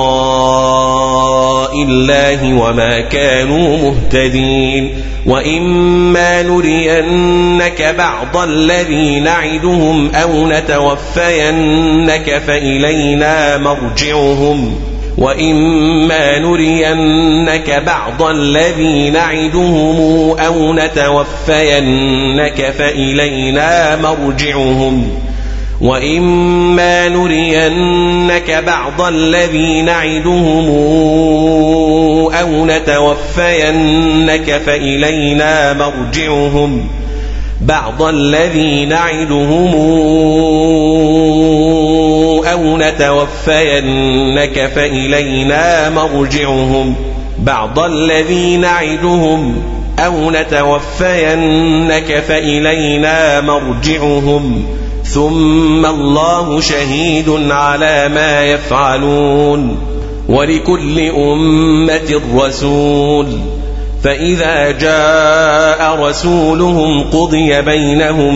الله 1.83 2.55
وما 2.55 3.01
كانوا 3.01 3.77
مهتدين. 3.77 5.03
وإما 5.27 6.43
نرينك 6.43 7.95
بعض 7.99 8.37
الذي 8.37 9.21
نعدهم 9.21 10.11
أو 10.15 10.47
نتوفينك 10.47 12.43
فإلينا 12.47 13.59
مرجعهم. 13.59 14.90
وإما 15.19 16.39
نرينك 16.39 17.83
بعض 17.87 18.23
الذي 18.23 19.11
نعدهم 19.11 19.97
أو 20.41 20.73
نتوفينك 20.75 22.75
فإلينا 22.79 23.97
مرجعهم 23.97 25.09
وإما 25.81 27.09
نرينك 27.09 28.63
بعض 28.67 29.01
الذي 29.01 29.83
نعدهم 29.83 30.69
أو 32.35 32.67
نتوفينك 32.67 34.61
فإلينا 34.67 35.73
مرجعهم 35.73 37.00
بعض 37.61 38.03
الذي 38.03 38.87
نعدهم 38.87 39.75
أو 42.53 42.77
نتوفينك 42.77 44.71
فإلينا 44.75 45.91
مرجعهم. 45.91 46.95
بعض 47.39 47.79
الذي 47.79 48.57
نعدهم 48.57 49.63
أو 49.99 50.31
نتوفينك 50.31 52.25
فإلينا 52.29 53.41
مرجعهم. 53.41 54.65
ثم 55.05 55.87
الله 55.87 56.61
شهيد 56.61 57.29
على 57.51 58.09
ما 58.09 58.45
يفعلون. 58.45 59.77
ولكل 60.29 61.01
أمة 61.01 62.21
رسول 62.37 63.27
فإذا 64.05 64.71
جاء 64.71 65.95
رسولهم 66.01 67.03
قضي 67.03 67.63
بينهم 67.63 68.35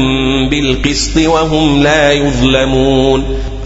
بالقسط 0.50 1.16
وهم 1.26 1.82
لا 1.82 2.12
يظلمون 2.12 3.24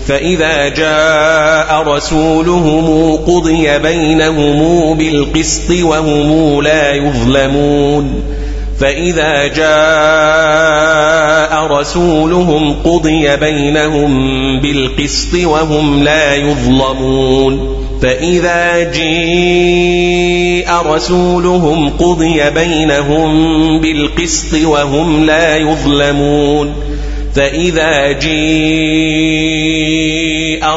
فإذا 0.08 0.68
جاء 0.68 1.82
رسولهم 1.82 3.16
قضي 3.16 3.78
بينهم 3.78 4.94
بالقسط 4.94 5.70
وهم 5.82 6.62
لا 6.62 6.94
يظلمون 6.94 8.22
فإذا 8.80 9.46
جاء 9.46 9.78
رسولهم 11.66 12.74
قضي 12.84 13.36
بينهم 13.36 14.10
بالقسط 14.60 15.34
وهم 15.44 16.04
لا 16.04 16.34
يظلمون 16.34 17.87
فإذا 18.02 18.92
جيء 18.92 20.68
رسولهم 20.86 21.90
قضي 21.90 22.50
بينهم 22.50 23.80
بالقسط 23.80 24.54
وهم 24.64 25.24
لا 25.24 25.56
يظلمون 25.56 26.74
فإذا 27.34 28.12
جيء 28.12 29.18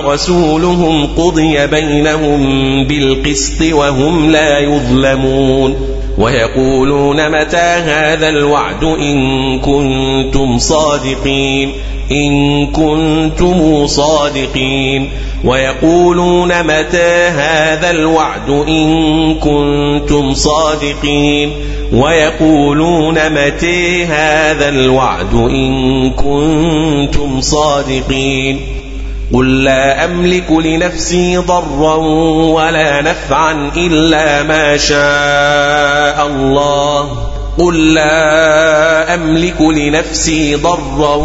رسولهم 0.06 1.08
قضي 1.08 1.68
بينهم 1.68 2.84
بالقسط 2.84 3.62
وهم 3.72 4.32
لا 4.32 4.60
يظلمون 4.60 6.01
ويقولون 6.18 7.30
متى 7.30 7.58
هذا 7.58 8.30
الوعد 8.30 8.84
إن 8.84 9.60
كنتم 9.60 10.58
صادقين؟ 10.58 11.72
إن 12.12 12.68
كنتم 12.68 13.88
صادقين. 13.88 15.10
ويقولون 15.46 16.64
متى 16.64 17.28
هذا 17.28 17.90
الوعد 17.90 18.50
إن 18.50 19.36
كنتم 19.36 20.34
صادقين؟ 20.34 21.52
ويقولون 21.94 23.16
متى 23.30 24.06
هذا 24.06 24.70
الوعد 24.70 25.34
إن 25.34 26.10
كنتم 26.10 27.42
صادقين؟ 27.42 28.60
قل 29.34 29.64
لا 29.64 30.06
أملك 30.06 30.52
لنفسي 30.52 31.38
ضرا 31.38 31.96
ولا 32.56 33.02
نفعا 33.02 33.72
إلا 33.78 34.44
ما 34.44 34.78
شاء 34.78 36.28
الله 36.28 37.10
قل 37.58 37.94
لا 37.94 39.14
أملك 39.14 39.62
لنفسي 39.62 40.56
ضرا 40.56 41.16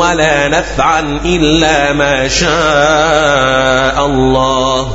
ولا 0.00 0.48
نفعا 0.48 1.20
إلا 1.24 1.92
ما 1.92 2.28
شاء 2.28 4.06
الله 4.06 4.88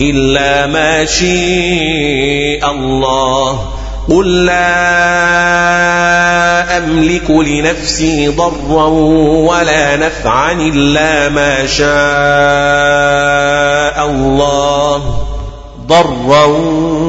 إلا 0.00 0.66
ما 0.66 1.04
شاء 1.04 2.70
الله 2.70 3.68
قل 4.10 4.44
لا 4.44 4.74
أملك 6.76 7.30
لنفسي 7.30 8.28
ضرا 8.28 8.86
ولا 9.48 9.96
نفعا 9.96 10.52
إلا 10.52 11.28
ما 11.28 11.66
شاء 11.66 11.86
الله. 14.10 15.02
ضرا 15.86 16.44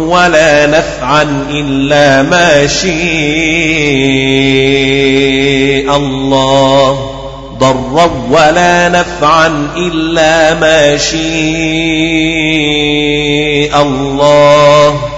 ولا 0.08 0.68
نفعا 0.68 1.46
إلا 1.50 2.22
ما 2.22 2.68
شاء 2.68 2.90
الله. 5.98 7.12
ضرا 7.60 8.12
ولا 8.32 8.90
نفعا 8.90 9.68
إلا 9.78 10.54
ما 10.54 10.98
شاء 10.98 11.22
الله. 13.82 15.15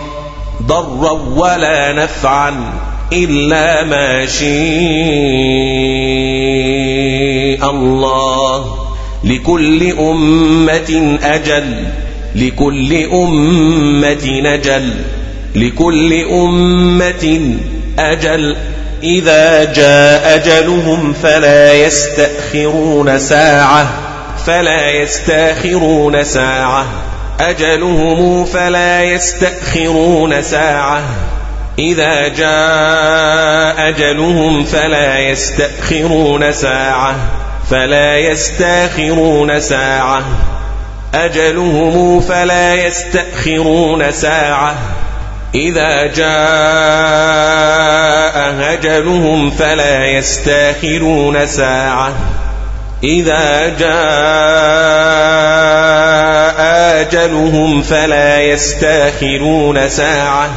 ضرا 0.67 1.11
ولا 1.11 1.93
نفعا 1.93 2.73
إلا 3.13 3.83
ما 3.83 4.25
شاء 4.25 4.47
الله. 7.71 8.87
لكل 9.23 9.91
أمة 9.99 11.17
أجل 11.23 11.83
لكل 12.35 12.93
أمة 12.95 14.25
نجل 14.25 14.93
لكل 15.55 16.13
أمة 16.13 17.55
أجل. 17.99 18.55
إذا 19.03 19.73
جاء 19.73 20.35
أجلهم 20.35 21.13
فلا 21.13 21.73
يستأخرون 21.73 23.19
ساعة 23.19 23.89
فلا 24.45 24.91
يستأخرون 24.91 26.23
ساعة. 26.23 27.06
أجلهم 27.39 28.45
فلا 28.45 29.03
يستأخرون 29.03 30.41
ساعة. 30.41 31.01
إذا 31.79 32.27
جاء 32.27 33.89
أجلهم 33.89 34.63
فلا 34.63 35.19
يستأخرون 35.19 36.51
ساعة. 36.51 37.15
فلا 37.71 38.17
يستأخرون 38.17 39.59
ساعة. 39.59 40.23
أجلهم 41.13 42.21
فلا 42.21 42.73
يستأخرون 42.73 44.11
ساعة. 44.11 44.75
إذا 45.55 46.05
جاء 46.05 46.27
أجلهم 48.73 49.51
فلا 49.51 50.05
يستأخرون 50.05 51.47
ساعة. 51.47 52.13
إذا 53.03 53.69
جاء 53.79 53.97
أجلهم 57.01 57.81
فلا 57.81 58.41
يستأخرون 58.41 59.89
ساعة. 59.89 60.49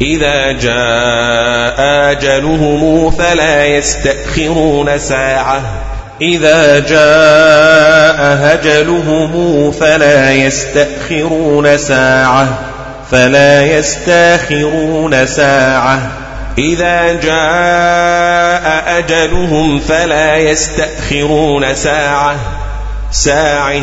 إذا 0.00 0.52
جاء 0.52 1.74
أجلهم 2.12 3.10
فلا 3.10 3.66
يستأخرون 3.66 4.98
ساعة. 4.98 5.62
إذا 6.20 6.78
جاء 6.78 8.52
أجلهم 8.54 9.72
فلا 9.72 10.32
يستأخرون 10.32 11.78
ساعة. 11.78 12.48
فلا 13.10 13.66
يستأخرون 13.66 15.26
ساعة. 15.26 16.21
إذا 16.58 17.12
جاء 17.12 18.98
أجلهم 18.98 19.80
فلا 19.80 20.36
يستأخرون 20.36 21.74
ساعة 21.74 22.36
ساعة. 23.10 23.82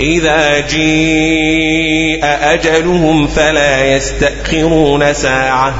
إذا 0.00 0.60
جيء 0.60 2.20
أجلهم 2.24 3.26
فلا 3.26 3.84
يستأخرون 3.84 5.14
ساعة. 5.14 5.74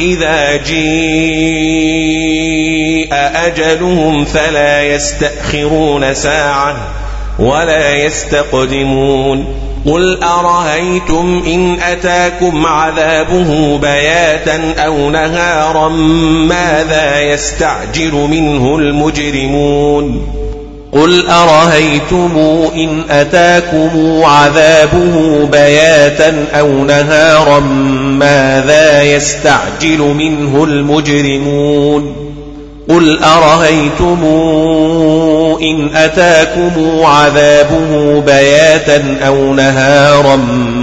إذا 0.00 0.56
جيء 0.56 2.00
أجلهم 3.46 4.24
فلا 4.24 4.82
يستأخرون 4.82 6.14
ساعة 6.14 6.76
ولا 7.38 7.94
يستقدمون. 7.94 9.69
قل 9.86 10.22
أرهيتم 10.22 11.42
إن 11.46 11.80
أتاكم 11.80 12.66
عذابه 12.66 13.78
بياتا 13.78 14.74
أو 14.78 15.10
نهارا 15.10 15.88
ماذا 16.48 17.20
يستعجل 17.20 18.12
منه 18.12 18.76
المجرمون 18.76 20.26
قل 20.92 21.26
أرهيتم 21.28 22.38
إن 22.74 23.04
أتاكم 23.10 24.20
عذابه 24.24 25.46
بياتا 25.52 26.46
أو 26.52 26.68
نهارا 26.68 27.60
ماذا 28.18 29.02
يستعجل 29.02 29.98
منه 29.98 30.64
المجرمون 30.64 32.29
قل 32.90 33.18
أرهيتم 33.22 34.24
إن 35.62 35.90
أتاكم 35.96 37.04
عذابه 37.04 38.20
بياتا 38.20 39.16
أو 39.26 39.54
نهارا 39.54 40.36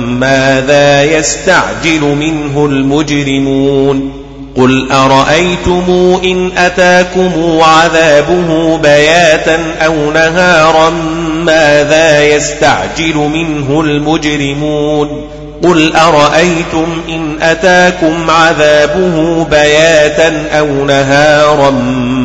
ماذا 0.08 1.04
يستعجل 1.04 2.02
منه 2.02 2.66
المجرمون 2.66 4.12
قل 4.58 4.92
أرأيتم 4.92 6.20
إن 6.24 6.52
أتاكم 6.58 7.32
عذابه 7.62 8.78
بياتا 8.78 9.58
أو 9.86 10.12
نهارا 10.12 10.90
ماذا 11.46 12.26
يستعجل 12.26 13.16
منه 13.16 13.82
المجرمون 13.82 15.37
قل 15.68 15.96
أرأيتم 15.96 17.02
إن 17.10 17.42
أتاكم 17.42 18.30
عذابه 18.30 19.44
بياتا 19.44 20.44
أو 20.60 20.86
نهارا 20.86 21.70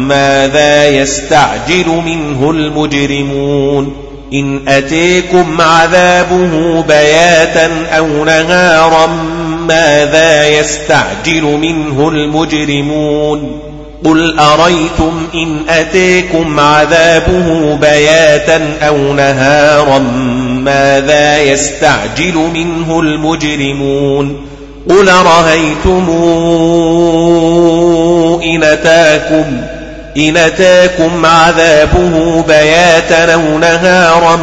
ماذا 0.09 0.89
يستعجل 0.89 1.87
منه 1.87 2.51
المجرمون 2.51 3.97
إن 4.33 4.69
أتيكم 4.69 5.61
عذابه 5.61 6.83
بياتا 6.83 7.71
أو 7.91 8.25
نهارا 8.25 9.07
ماذا 9.69 10.49
يستعجل 10.49 11.43
منه 11.43 12.09
المجرمون 12.09 13.61
قل 14.05 14.39
أريتم 14.39 15.27
إن 15.35 15.61
أتيكم 15.69 16.61
عذابه 16.61 17.77
بياتا 17.77 18.61
أو 18.83 19.13
نهارا 19.13 19.99
ماذا 20.65 21.43
يستعجل 21.43 22.35
منه 22.55 23.01
المجرمون 23.01 24.47
قل 24.89 25.09
رأيتم 25.09 26.07
إن 28.45 28.63
أتاكم 28.65 29.45
إن 30.17 30.37
أتاكم 30.37 31.27
عذابه 31.27 32.43
بياتا 32.49 33.35
أو 33.35 33.59
نهارا 33.59 34.37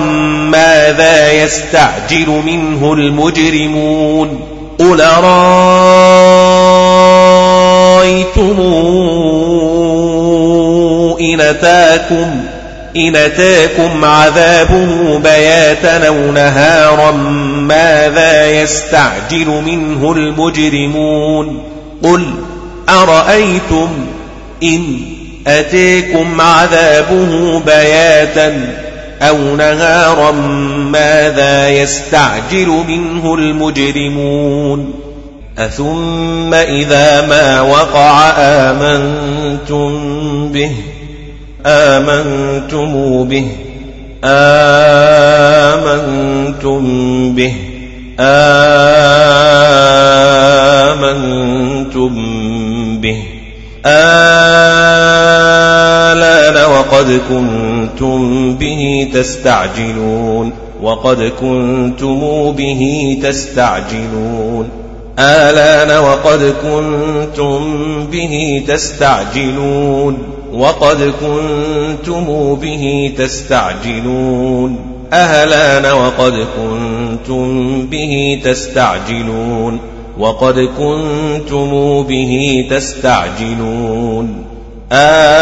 ماذا 0.51 1.31
يستعجل 1.31 2.41
منه 2.45 2.93
المجرمون 2.93 4.39
قل 4.79 5.01
رأيتم 5.23 5.69
إن 11.19 11.41
أتاكم 11.41 12.43
إن 12.95 13.15
أتاكم 13.15 14.05
عذابه 14.05 15.19
بياتا 15.19 16.07
أو 16.07 16.31
نهارا 16.31 17.11
ماذا 17.61 18.51
يستعجل 18.51 19.47
منه 19.65 20.11
المجرمون 20.11 21.63
قل 22.03 22.25
أرأيتم 22.89 23.89
إن 24.63 24.99
أتيكم 25.47 26.41
عذابه 26.41 27.59
بياتا 27.59 28.75
أو 29.21 29.55
نهارا 29.55 30.31
ماذا 30.91 31.69
يستعجل 31.69 32.67
منه 32.87 33.35
المجرمون 33.35 34.93
أثم 35.57 36.53
إذا 36.53 37.27
ما 37.27 37.61
وقع 37.61 38.29
آمنتم 38.37 39.91
به 40.51 40.71
آمنتم 41.65 43.23
به. 43.23 43.44
آمنتم 44.23 44.45
به. 47.36 47.52
آمنتم 48.19 48.95
به. 53.02 53.15
آلان 53.86 56.65
وقد 56.65 57.22
كنتم 57.30 58.53
به 58.53 59.07
تستعجلون. 59.14 60.53
وقد 60.84 61.31
كنتم 61.41 62.52
به 62.52 63.18
تستعجلون. 63.23 64.69
آلان 65.19 65.98
وقد 65.98 66.53
كنتم 66.61 67.60
به 68.11 68.64
تستعجلون. 68.68 70.18
وقد 70.53 71.13
كنتم 71.21 72.55
به 72.55 73.13
تستعجلون. 73.17 74.77
أهلان 75.13 75.85
وقد 75.85 76.47
كنتم 76.57 77.81
به 77.85 78.41
تستعجلون. 78.43 79.80
وقد 80.19 80.69
كنتم 80.77 82.03
به 82.03 82.67
تستعجلون. 82.69 84.45
آلان 84.91 85.39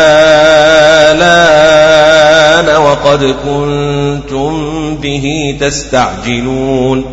وقد 2.75 3.35
كنتم 3.45 4.53
به 5.01 5.57
تستعجلون. 5.59 7.03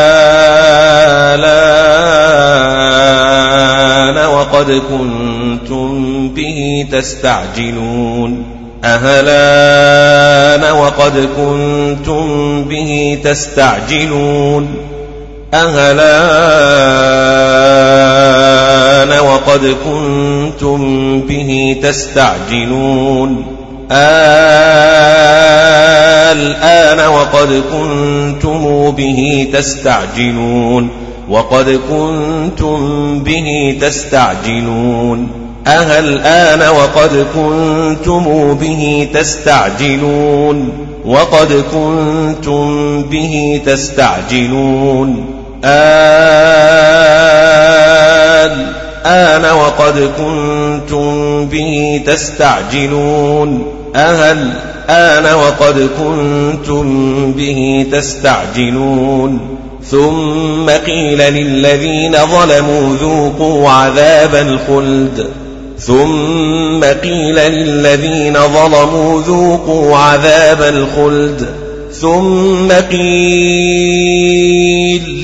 وقد 4.39 4.83
كنتم 4.91 6.29
به 6.29 6.87
تستعجلون. 6.93 8.45
أهلان 8.85 10.73
وقد 10.73 11.29
كنتم 11.37 12.65
به 12.65 13.19
تستعجلون. 13.25 14.77
أهلان 15.55 15.99
وقد 19.21 19.77
كنتم 19.85 21.21
به 21.21 21.77
تستعجلون. 21.83 23.45
الآن 26.33 27.09
وقد 27.09 27.63
كنتم 27.73 28.91
به 28.91 29.49
تستعجلون. 29.53 31.08
وقد 31.31 31.81
كنتم 31.91 32.79
به 33.19 33.79
تستعجلون. 33.81 35.29
أهل 35.67 36.05
الآن 36.05 36.69
وقد 36.69 37.27
كنتم 37.35 38.55
به 38.55 39.09
تستعجلون. 39.15 40.73
وقد 41.07 41.65
كنتم 41.73 43.03
به 43.03 43.61
تستعجلون. 43.67 45.25
الآن 45.65 45.85
وقد 49.45 50.11
كنتم 50.19 51.45
به 51.47 52.03
تستعجلون. 52.07 53.65
أهل 53.97 54.51
آن 54.91 55.35
وقد 55.35 55.89
كنتم 55.99 56.85
به 57.33 57.87
تستعجلون. 57.93 59.58
ثم 59.91 60.71
قيل 60.71 61.19
للذين 61.19 62.13
ظلموا 62.13 62.97
ذوقوا 62.97 63.69
عذاب 63.69 64.35
الخلد. 64.35 65.27
ثم 65.79 66.85
قيل 66.85 67.35
للذين 67.35 68.35
ظلموا 68.35 69.23
ذوقوا 69.23 69.97
عذاب 69.97 70.63
الخلد. 70.63 71.49
ثم 71.93 72.73
قيل 72.91 73.23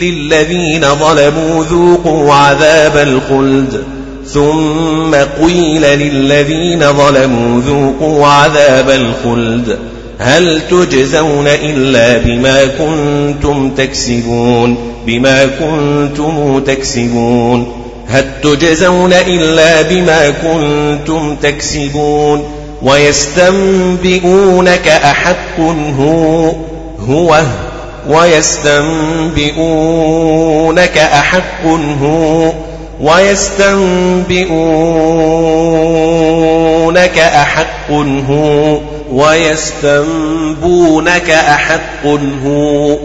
للذين 0.02 0.84
ظلموا 0.94 1.64
ذوقوا 1.64 2.32
عذاب 2.32 2.96
الخلد. 2.96 3.84
ثم 4.26 5.14
قيل 5.14 5.82
للذين 5.82 6.92
ظلموا 6.92 7.60
ذوقوا 7.60 8.26
عذاب 8.26 8.90
الخلد. 8.90 9.78
هل 10.18 10.60
تجزون 10.70 11.46
إلا 11.46 12.18
بما 12.18 12.66
كنتم 12.66 13.70
تكسبون؟ 13.70 14.76
بما 15.06 15.46
كنتم 15.46 16.60
تكسبون. 16.60 17.72
هل 18.08 18.24
تجزون 18.42 19.12
إلا 19.12 19.82
بما 19.82 20.30
كنتم 20.30 21.36
تكسبون؟ 21.36 22.44
ويستنبئونك 22.82 24.88
أحق 24.88 25.60
هو 25.98 26.52
هو 27.08 27.42
ويستنبئونك 28.08 29.58
أحق 30.98 31.66
هو 32.02 32.52
ويستنبئونك 33.00 34.48
أحق 37.18 37.90
هو 38.28 38.78
ويستنبونك 39.93 40.90
أحق 41.31 42.06
هو 42.44 42.97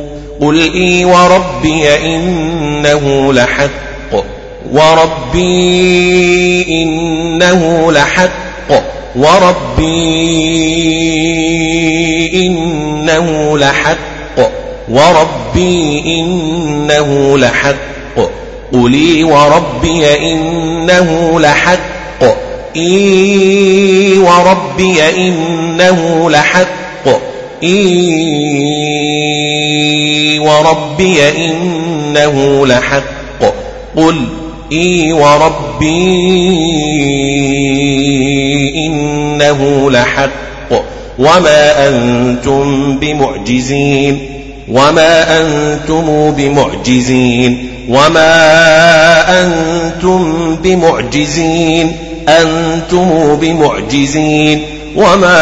قل 0.42 0.74
إي 0.74 1.06
وربي 1.06 1.96
إنه 2.16 3.34
لحق 3.34 3.70
وربي 4.74 6.66
إنه 6.84 7.92
لحق 7.92 8.30
وربي 9.16 9.86
إنه 12.46 13.58
لحق 13.58 13.98
وربي 14.90 16.04
إنه 16.20 17.38
لحق 17.38 17.76
قلي 18.74 19.24
وربي 19.24 20.34
إنه 20.34 21.40
لحق 21.40 21.80
إي 22.76 24.18
وربي 24.18 25.10
إنه 25.10 26.30
لحق. 26.30 26.68
إي 27.64 28.20
وربي 30.40 31.30
إنه 31.30 32.68
لحق. 32.68 33.44
قل 33.96 34.28
إي 34.72 35.12
وربي 35.12 36.30
إنه 38.86 39.92
لحق. 39.92 40.30
وما 41.20 41.88
أنتم 41.88 42.98
بمعجزين. 43.00 44.20
وما 44.72 45.42
أنتم 45.42 46.32
بمعجزين. 46.32 47.70
وما 47.90 48.42
أنتم 49.42 50.56
بمعجزين. 50.56 52.09
أنتم 52.42 53.36
بمعجزين 53.36 54.66
وما 54.96 55.40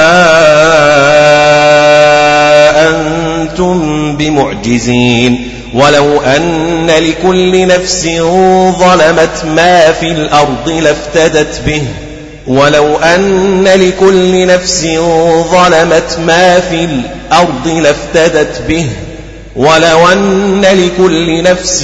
أنتم 2.89 4.17
بمعجزين 4.17 5.49
ولو 5.73 6.21
أن 6.21 6.87
لكل 6.87 7.67
نفس 7.67 8.07
ظلمت 8.79 9.45
ما 9.55 9.91
في 9.91 10.11
الأرض 10.11 10.69
لافتدت 10.69 11.61
به 11.65 11.83
ولو 12.47 12.97
أن 12.97 13.63
لكل 13.67 14.47
نفس 14.47 14.87
ظلمت 15.51 16.19
ما 16.25 16.59
في 16.59 16.85
الأرض 16.85 17.67
لافتدت 17.67 18.61
به 18.67 18.87
ولو 19.55 20.07
أن 20.07 20.61
لكل 20.61 21.43
نفس 21.43 21.83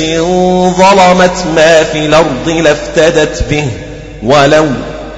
ظلمت 0.77 1.45
ما 1.55 1.83
في 1.83 2.05
الأرض 2.05 2.49
لافتدت 2.49 3.43
به 3.49 3.67
ولو 4.23 4.65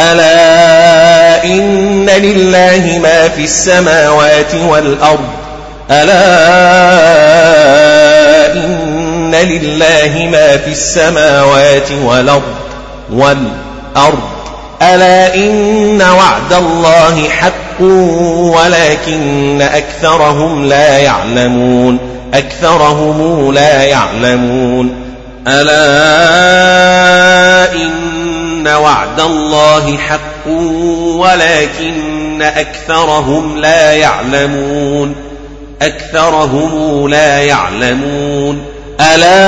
ألا 0.00 1.44
إن 1.44 2.10
لله 2.10 2.98
ما 2.98 3.28
في 3.28 3.44
السماوات 3.44 4.54
والأرض؟ 4.54 5.28
ألا 5.90 6.14
إن 8.54 9.34
لله 9.34 10.28
ما 10.32 10.56
في 10.56 10.70
السماوات 10.70 11.92
والأرض 12.04 12.42
والأرض؟ 13.12 14.20
ألا 14.82 15.34
إن 15.34 16.02
وعد 16.02 16.52
الله 16.52 17.28
حق 17.28 17.80
ولكن 18.56 19.62
أكثرهم 19.62 20.68
لا 20.68 20.98
يعلمون 20.98 21.98
أكثرهم 22.34 23.52
لا 23.54 23.82
يعلمون. 23.82 24.94
ألا 25.46 27.09
إن 28.60 28.68
وعد 28.68 29.20
الله 29.20 29.96
حق 29.96 30.46
ولكن 31.16 32.42
أكثرهم 32.42 33.58
لا 33.58 33.92
يعلمون 33.92 35.14
أكثرهم 35.82 37.08
لا 37.08 37.42
يعلمون 37.42 38.62
ألا 39.00 39.46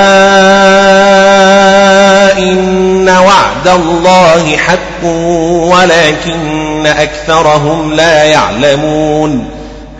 إن 2.39 3.09
وعد 3.09 3.69
الله 3.69 4.57
حق 4.57 5.05
ولكن 5.75 6.87
أكثرهم 6.87 7.93
لا 7.93 8.25
يعلمون 8.25 9.51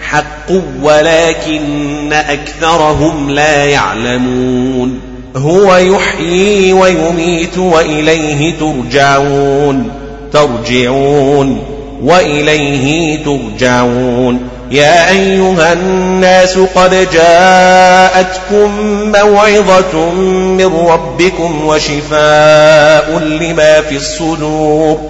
حق 0.01 0.51
ولكن 0.83 2.13
أكثرهم 2.13 3.31
لا 3.31 3.65
يعلمون 3.65 5.12
هو 5.37 5.77
يحيي 5.77 6.73
ويميت 6.73 7.59
وإليه 7.59 8.55
ترجعون 8.59 9.91
ترجعون 10.33 11.63
وإليه 12.03 13.19
ترجعون. 13.25 14.49
يا 14.71 15.11
أيها 15.11 15.73
الناس 15.73 16.59
قد 16.59 17.09
جاءتكم 17.13 18.71
موعظة 19.13 20.11
من 20.31 20.77
ربكم 20.89 21.65
وشفاء 21.65 23.19
لما 23.19 23.81
في 23.81 23.97
الصدور 23.97 25.01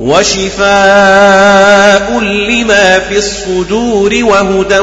وشفاء 0.00 0.70
لما 2.20 2.98
في 2.98 3.18
الصدور 3.18 4.14
وهدى 4.22 4.78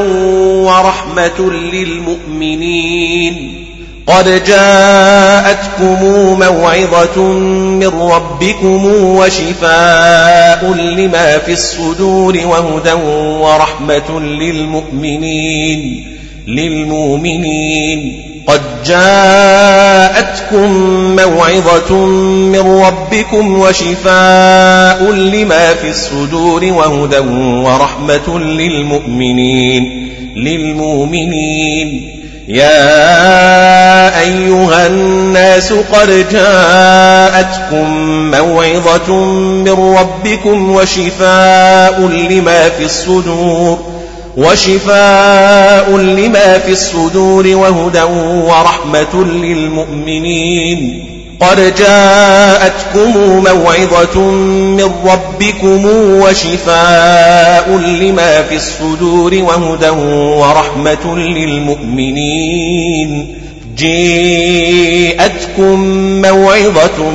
ورحمة 0.65 1.52
للمؤمنين. 1.74 3.62
قد 4.07 4.43
جاءتكم 4.43 6.03
موعظة 6.39 7.21
من 7.21 7.88
ربكم 7.88 8.85
وشفاء 8.85 10.73
لما 10.73 11.38
في 11.38 11.53
الصدور 11.53 12.39
وهدى 12.45 12.93
ورحمة 13.41 14.19
للمؤمنين 14.19 16.05
للمؤمنين. 16.47 18.23
قد 18.47 18.61
جاءتكم 18.85 20.71
موعظة 21.15 21.95
من 21.95 22.81
ربكم 22.85 23.59
وشفاء 23.59 25.11
لما 25.11 25.73
في 25.73 25.89
الصدور 25.89 26.65
وهدى 26.65 27.19
ورحمة 27.63 28.39
للمؤمنين 28.39 30.09
للمؤمنين. 30.35 32.23
يا 32.48 34.20
أيها 34.20 34.88
الناس 34.88 35.74
قد 35.74 36.26
جاءتكم 36.32 37.88
موعظة 38.32 39.14
من 39.36 39.95
ربكم 39.99 40.72
وشفاء 40.72 42.02
لما 42.02 42.70
في 42.70 42.86
الصدور 42.86 43.80
وشفاء 44.38 45.98
لما 45.98 46.57
في 46.57 46.72
الصدور 46.72 47.48
وهدى 47.48 48.03
ورحمة 48.48 49.24
للمؤمنين. 49.24 51.10
قد 51.44 51.76
جاءتكم 51.76 53.44
موعظة 53.44 54.20
من 54.52 54.91
ربكم 55.06 55.86
وشفاء 56.22 57.78
لما 57.78 58.41
في 58.41 58.56
الصدور 58.56 59.36
وهدى 59.36 59.90
ورحمة 60.40 61.18
للمؤمنين. 61.18 63.10
جاءتكم 63.78 65.80
موعظة 66.22 67.10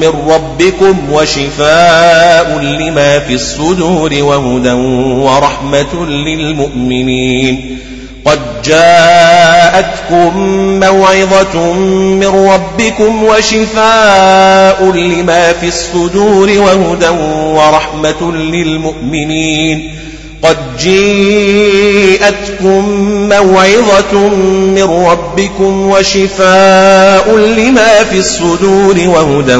من 0.00 0.12
ربكم 0.28 1.12
وشفاء 1.12 2.58
لما 2.58 3.18
في 3.18 3.34
الصدور 3.34 4.22
وهدى 4.22 4.72
ورحمة 4.72 6.06
للمؤمنين. 6.06 7.78
قد 8.24 8.40
جاءتكم 8.64 10.38
موعظة 10.80 11.72
من 11.92 12.26
ربكم 12.26 13.24
وشفاء 13.24 14.92
لما 14.94 15.52
في 15.52 15.68
الصدور 15.68 16.50
وهدى 16.58 17.08
ورحمة 17.54 18.32
للمؤمنين. 18.32 19.98
قد 20.42 20.56
جاءتكم 20.84 22.84
موعظة 23.28 24.28
من 24.48 25.06
ربكم 25.06 25.90
وشفاء 25.90 27.36
لما 27.36 28.04
في 28.10 28.18
الصدور 28.18 28.96
وهدى 29.06 29.56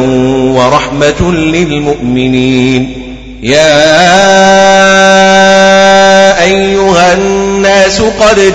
ورحمة 0.57 1.33
للمؤمنين. 1.33 3.03
يا 3.43 3.83
أيها 6.43 7.13
الناس 7.13 8.01
قد 8.01 8.55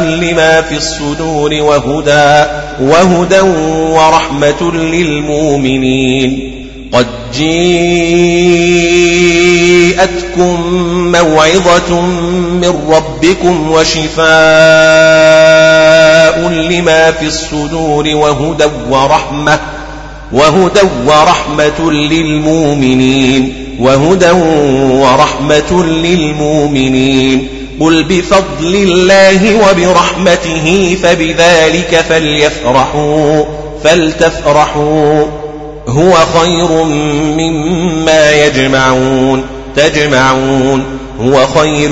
لما 0.00 0.62
في 0.62 0.76
الصدور 0.76 1.54
وهدى 1.54 2.44
وهدى 2.80 3.40
ورحمة 3.90 4.72
للمؤمنين. 4.72 6.50
قد 6.92 7.06
جاءتكم 9.94 10.62
موعظة 11.12 12.00
من 12.40 12.72
ربكم 12.90 13.70
وشفاء 13.70 14.24
لما 16.48 17.12
في 17.12 17.26
الصدور 17.26 18.08
وهدى 18.08 18.64
ورحمة 18.90 19.73
وهدى 20.32 20.80
ورحمة 21.06 21.92
للمؤمنين 21.92 23.54
وهدى 23.80 24.30
ورحمة 24.90 25.84
للمؤمنين. 25.84 27.48
قل 27.80 28.02
بفضل 28.02 28.74
الله 28.74 29.70
وبرحمته 29.70 30.96
فبذلك 31.02 32.04
فليفرحوا 32.08 33.44
فلتفرحوا. 33.84 35.24
هو 35.88 36.12
خير 36.12 36.84
مما 37.38 38.32
يجمعون 38.32 39.42
تجمعون. 39.76 40.84
هو 41.20 41.46
خير 41.46 41.90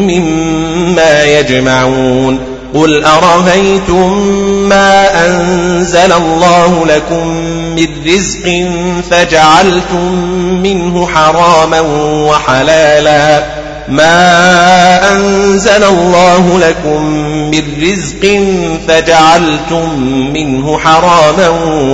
مما 0.00 1.24
يجمعون. 1.24 2.38
قل 2.74 3.04
أرهيتم 3.04 4.18
ما 4.68 5.26
أنزل 5.26 6.12
الله 6.12 6.86
لكم 6.86 7.26
من 7.76 7.86
رزق 8.06 8.68
فجعلتم 9.10 10.14
منه 10.62 11.06
حراما 11.06 11.80
وحلالا 12.30 13.44
ما 13.88 15.12
أنزل 15.12 15.84
الله 15.84 16.58
لكم 16.58 17.04
من 17.50 17.62
رزق 17.82 18.40
فجعلتم 18.88 20.00
منه 20.34 20.78
حراما 20.78 21.48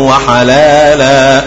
وحلالا 0.09 1.44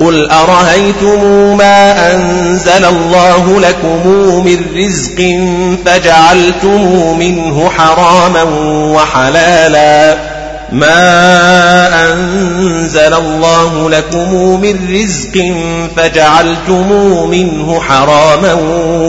قل 0.00 0.30
أرهيتم 0.30 1.56
ما 1.56 2.12
أنزل 2.14 2.84
الله 2.84 3.60
لكم 3.60 4.08
من 4.44 4.66
رزق 4.76 5.38
فجعلتم 5.86 7.18
منه 7.18 7.70
حراما 7.70 8.42
وحلالا؟ 8.94 10.16
ما 10.72 12.12
أنزل 12.12 13.14
الله 13.14 13.90
لكم 13.90 14.60
من 14.60 15.00
رزق 15.00 15.54
فجعلتم 15.96 16.92
منه 17.30 17.80
حراما 17.80 18.54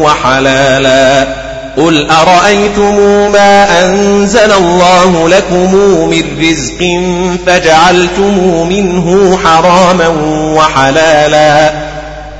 وحلالا؟ 0.03 1.40
قل 1.77 2.07
أرأيتم 2.10 2.95
ما 3.31 3.85
أنزل 3.85 4.52
الله 4.52 5.30
لكم 5.30 5.76
من 6.10 6.23
رزق 6.49 6.88
فجعلتم 7.45 8.68
منه 8.69 9.38
حراما 9.43 10.07
وحلالا 10.56 11.72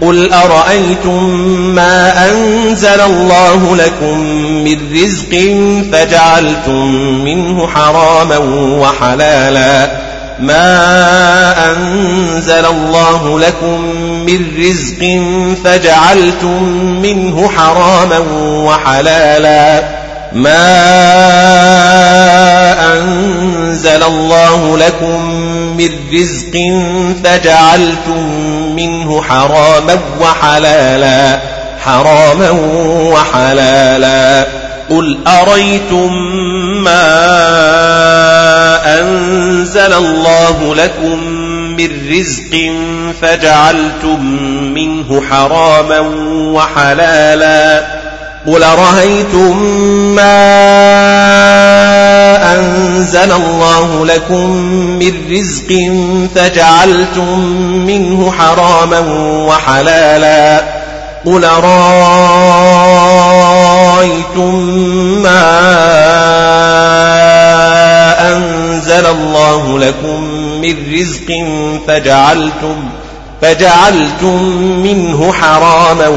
قل 0.02 0.34
أرأيتم 0.34 1.30
ما 1.76 2.30
أنزل 2.30 3.02
الله 3.02 3.76
لكم 3.76 4.20
من 4.64 4.78
رزق 5.04 5.30
فجعلتم 5.92 6.86
منه 7.24 7.68
حراما 7.68 8.38
وحلالا 8.80 10.11
ما 10.42 11.72
أنزل 11.72 12.66
الله 12.66 13.40
لكم 13.40 13.82
من 14.26 14.52
رزق 14.58 15.22
فجعلتم 15.64 16.64
منه 17.02 17.50
حراما 17.50 18.20
وحلالا 18.66 19.84
ما 20.34 20.62
أنزل 22.98 24.04
الله 24.04 24.78
لكم 24.78 25.26
من 25.78 25.90
رزق 26.14 26.54
فجعلتم 27.24 28.30
منه 28.76 29.22
حراما 29.22 30.00
وحلالا 30.22 31.40
حراما 31.80 32.50
وحلالا 33.14 34.48
قل 34.92 35.18
أريتم 35.28 36.14
ما 36.84 37.02
أنزل 39.00 39.94
الله 39.94 40.76
لكم 40.76 41.24
من 41.78 41.90
رزق 42.12 42.72
فجعلتم 43.22 44.26
منه 44.74 45.22
حراما 45.30 46.00
وحلالا 46.54 47.84
قل 48.48 48.64
رأيتم 48.64 49.58
ما 50.16 50.42
أنزل 52.56 53.32
الله 53.32 54.06
لكم 54.06 54.52
من 55.00 55.14
رزق 55.32 55.92
فجعلتم 56.36 57.40
منه 57.88 58.32
حراما 58.32 59.00
وحلالا 59.48 60.64
قل 61.26 61.44
رأيتم 61.44 62.96
ما 65.24 65.52
أنزل 68.36 69.06
الله 69.06 69.80
لكم 69.80 70.24
من 70.62 70.76
رزق 70.94 71.28
فجعلتم 71.88 72.76
فجعلتم 73.42 74.44
منه 74.84 75.34
حراما 75.34 76.08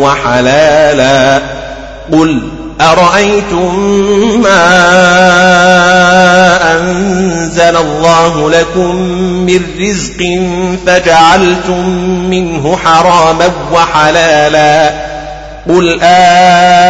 وحلالا 0.00 1.42
قل 2.12 2.42
أرأيتم 2.90 3.80
ما 4.42 4.62
أنزل 6.78 7.76
الله 7.76 8.50
لكم 8.50 8.94
من 9.46 9.60
رزق 9.80 10.40
فجعلتم 10.86 11.88
منه 12.30 12.76
حراما 12.76 13.50
وحلالا 13.72 14.90
قل 15.68 15.98
آه 16.02 16.82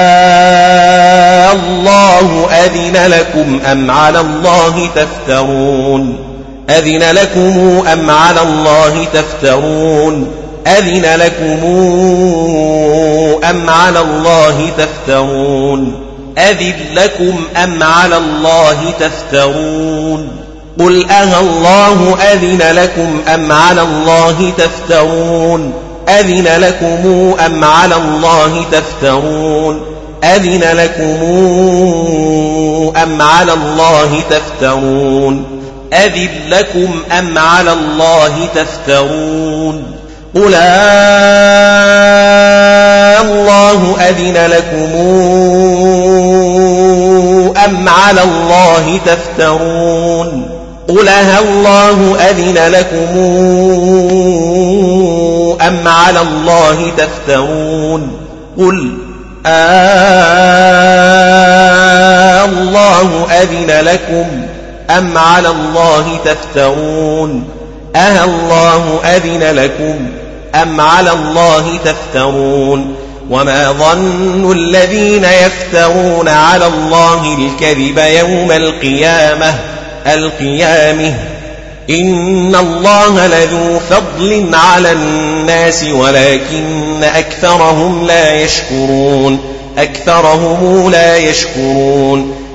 الله 1.52 2.48
أذن 2.50 2.96
لكم 3.06 3.60
أم 3.72 3.90
على 3.90 4.20
الله 4.20 4.88
تفترون 4.96 6.32
أذن 6.70 7.02
لكم 7.02 7.82
أم 7.92 8.10
على 8.10 8.42
الله 8.42 9.06
تفترون 9.12 10.41
أذن 10.66 11.20
لكم 11.20 11.58
أم 13.50 13.70
على 13.70 14.00
الله 14.00 14.70
تفترون؟ 14.78 16.02
أذن 16.38 16.74
لكم 16.94 17.34
أم 17.56 17.82
على 17.82 18.16
الله 18.16 18.78
تفترون؟ 19.00 20.28
قل 20.78 21.10
أه 21.10 21.40
الله 21.40 22.16
أذن 22.32 22.62
لكم 22.76 23.20
أم 23.34 23.52
على 23.52 23.82
الله 23.82 24.52
تفترون؟ 24.58 25.72
أذن 26.08 26.60
لكم 26.60 27.34
أم 27.46 27.64
على 27.64 27.96
الله 27.96 28.64
تفترون؟ 28.72 29.80
أذن 30.24 30.76
لكم 30.76 31.22
أم 33.02 33.22
على 33.22 33.52
الله 33.52 34.20
تفترون؟ 34.30 35.44
أذن 35.92 36.28
لكم 36.48 37.02
أم 37.18 37.38
على 37.38 37.72
الله 37.72 38.48
تفترون؟ 38.54 40.01
قل 40.34 40.54
الله 43.20 43.96
أذن 44.00 44.36
لكم 44.46 44.92
أم 47.64 47.88
على 47.88 48.22
الله 48.22 49.00
تفترون 49.06 50.48
قل 50.88 51.08
الله 51.08 52.16
أذن 52.30 52.58
لكم 52.72 53.18
أم 55.68 55.88
على 55.88 56.20
الله 56.20 56.92
تفترون 56.96 58.10
قل 58.58 58.98
الله 62.44 63.26
أذن 63.42 63.70
لكم 63.84 64.26
أم 64.90 65.18
على 65.18 65.48
الله 65.48 66.18
تفترون 66.24 67.44
أه 67.96 68.24
الله 68.24 69.00
أذن 69.04 69.42
لكم 69.42 70.21
أم 70.54 70.80
على 70.80 71.12
الله 71.12 71.78
تفترون 71.84 72.94
وما 73.30 73.72
ظن 73.72 74.52
الذين 74.52 75.24
يفترون 75.24 76.28
على 76.28 76.66
الله 76.66 77.38
الكذب 77.38 77.98
يوم 77.98 78.52
القيامة 78.52 79.54
القيامة 80.06 81.14
إن 81.90 82.54
الله 82.54 83.26
لذو 83.26 83.78
فضل 83.90 84.50
على 84.54 84.92
الناس 84.92 85.84
ولكن 85.84 87.04
أكثرهم 87.04 88.06
لا 88.06 88.34
يشكرون 88.34 89.38
أكثرهم 89.78 90.90
لا 90.90 91.16
يشكرون 91.16 92.41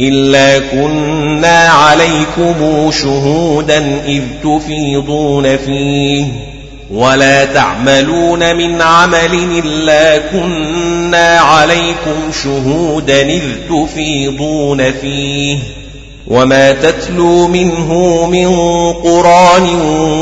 إلا 0.00 0.58
كنا 0.58 1.68
عليكم 1.68 2.90
شهودا 2.90 4.02
إذ 4.06 4.22
تفيضون 4.44 5.56
فيه 5.56 6.24
ولا 6.90 7.44
تعملون 7.44 8.56
من 8.56 8.82
عمل 8.82 9.60
إلا 9.64 10.18
كنا 10.18 11.38
عليكم 11.38 12.32
شهودا 12.44 13.22
إذ 13.22 13.42
تفيضون 13.68 14.92
فيه 14.92 15.58
وما 16.26 16.72
تتلو 16.72 17.48
منه 17.48 18.26
من 18.26 18.48
قران 18.92 19.80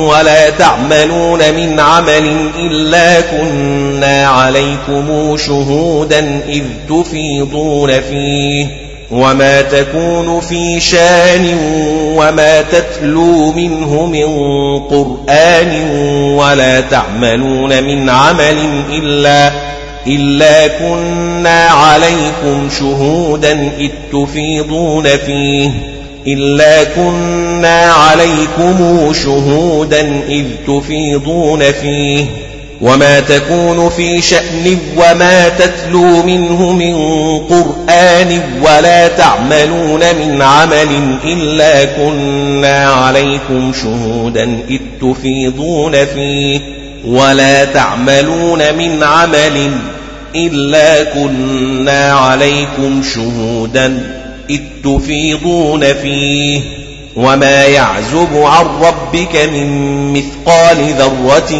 ولا 0.08 0.50
تعملون 0.50 1.54
من 1.54 1.80
عمل 1.80 2.50
إلا 2.58 3.20
كنا 3.20 4.26
عليكم 4.26 5.36
شهودا 5.36 6.40
إذ 6.48 6.64
تفيضون 6.88 8.00
فيه 8.00 8.81
وما 9.12 9.62
تكون 9.62 10.40
في 10.40 10.80
شان 10.80 11.56
وما 12.16 12.62
تتلو 12.62 13.52
منه 13.52 14.06
من 14.06 14.26
قرآن 14.78 15.90
ولا 16.36 16.80
تعملون 16.80 17.84
من 17.84 18.10
عمل 18.10 18.58
إلا 18.92 19.52
إلا 20.06 20.66
كنا 20.66 21.64
عليكم 21.66 22.68
شهودا 22.78 23.70
إذ 23.78 23.90
تفيضون 24.12 25.04
فيه 25.04 25.70
إلا 26.26 26.84
كنا 26.84 27.92
عليكم 27.92 29.12
شهودا 29.24 30.22
إذ 30.28 30.44
تفيضون 30.66 31.72
فيه 31.72 32.24
وما 32.82 33.20
تكون 33.20 33.88
في 33.88 34.22
شأن 34.22 34.78
وما 34.96 35.48
تتلو 35.48 36.22
منه 36.22 36.72
من 36.72 36.94
قرآن 37.38 38.40
ولا 38.62 39.08
تعملون 39.08 40.00
من 40.00 40.42
عمل 40.42 41.18
إلا 41.24 41.84
كنا 41.84 42.86
عليكم 42.86 43.72
شهودا 43.82 44.58
إذ 44.70 44.80
تفيضون 45.00 46.04
فيه 46.04 46.60
ولا 47.06 47.64
تعملون 47.64 48.74
من 48.74 49.02
عمل 49.02 49.70
إلا 50.34 51.04
كنا 51.04 52.12
عليكم 52.12 53.02
شهودا 53.14 54.02
إذ 54.50 54.60
تفيضون 54.84 55.94
فيه 55.94 56.60
وما 57.16 57.64
يعزب 57.64 58.36
عن 58.36 58.66
ربك 59.12 59.36
من 59.36 60.12
مثقال 60.12 60.94
ذرة 60.94 61.52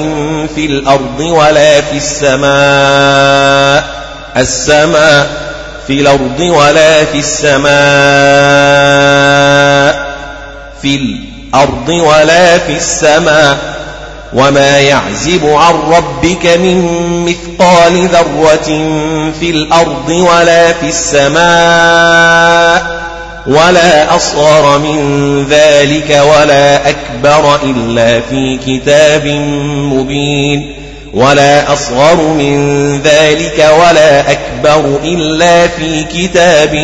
في 0.55 0.67
الأرض 0.67 1.21
ولا 1.21 1.81
في 1.81 1.97
السماء 1.97 3.85
السماء 4.37 5.27
في 5.87 6.01
الأرض 6.01 6.41
ولا 6.41 7.05
في 7.05 7.19
السماء 7.19 7.73
في 10.83 10.97
الأرض 10.97 11.89
ولا 11.89 12.59
في 12.59 12.77
السماء. 12.77 13.73
وما 14.33 14.79
يعزب 14.79 15.47
عن 15.47 15.75
ربك 15.75 16.47
من 16.47 16.85
مثقال 17.25 18.09
ذرة 18.09 18.67
في 19.41 19.51
الأرض 19.51 20.09
ولا 20.09 20.73
في 20.73 20.89
السماء. 20.89 22.92
ولا 23.47 24.17
أصغر 24.17 24.79
من 24.79 25.45
ذلك 25.51 26.11
ولا 26.11 26.89
أكبر 26.89 27.61
إلا 27.63 28.21
في 28.21 28.59
كتاب 28.67 29.27
مبين 29.93 30.73
ولا 31.15 31.73
أصغر 31.73 32.17
من 32.17 33.01
ذلك 33.03 33.69
ولا 33.81 34.31
أكبر 34.33 34.99
إلا 35.05 35.69
في 35.69 36.05
كتاب 36.05 36.75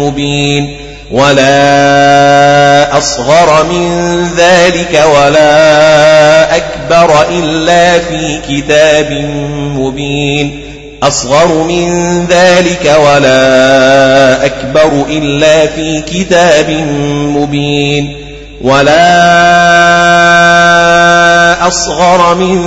مبين 0.00 0.76
ولا 1.10 2.98
أصغر 2.98 3.64
من 3.64 4.24
ذلك 4.36 5.04
ولا 5.16 6.56
أكبر 6.56 7.26
إلا 7.30 7.98
في 7.98 8.38
كتاب 8.48 9.12
مبين 9.76 10.61
أصغر 11.02 11.64
من 11.64 12.26
ذلك 12.26 12.94
ولا 13.06 14.46
أكبر 14.46 15.04
إلا 15.08 15.66
في 15.66 16.00
كتاب 16.02 16.70
مبين 17.36 18.16
ولا 18.60 19.02
أصغر 21.68 22.34
من 22.34 22.58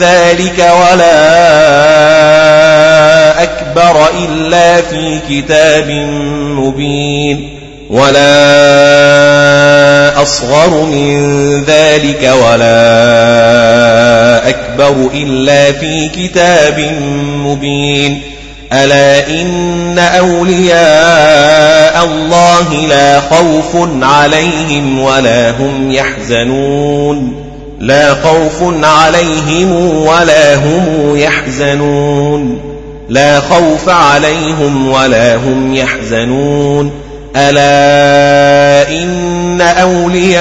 ذلك 0.00 0.58
ولا 0.58 1.42
أكبر 3.42 4.08
إلا 4.24 4.82
في 4.82 5.18
كتاب 5.28 5.90
مبين 6.58 7.59
ولا 7.90 8.22
أصغر 10.22 10.84
من 10.84 11.64
ذلك 11.64 12.32
ولا 12.46 14.48
أكبر 14.48 15.10
إلا 15.14 15.72
في 15.72 16.08
كتاب 16.08 16.80
مبين. 17.44 18.20
ألا 18.72 19.28
إن 19.28 19.98
أولياء 19.98 22.04
الله 22.04 22.72
لا 22.88 23.20
خوف 23.20 23.88
عليهم 24.02 25.00
ولا 25.00 25.50
هم 25.50 25.92
يحزنون. 25.92 27.46
لا 27.80 28.14
خوف 28.14 28.62
عليهم 28.84 30.02
ولا 30.02 30.54
هم 30.54 31.16
يحزنون. 31.16 32.60
لا 33.08 33.40
خوف 33.40 33.88
عليهم 33.88 34.88
ولا 34.88 35.36
هم 35.36 35.74
يحزنون. 35.74 37.09
ألا 37.36 38.88
إن 38.90 39.60
أولياء 39.60 40.40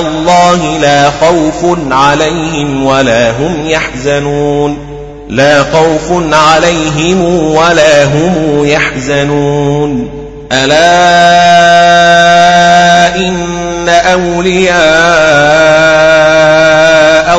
الله 0.00 0.78
لا 0.78 1.10
خوف 1.10 1.78
عليهم 1.90 2.84
ولا 2.84 3.30
هم 3.30 3.66
يحزنون. 3.66 4.78
لا 5.28 5.62
خوف 5.62 6.34
عليهم 6.34 7.24
ولا 7.54 8.04
هم 8.04 8.64
يحزنون. 8.64 10.08
ألا 10.52 10.76
إن 13.16 13.88
أولياء 13.88 14.78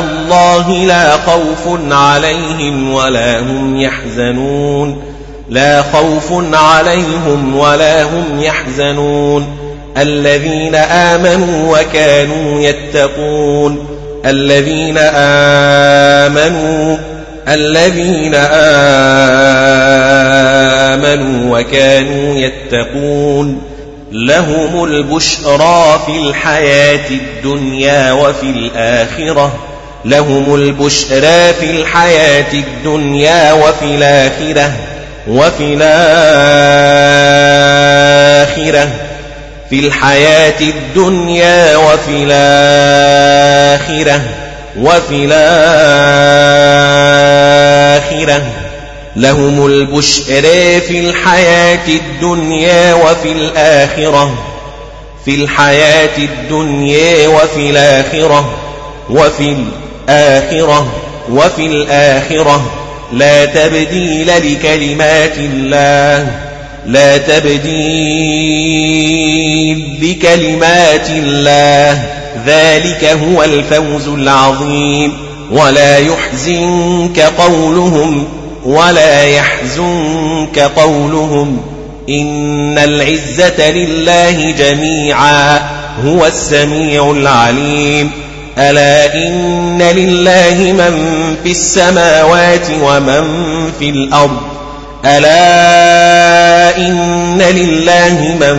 الله 0.00 0.70
لا 0.70 1.10
خوف 1.10 1.92
عليهم 1.92 2.94
ولا 2.94 3.40
هم 3.40 3.80
يحزنون. 3.80 5.02
لا 5.50 5.82
خوف 5.82 6.54
عليهم 6.54 7.56
ولا 7.56 8.02
هم 8.02 8.40
يحزنون. 8.40 9.56
الذين 9.96 10.74
آمنوا 10.74 11.78
وكانوا 11.78 12.62
يتقون. 12.62 13.88
الذين 14.26 14.98
آمنوا 14.98 16.96
الذين 17.48 18.34
آمنوا 20.94 21.58
وكانوا 21.58 22.36
يتقون. 22.38 23.62
لهم 24.12 24.84
البشرى 24.84 26.00
في 26.06 26.12
الحياة 26.12 27.10
الدنيا 27.10 28.12
وفي 28.12 28.46
الآخرة. 28.46 29.52
لهم 30.04 30.54
البشرى 30.54 31.52
في 31.52 31.70
الحياة 31.70 32.52
الدنيا 32.52 33.52
وفي 33.52 33.84
الآخرة. 33.84 34.72
وفي 35.30 35.74
الآخرة 35.74 37.10
في 39.70 39.86
الحياة 39.86 40.60
الدنيا 40.60 41.76
وفي 41.76 42.24
الآخرة 42.26 44.20
وفي 44.78 45.24
الآخرة. 45.24 45.50
لهم 49.16 49.66
البشر 49.66 50.42
في 50.80 51.00
الحياة 51.00 51.88
الدنيا 51.88 52.94
وفي 52.94 53.32
الآخرة 53.32 54.34
في 55.24 55.34
الحياة 55.34 56.18
الدنيا 56.18 57.28
وفي 57.28 57.70
الآخرة 57.70 58.54
وفي 59.10 59.56
الآخرة 60.08 60.92
وفي 61.30 61.66
الآخرة. 61.66 62.89
لا 63.12 63.44
تبديل 63.44 64.26
لكلمات 64.26 65.38
الله 65.38 66.30
لا 66.86 67.16
تبديل 67.16 67.70
لكلمات 70.02 71.10
الله 71.10 72.04
ذلك 72.46 73.04
هو 73.04 73.44
الفوز 73.44 74.08
العظيم. 74.08 75.12
ولا 75.50 75.98
يحزنك 75.98 77.20
قولهم 77.20 78.28
ولا 78.64 79.22
يحزنك 79.24 80.58
قولهم 80.58 81.62
إن 82.08 82.78
العزة 82.78 83.70
لله 83.70 84.50
جميعا 84.50 85.60
هو 86.04 86.26
السميع 86.26 87.10
العليم. 87.10 88.10
ألا 88.60 89.14
إن 89.14 89.82
لله 89.82 90.72
من 90.72 91.36
في 91.44 91.50
السماوات 91.50 92.66
ومن 92.82 93.24
في 93.78 93.90
الأرض 93.90 94.36
ألا 95.04 96.76
إن 96.76 97.42
لله 97.42 98.36
من 98.40 98.56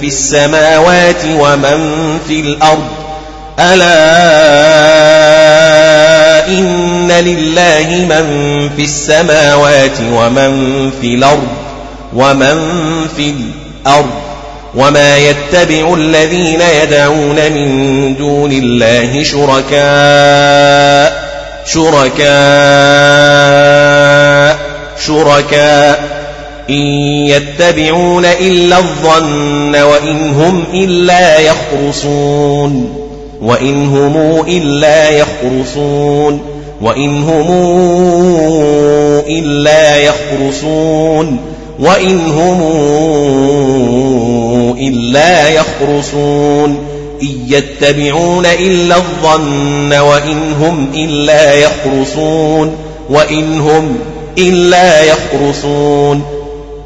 في 0.00 0.06
السماوات 0.06 1.24
ومن 1.38 2.18
في 2.28 2.40
الأرض 2.40 2.88
ألا 3.58 3.92
إن 6.48 7.12
لله 7.12 7.88
من 8.08 8.26
في 8.76 8.82
السماوات 8.82 9.98
ومن 10.12 10.90
في 11.00 11.14
الأرض 11.14 11.48
ومن 12.14 12.58
في 13.16 13.34
الأرض 13.86 14.21
وما 14.74 15.18
يتبع 15.18 15.94
الذين 15.94 16.60
يدعون 16.82 17.52
من 17.52 18.16
دون 18.16 18.52
الله 18.52 19.22
شركاء 19.22 21.12
شركاء 21.66 22.22
شركاء 25.06 26.22
إن 26.70 26.86
يتبعون 27.26 28.24
إلا 28.24 28.78
الظن 28.78 29.76
وإن 29.76 30.30
هم 30.30 30.64
إلا 30.74 31.38
يخرصون 31.38 33.02
وإن 33.42 33.86
هم 33.86 34.44
إلا 34.48 35.10
يخرصون 35.10 36.40
وإن 36.82 37.22
هم 37.22 37.50
إلا 39.28 39.96
يخرصون. 39.96 41.51
وإن 41.78 42.30
هم 42.30 42.62
إلا 44.78 45.48
يخرصون 45.48 46.92
إن 47.22 47.46
يتبعون 47.48 48.46
إلا 48.46 48.96
الظن 48.96 49.92
وإن 49.92 50.52
هم 50.60 50.90
إلا 50.94 51.54
يخرصون 51.54 52.76
وإن 53.10 53.60
هم 53.60 53.98
إلا 54.38 55.02
يخرصون 55.04 56.22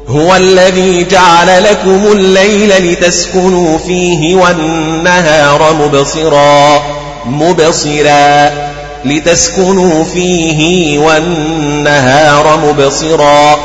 هو 0.07 0.35
الذي 0.35 1.05
جعل 1.11 1.63
لكم 1.63 2.11
الليل 2.11 2.91
لتسكنوا 2.91 3.77
فيه 3.77 4.35
والنهار 4.35 5.73
مبصرا 5.73 6.83
مبصرا 7.25 8.51
لتسكنوا 9.05 10.03
فيه 10.03 10.99
والنهار 10.99 12.59
مبصرا 12.65 13.59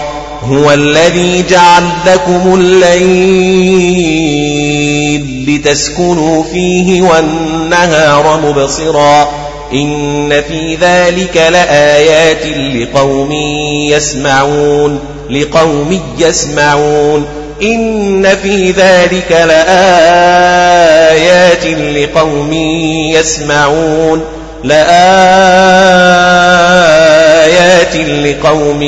هو 0.45 0.73
الذي 0.73 1.45
جعل 1.51 1.83
لكم 2.07 2.55
الليل 2.55 4.03
لتسكنوا 5.49 6.43
فيه 6.43 7.03
والنهار 7.03 8.41
مبصرا 8.41 9.29
إن 9.73 10.43
في 10.43 10.75
ذلك 10.75 11.37
لآيات 11.37 12.47
لقوم 12.75 13.33
يسمعون 13.89 15.01
لقوم 15.31 16.01
يسمعون 16.19 17.27
إن 17.63 18.37
في 18.43 18.71
ذلك 18.71 19.33
لآيات 19.33 20.77
لقوم 21.67 22.53
يسمعون 23.13 24.25
لآيات 24.65 26.32
لقوم 27.97 28.83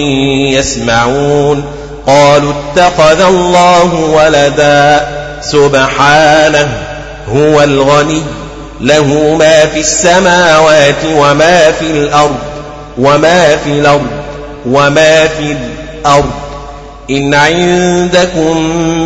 يسمعون 0.55 1.65
قالوا 2.07 2.53
اتخذ 2.53 3.21
الله 3.21 3.95
ولدا 3.95 5.07
سبحانه 5.41 6.69
هو 7.29 7.63
الغني 7.63 8.23
له 8.81 9.37
ما 9.39 9.67
في 9.67 9.81
السماوات 9.81 11.05
وما 11.17 11.71
في 11.73 11.87
الأرض 11.87 12.37
وما 12.99 13.57
في 13.57 13.71
الأرض 13.71 14.07
وما 14.67 15.27
في 15.27 15.57
الأرض 15.57 16.31
إن 17.11 17.35
عندكم 17.35 18.57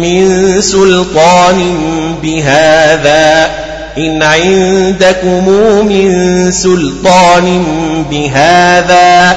من 0.01 0.57
سلطان 0.61 1.75
بهذا 2.23 3.51
إن 3.99 4.23
عندكم 4.23 5.49
من 5.87 6.51
سلطان 6.51 7.65
بهذا 8.11 9.37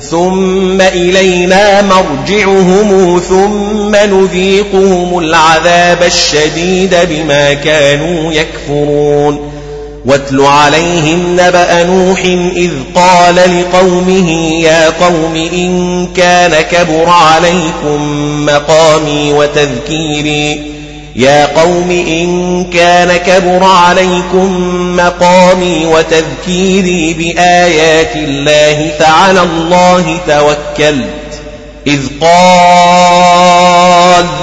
ثم 0.00 0.80
إلينا 0.80 1.82
مرجعهم 1.82 3.20
ثم 3.28 3.94
نذيقهم 3.94 5.18
العذاب 5.18 6.02
الشديد 6.02 6.96
بما 7.10 7.54
كانوا 7.54 8.32
يكفرون. 8.32 9.50
واتل 10.06 10.40
عليهم 10.40 11.32
نبأ 11.32 11.84
نوح 11.84 12.20
إذ 12.56 12.70
قال 12.94 13.34
لقومه 13.34 14.30
يا 14.62 14.90
قوم 14.90 15.48
إن 15.52 16.08
كان 16.16 16.60
كبر 16.60 17.08
عليكم 17.08 18.00
مقامي 18.46 19.32
وتذكيري 19.32 20.79
يا 21.16 21.46
قوم 21.60 21.90
إن 21.90 22.64
كان 22.64 23.16
كبر 23.16 23.64
عليكم 23.64 24.76
مقامي 24.96 25.86
وتذكيري 25.86 27.14
بآيات 27.14 28.16
الله 28.16 28.90
فعلى 28.98 29.42
الله 29.42 30.18
توكلت. 30.28 31.06
إذ 31.86 32.00
قال 32.20 33.50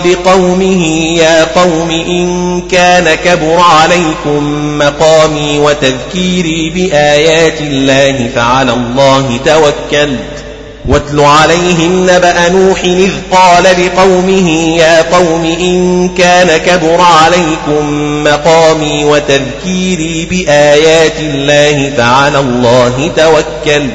لقومه 0.06 0.86
يا 1.18 1.44
قوم 1.44 1.90
إن 1.92 2.62
كان 2.72 3.16
كبر 3.16 3.60
عليكم 3.60 4.78
مقامي 4.78 5.60
وتذكيري 5.60 6.70
بآيات 6.70 7.62
الله 7.62 8.30
فعلى 8.36 8.74
الله 8.74 9.40
توكلت. 9.46 10.37
واتل 10.88 11.20
عليهم 11.20 12.04
نبأ 12.04 12.50
نوح 12.50 12.84
إذ 12.84 13.12
قال 13.32 13.64
لقومه 13.64 14.78
يا 14.78 15.02
قوم 15.02 15.46
إن 15.46 16.10
كان 16.18 16.58
كبر 16.58 17.02
عليكم 17.02 18.24
مقامي 18.24 19.06
وتذكيري 19.06 20.26
بآيات 20.26 21.20
الله 21.20 21.92
فعلى 21.98 22.40
الله 22.40 23.12
توكلت 23.18 23.92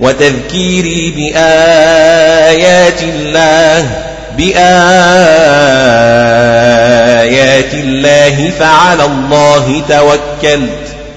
وتذكيري 0.00 1.10
بآيات 1.16 3.02
الله 3.02 3.90
بآيات 4.36 4.64
الله 7.74 8.52
فعلى 8.58 9.04
الله 9.04 9.82
توكلت 9.88 10.81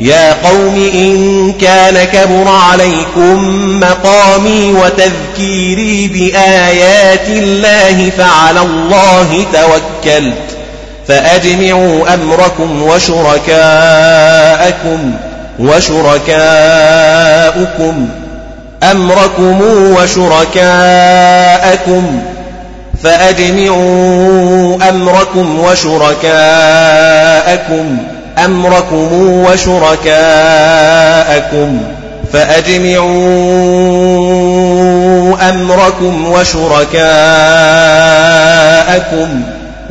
يا 0.00 0.32
قوم 0.32 0.90
إن 0.94 1.52
كان 1.60 2.04
كبر 2.04 2.48
عليكم 2.48 3.40
مقامي 3.80 4.72
وتذكيري 4.72 6.08
بآيات 6.08 7.28
الله 7.28 8.10
فعلى 8.10 8.60
الله 8.60 9.46
توكلت 9.52 10.34
فأجمعوا 11.08 12.14
أمركم 12.14 12.82
وشركاءكم 12.82 13.54
وشركاءكم 15.58 16.48
أمركم 18.82 19.60
وشركاءكم 19.96 21.24
فأجمعوا 23.02 24.88
أمركم 24.88 25.60
وشركاءكم 25.60 26.74
أمركم 28.38 29.08
وشركاءكم 29.46 30.14
فأجمعوا 32.32 33.04
أمركم 35.50 36.32
وشركاءكم 36.32 37.04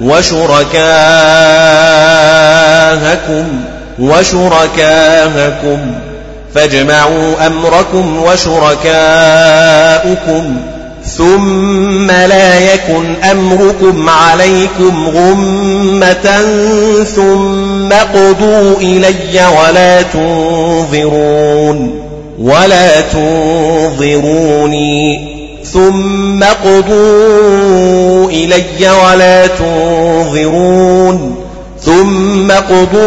وشركاءكم 0.02 0.84
وشركاءكم 4.00 5.80
فاجمعوا 6.56 7.48
أمركم 7.48 8.24
وشركاءكم 8.24 9.54
ثم 11.06 12.08
لا 12.08 12.74
يكن 12.74 13.16
أمركم 13.32 14.10
عليكم 14.10 15.08
غمة 15.08 16.42
ثم 17.04 17.94
قضوا 17.94 18.78
إلي 18.78 19.48
ولا 19.62 20.02
تنظرون 20.02 22.00
ولا 22.42 23.02
تنظروني. 23.02 24.94
ثم 25.74 26.44
قضوا 26.44 28.30
إلي 28.30 28.90
ولا 29.06 29.48
تنظرون. 29.48 31.36
ثم 31.82 32.52
قضوا 32.52 33.02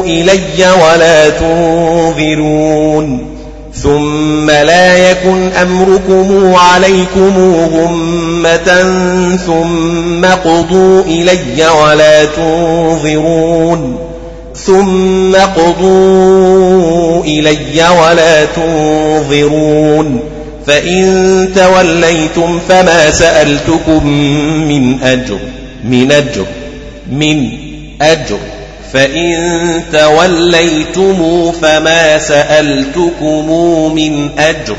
إلي 0.00 0.72
ولا 0.82 1.28
تنظرون. 1.28 3.31
ثم 3.74 4.50
لا 4.50 5.10
يكن 5.10 5.48
أمركم 5.52 6.54
عليكم 6.54 7.54
غمة 7.74 8.82
ثم 9.46 10.24
قضوا 10.24 11.02
إلي 11.02 11.68
ولا 11.82 12.24
تنظرون. 12.24 13.98
ثم 14.56 15.36
قضوا 15.36 17.24
إلي 17.24 17.88
ولا 18.00 18.44
تنظرون. 18.44 20.20
فإن 20.66 21.48
توليتم 21.56 22.58
فما 22.68 23.10
سألتكم 23.10 24.06
من 24.68 25.02
أجر 25.02 25.38
من 25.84 26.12
أجر 26.12 26.46
من 27.12 27.48
أجر. 28.00 28.38
فإن 28.92 29.82
توليتم 29.92 31.52
فما 31.52 32.18
سألتكم 32.18 33.50
من 33.94 34.30
أجر 34.38 34.76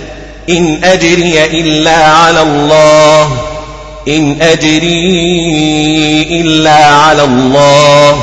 إن 0.49 0.83
أجري 0.83 1.45
إلا 1.45 1.95
على 1.95 2.41
الله 2.41 3.31
إن 4.07 4.41
أجري 4.41 5.01
إلا 6.41 6.85
على 6.85 7.23
الله 7.23 8.21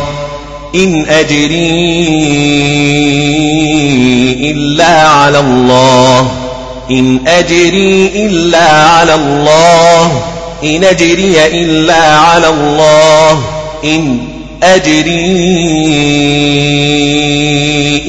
إن 0.75 1.07
أجري 1.09 1.71
إلا 4.51 5.09
على 5.09 5.39
الله 5.39 6.31
إن 6.91 7.21
أجري 7.27 8.07
إلا 8.15 8.67
على 8.73 9.15
الله 9.15 10.23
إن 10.65 10.85
أجري 10.85 11.47
إلا 11.47 12.17
على 12.17 12.49
الله 12.49 13.43
إن 13.85 14.19
أجري 14.62 15.41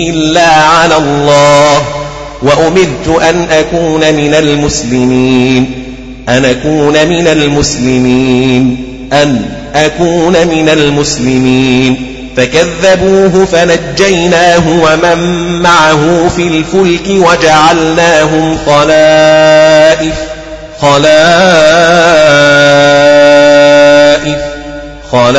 إلا 0.09 0.47
على 0.47 0.97
الله 0.97 1.81
وأمرت 2.41 3.21
أن 3.21 3.47
أكون 3.51 4.13
من 4.13 4.33
المسلمين 4.33 5.71
أن 6.29 6.45
أكون 6.45 7.07
من 7.07 7.27
المسلمين 7.27 8.77
أن 9.13 9.41
أكون 9.75 10.47
من 10.47 10.69
المسلمين. 10.69 12.11
فكذبوه 12.37 13.45
فنجيناه 13.45 14.63
ومن 14.67 15.17
معه 15.61 16.29
في 16.35 16.47
الفلك 16.47 17.07
وجعلناهم 17.09 18.57
خلائف 18.65 20.15
خلائف 20.81 21.11
خلائف 25.11 25.31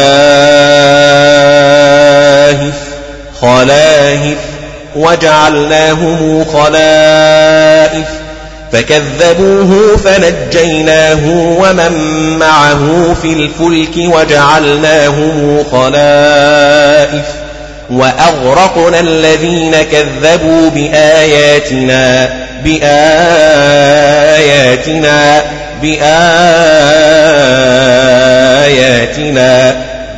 خلائف. 3.40 4.38
وجعلناهم 4.96 6.44
خلائف. 6.44 8.06
فكذبوه 8.72 9.96
فنجيناه 9.96 11.28
ومن 11.58 11.92
معه 12.38 13.16
في 13.22 13.32
الفلك 13.32 13.96
وجعلناهم 13.96 15.64
خلائف. 15.72 17.24
وأغرقنا 17.90 19.00
الذين 19.00 19.82
كذبوا 19.82 20.70
بآياتنا. 20.70 22.41
بآياتنا 22.64 23.43
بآياتنا 25.82 26.22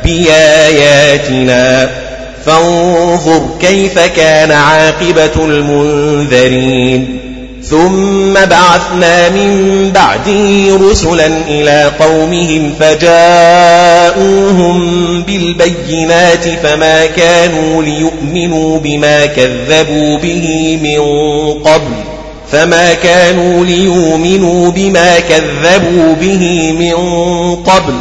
بآياتنا. 0.05 1.89
فانظر 2.45 3.41
كيف 3.61 3.99
كان 3.99 4.51
عاقبة 4.51 5.45
المنذرين. 5.45 7.19
ثم 7.69 8.33
بعثنا 8.33 9.29
من 9.29 9.91
بعده 9.95 10.79
رسلا 10.91 11.27
إلى 11.47 11.91
قومهم 11.99 12.73
فجاءوهم 12.79 14.77
بالبينات 15.23 16.49
فما 16.63 17.05
كانوا 17.05 17.83
ليؤمنوا 17.83 18.79
بما 18.79 19.25
كذبوا 19.25 20.17
به 20.17 20.79
من 20.83 20.99
قبل. 21.63 22.14
فما 22.55 22.93
كانوا 22.93 23.65
ليؤمنوا 23.65 24.71
بما 24.71 25.19
كذبوا 25.19 26.13
به 26.21 26.71
من 26.79 26.95
قبل 27.55 27.93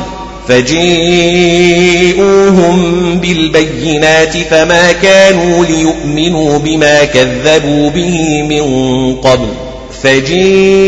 فجيئوهم 0.49 1.99
بالبينات 3.21 4.37
فما 4.37 4.93
كانوا 4.93 5.65
ليؤمنوا 5.65 6.59
بما 6.59 7.05
كذبوا 7.05 7.91
به 7.91 8.43
من 8.43 8.63
قبل 9.17 9.49
فجيئوهم 10.03 10.87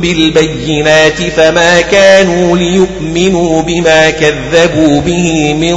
بالبينات 0.00 1.22
فما 1.36 1.80
كانوا 1.80 2.56
ليؤمنوا 2.56 3.62
بما 3.62 4.10
كذبوا 4.10 5.00
به 5.00 5.54
من 5.54 5.76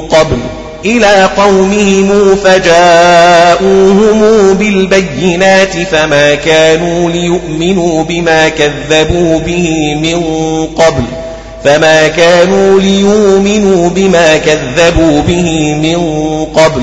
قبل 0.00 0.38
إلى 0.84 1.28
قومهم 1.36 2.36
فجاءوهم 2.44 4.22
بالبينات 4.54 5.72
فما 5.92 6.34
كانوا 6.34 7.10
ليؤمنوا 7.10 8.04
بما 8.04 8.48
كذبوا 8.48 9.38
به 9.38 9.94
من 10.02 10.22
قبل 10.76 11.04
فما 11.64 12.08
كانوا 12.08 12.80
ليؤمنوا 12.80 13.90
بما 13.90 14.36
كذبوا 14.36 15.22
به 15.22 15.74
من 15.74 15.98
قبل 16.54 16.82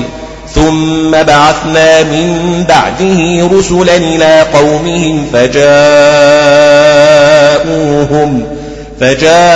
ثم 0.54 1.10
بعثنا 1.10 2.02
من 2.02 2.64
بعده 2.68 3.48
رسلا 3.58 3.96
إلى 3.96 4.44
قومهم 4.54 5.26
فجاءوهم 5.32 6.06
فجاءوهم 9.00 9.46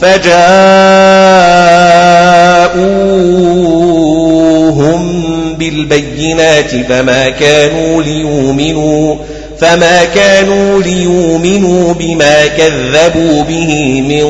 فجاءوهم 0.00 1.54
بالبينات 5.58 6.70
فما 6.88 7.28
كانوا 7.30 8.02
ليؤمنوا 8.02 9.16
فما 9.60 10.04
كانوا 10.04 10.82
ليؤمنوا 10.82 11.94
بما 11.94 12.46
كذبوا 12.46 13.42
به 13.42 14.02
من 14.08 14.24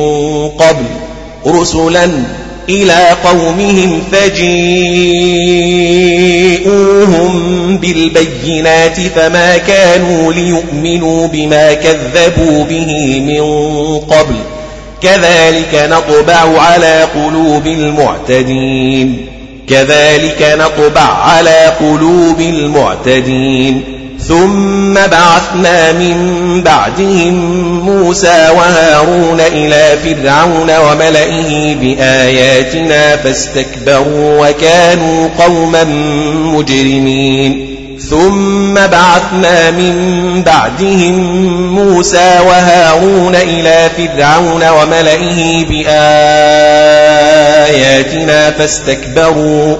قبل 0.49 0.85
رسلا 1.47 2.09
إلى 2.69 3.09
قومهم 3.23 4.01
فجيئوهم 4.11 4.75
بالبينات 7.77 8.99
فما 8.99 9.57
كانوا 9.57 10.33
ليؤمنوا 10.33 11.27
بما 11.27 11.73
كذبوا 11.73 12.63
به 12.63 13.19
من 13.19 13.41
قبل 13.99 14.35
كذلك 15.05 15.89
نطبع 15.91 16.61
على 16.61 17.07
قلوب 17.15 17.67
المعتدين. 17.67 19.25
كذلك 19.69 20.57
نطبع 20.59 21.01
على 21.01 21.73
قلوب 21.79 22.39
المعتدين. 22.39 23.83
ثم 24.27 24.93
بعثنا 24.93 25.91
من 25.91 26.15
بعدهم 26.65 27.33
موسى 27.79 28.49
وهارون 28.57 29.39
إلى 29.39 29.97
فرعون 30.03 30.71
وملئه 30.77 31.75
بآياتنا 31.75 33.15
فاستكبروا 33.15 34.49
وكانوا 34.49 35.29
قوما 35.39 35.83
مجرمين. 36.43 37.64
ثم 38.09 38.73
بعثنا 38.73 39.71
من 39.71 40.43
بعدهم 40.43 41.15
موسى 41.75 42.39
وهارون 42.47 43.35
إلى 43.35 43.89
فرعون 43.97 44.69
وملئه 44.69 45.65
بآياتنا 45.65 45.91
فاستكبروا 48.51 49.75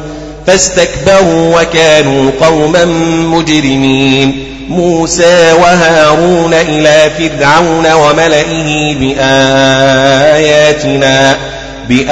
فاستكبروا 0.48 1.62
وكانوا 1.62 2.32
قوما 2.42 2.86
مجرمين. 3.26 4.46
موسى 4.70 5.52
وهارون 5.52 6.54
إلى 6.54 7.12
فرعون 7.18 7.94
وملئه 7.94 8.96
بآياتنا 8.96 10.36
بآياتنا 11.90 12.06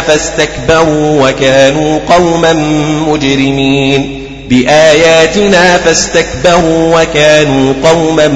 فاستكبروا 0.00 1.28
وكانوا 1.28 1.98
قوما 2.08 2.52
مجرمين. 3.08 4.26
بآياتنا 4.48 5.78
فاستكبروا 5.78 7.00
وكانوا 7.00 7.72
قوما 7.84 8.28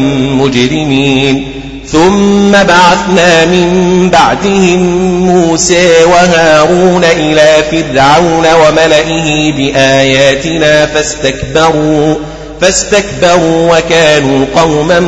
مجرمين. 0.42 1.44
ثم 1.86 2.52
بعثنا 2.52 3.44
من 3.44 4.10
بعدهم 4.10 4.80
موسى 5.26 6.04
وهارون 6.04 7.04
إلى 7.04 7.64
فرعون 7.70 8.46
وملئه 8.54 9.52
بآياتنا 9.52 10.86
فاستكبروا 10.86 12.14
فاستكبروا 12.60 13.78
وكانوا 13.78 14.46
قوما 14.56 15.00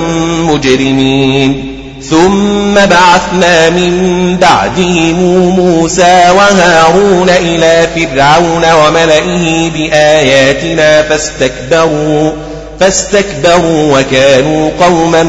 مجرمين. 0.43 1.76
ثم 2.11 2.75
بعثنا 2.75 3.71
من 3.71 4.37
بعدهم 4.37 5.19
موسى 5.49 6.25
وهارون 6.37 7.29
إلى 7.29 7.89
فرعون 7.95 8.65
وملئه 8.73 9.71
بآياتنا 9.71 11.03
فاستكبروا 11.03 12.33
فاستكبروا 12.81 14.01
وكانوا 14.01 14.71
قوما 14.81 15.23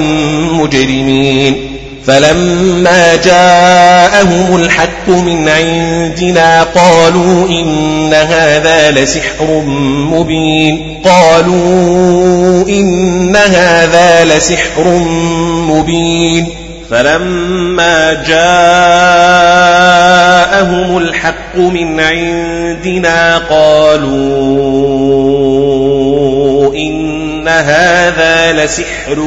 مجرمين. 0.52 1.78
فلما 2.08 3.16
جاءهم 3.16 4.56
الحق 4.56 5.10
من 5.10 5.50
عندنا 5.50 6.64
قالوا 6.64 7.48
إن 7.50 8.14
هذا 8.14 8.92
لسحر 8.92 9.62
مبين. 10.12 11.02
قالوا 11.06 12.68
إن 12.70 13.36
هذا 13.36 14.26
لسحر 14.26 14.88
مبين. 15.70 16.67
فلما 16.90 18.14
جاءهم 18.14 18.28
الحق 20.98 21.58
من 21.58 22.00
عندنا 22.00 23.38
قالوا 23.38 24.18
إن 26.76 27.48
هذا 27.48 28.66
لسحر 28.66 29.20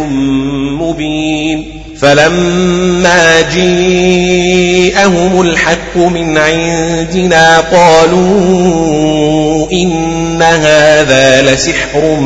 مبين. 0.80 1.80
فلما 2.00 3.40
جيءهم 3.54 5.40
الحق 5.40 5.96
من 5.96 6.38
عندنا 6.38 7.60
قالوا 7.60 9.72
إن 9.72 10.42
هذا 10.42 11.42
لسحر 11.42 12.16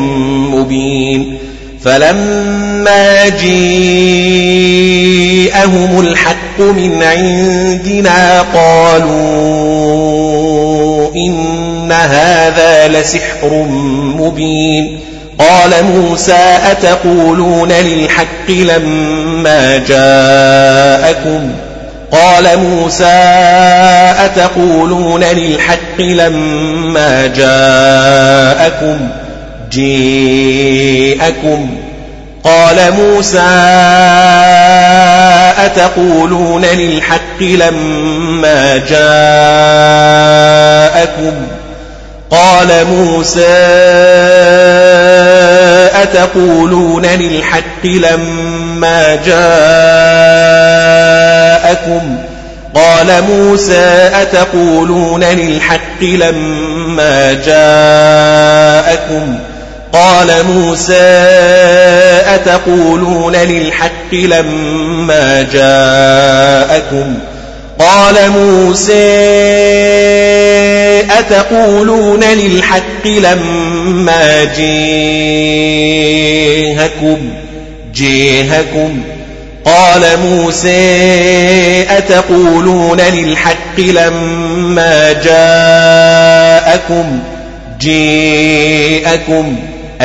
مبين. 0.51 1.39
فلما 1.85 3.28
جيءهم 3.28 4.01
الحق 6.01 6.61
من 6.61 7.02
عندنا 7.02 8.43
قالوا 8.55 9.15
إن 11.16 11.93
هذا 11.93 12.89
لسحر 12.89 13.66
مبين 14.19 15.01
قال 15.39 15.85
موسى 15.85 16.59
أتقولون 16.70 17.73
للحق 17.73 18.51
لما 18.51 19.77
جاءكم 19.77 21.52
قال 22.12 22.59
موسى 22.59 23.20
أتقولون 24.24 25.24
للحق 25.24 26.01
لما 26.01 27.27
جاءكم 27.27 29.23
جيءكم 29.74 31.70
قال 32.44 32.92
موسى 32.92 33.40
أتقولون 35.64 36.64
للحق 36.64 37.42
لما 37.42 38.76
جاءكم 38.76 39.06
قال 42.30 42.84
موسى 42.86 43.55
أتقولون 46.02 47.06
للحق 47.06 47.86
لما 47.86 49.16
جاءكم 49.26 49.44
قال 52.74 53.22
موسى 53.22 54.10
أتقولون 54.22 55.24
للحق 55.24 56.02
لما 56.02 57.32
جاءكم 57.32 59.38
قال 59.94 60.46
موسى 60.46 61.10
أتقولون 62.34 63.36
للحق 63.36 64.14
لما 64.14 65.42
جاءكم 65.52 67.14
قال 67.78 68.30
موسى 68.30 68.92
أتقولون 71.18 72.24
للحق 72.24 73.06
لما 73.06 74.44
جيهكم 74.56 74.74
جيهكم 77.94 79.02
قال 79.64 80.02
موسى 80.18 81.86
أتقولون 81.90 83.00
للحق 83.00 83.80
لما 83.80 85.12
جاءكم 85.12 87.18
جيءكم 87.80 89.56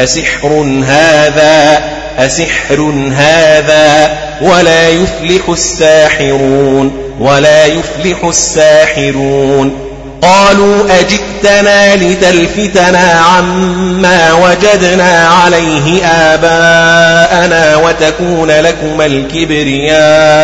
أسحر 0.03 0.81
هذا 0.87 1.83
أسحر 2.17 2.93
هذا 3.15 4.17
ولا 4.41 4.89
يفلح 4.89 5.49
الساحرون 5.49 7.13
ولا 7.19 7.65
يفلح 7.65 8.23
الساحرون. 8.23 9.89
قالوا 10.21 10.99
أجئتنا 10.99 11.95
لتلفتنا 11.95 13.21
عما 13.35 14.33
وجدنا 14.33 15.27
عليه 15.27 16.05
آباءنا 16.05 17.75
وتكون 17.75 18.51
لكما 18.51 19.05
الكبرياء 19.05 20.39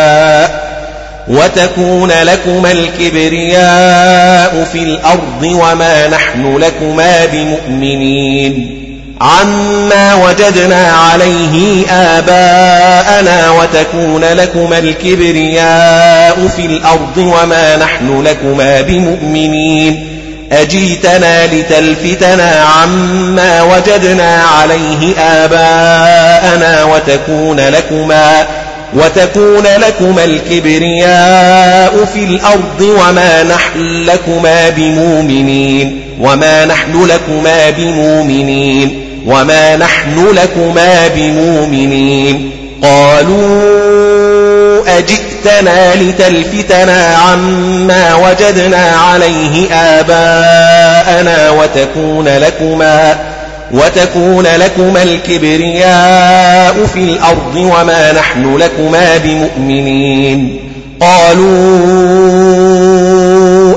وتكون 1.27 2.11
لكما 2.11 2.71
الكبرياء 2.71 4.67
في 4.71 4.79
الأرض 4.79 5.43
وما 5.43 6.07
نحن 6.07 6.57
لكما 6.57 7.25
بمؤمنين. 7.25 8.84
عما 9.21 10.15
وجدنا 10.15 10.91
عليه 10.91 11.85
آباءنا 11.91 13.51
وتكون 13.51 14.23
لكما 14.23 14.79
الكبرياء 14.79 16.47
في 16.55 16.65
الأرض 16.65 17.17
وما 17.17 17.75
نحن 17.77 18.21
لكما 18.21 18.81
بمؤمنين 18.81 20.07
أجيتنا 20.51 21.47
لتلفتنا 21.47 22.65
عما 22.75 23.61
وجدنا 23.61 24.43
عليه 24.43 25.17
آباءنا 25.19 26.83
وتكون 26.83 27.59
لكما 27.59 28.47
وتكون 28.93 29.63
لكما 29.63 30.25
الكبرياء 30.25 32.05
في 32.13 32.23
الأرض 32.23 32.81
وما 32.81 33.43
نحن 33.43 34.03
لكما 34.05 34.69
بمؤمنين 34.69 36.01
وما 36.19 36.65
نحن 36.65 37.05
لكما 37.05 37.69
بمؤمنين 37.69 39.04
وما 39.25 39.75
نحن 39.75 40.27
لكما 40.33 41.07
بمؤمنين 41.07 42.51
قالوا 42.81 44.35
أجئتنا 44.97 45.95
لتلفتنا 45.95 47.15
عما 47.15 48.15
وجدنا 48.15 48.91
عليه 48.91 49.73
آباءنا 49.73 51.49
وتكون 51.49 52.27
لكما 52.27 53.15
وتكون 53.71 54.47
لكما 54.47 55.03
الكبرياء 55.03 56.85
في 56.93 56.99
الأرض 56.99 57.55
وما 57.55 58.11
نحن 58.11 58.57
لكما 58.57 59.17
بمؤمنين 59.17 60.59
قالوا 60.99 62.35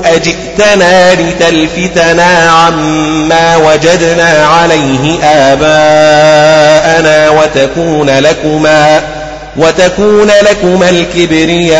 أجئتنا 0.05 1.13
لتلفتنا 1.13 2.51
عما 2.51 3.57
وجدنا 3.57 4.45
عليه 4.45 5.23
آباءنا 5.23 7.29
وتكون 7.29 8.09
لكما 8.09 9.01
وتكون 9.57 10.27
لكما 10.27 10.89
الكبرياء 10.89 11.79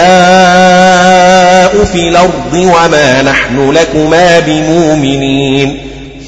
في 1.85 2.09
الأرض 2.09 2.53
وما 2.53 3.21
نحن 3.21 3.71
لكما 3.71 4.39
بمؤمنين 4.39 5.79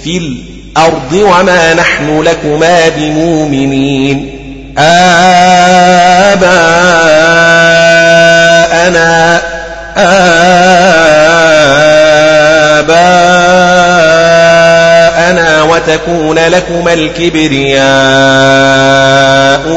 في 0.04 0.18
الأرض 0.18 1.14
وما 1.14 1.74
نحن 1.74 2.22
لكما 2.22 2.90
بمؤمنين 2.90 4.38
آباءنا 8.72 9.42
آباءنا 9.98 10.72
وتكون 15.64 16.40
لكما 16.40 16.94
الكبرياء 16.94 17.82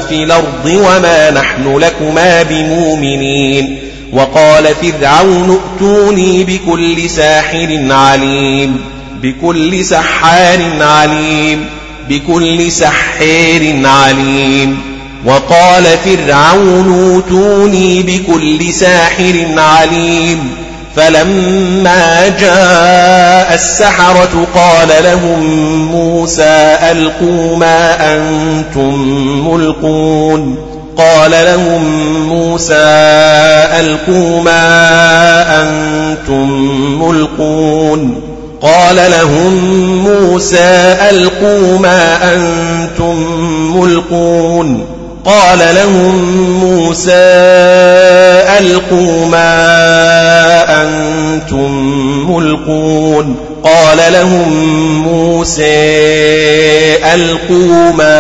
في 0.09 0.24
الأرض 0.24 0.66
وما 0.66 1.31
نحن 1.31 1.77
لكما 1.77 2.43
بمؤمنين. 2.43 3.78
وقال 4.12 4.74
فرعون 4.74 5.61
ائتوني 5.61 6.45
بكل 6.45 7.11
ساحر 7.11 7.86
عليم 7.91 8.81
بكل 9.23 9.85
سحار 9.85 10.59
عليم 10.81 11.66
بكل 12.09 12.73
سحير 12.73 13.86
عليم. 13.86 14.94
وقال 15.27 15.85
فرعون 16.05 17.13
أوتوني 17.13 18.03
بكل 18.03 18.73
ساحر 18.73 19.47
عليم 19.57 20.51
فلما 20.97 22.29
جاء 22.29 23.55
السحرة 23.55 24.47
قال 24.55 24.89
لهم 25.05 25.45
موسى 25.91 26.77
ألقوا 26.91 27.57
ما 27.57 28.15
أنتم 28.15 28.95
ملقون 29.49 30.57
قال 30.97 31.31
لهم 31.31 31.83
موسى 32.29 32.85
ألقوا 33.81 34.43
ما 34.43 34.83
أنتم 35.63 36.51
ملقون 37.03 38.21
قال 38.63 38.97
لهم 38.97 39.55
موسى 40.05 40.97
ألقوا 41.11 41.79
ما 41.79 42.35
أنتم 42.35 43.17
ملقون 43.77 44.94
قال 45.25 45.59
لهم 45.59 46.15
موسى 46.61 47.13
ألقوا 48.59 49.27
ما 49.27 49.53
أنتم 50.83 51.71
ملقون. 52.31 53.37
قال 53.63 54.13
لهم 54.13 54.53
موسى 55.03 55.65
ألقوا 57.15 57.93
ما 57.93 58.19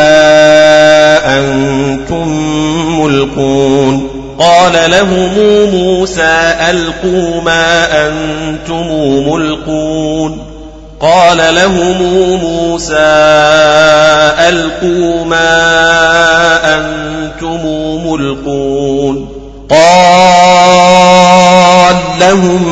أنتم 1.38 2.28
ملقون. 3.00 4.08
قال 4.38 4.90
لهم 4.90 5.34
موسى 5.74 6.54
ألقوا 6.70 7.40
ما 7.40 7.86
أنتم 8.06 8.86
ملقون. 9.28 10.53
قال 11.00 11.54
لهم 11.54 12.02
موسى 12.36 12.94
ألقوا 14.48 15.24
ما 15.24 15.48
أنتم 16.76 17.66
ملقون. 18.06 19.28
قال 19.70 20.74
لهم 22.20 22.62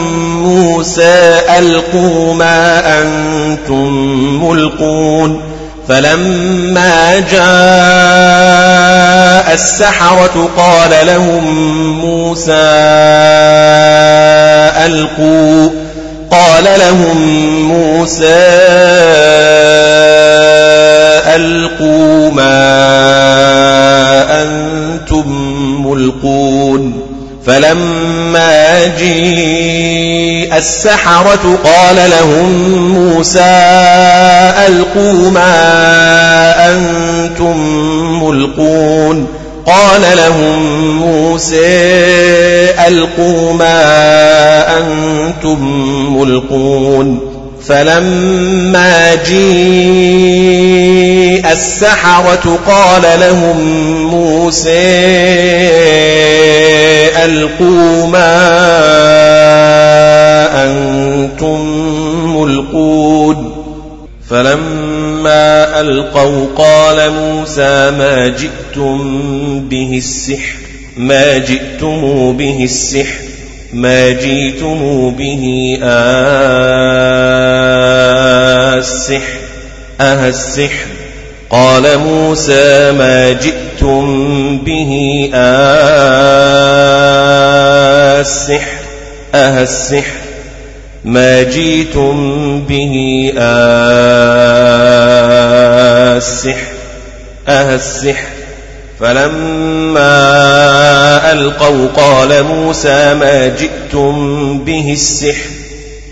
موسى 0.42 1.40
ألقوا 1.58 2.34
ما 2.34 2.82
أنتم 3.02 3.92
ملقون. 4.44 5.40
فلما 5.88 7.18
جاء 7.18 7.42
السحرة 9.54 10.50
قال 10.56 10.90
لهم 11.06 11.44
موسى 12.00 12.52
ألقوا. 14.86 15.81
قال 16.32 16.64
لهم 16.64 17.18
موسى 17.68 18.42
ألقوا 21.36 22.30
ما 22.30 22.82
أنتم 24.42 25.28
ملقون 25.86 27.00
فلما 27.46 28.86
جيء 28.98 30.56
السحرة 30.56 31.58
قال 31.64 32.10
لهم 32.10 32.78
موسى 32.94 33.60
ألقوا 34.66 35.30
ما 35.30 35.54
أنتم 36.72 37.56
ملقون 38.24 39.41
قال 39.66 40.02
لهم 40.16 40.96
موسى 40.98 41.66
ألقوا 42.86 43.52
ما 43.52 44.78
أنتم 44.78 45.58
ملقون 46.16 47.32
فلما 47.68 49.14
جيء 49.14 50.72
السحرة 51.52 52.58
قال 52.66 53.02
لهم 53.20 53.60
موسى 54.06 55.02
ألقوا 57.24 58.06
ما 58.06 58.42
أنتم 60.64 61.60
ملقون 62.36 63.52
فلما 64.30 64.81
ألقوا 65.26 66.46
قال 66.56 67.10
موسى 67.10 67.90
ما 67.90 68.28
جئتم 68.28 69.68
به 69.68 69.90
السحر 69.96 70.56
ما 70.96 71.38
جئتم 71.38 72.32
به 72.36 72.64
السحر 72.64 73.18
ما 73.72 74.10
جئتم 74.10 75.10
به 75.10 75.78
السحر 78.78 79.38
أه 80.00 80.28
السحر؟ 80.28 80.86
قال 81.50 81.98
موسى 81.98 82.92
ما 82.92 83.32
جئتم 83.32 84.58
به 84.58 85.30
السحر 88.20 88.78
أه 89.34 89.62
السحر؟ 89.62 90.21
ما 91.04 91.42
جئتم 91.42 92.60
به 92.68 93.32
السحر 96.16 96.66
أه 97.48 97.74
السحر 97.74 98.26
فلما 99.00 100.12
ألقوا 101.32 101.86
قال 101.96 102.42
موسى 102.42 103.14
ما 103.14 103.48
جئتم 103.48 104.58
به 104.58 104.92
السحر 104.92 105.50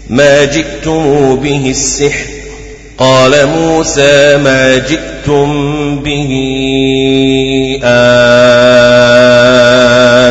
ما 0.09 0.45
جئتم 0.45 1.37
به 1.37 1.71
السحر. 1.71 2.27
قال 2.99 3.47
موسى 3.47 4.37
ما 4.37 4.77
جئتم 4.77 5.97
به 5.97 6.31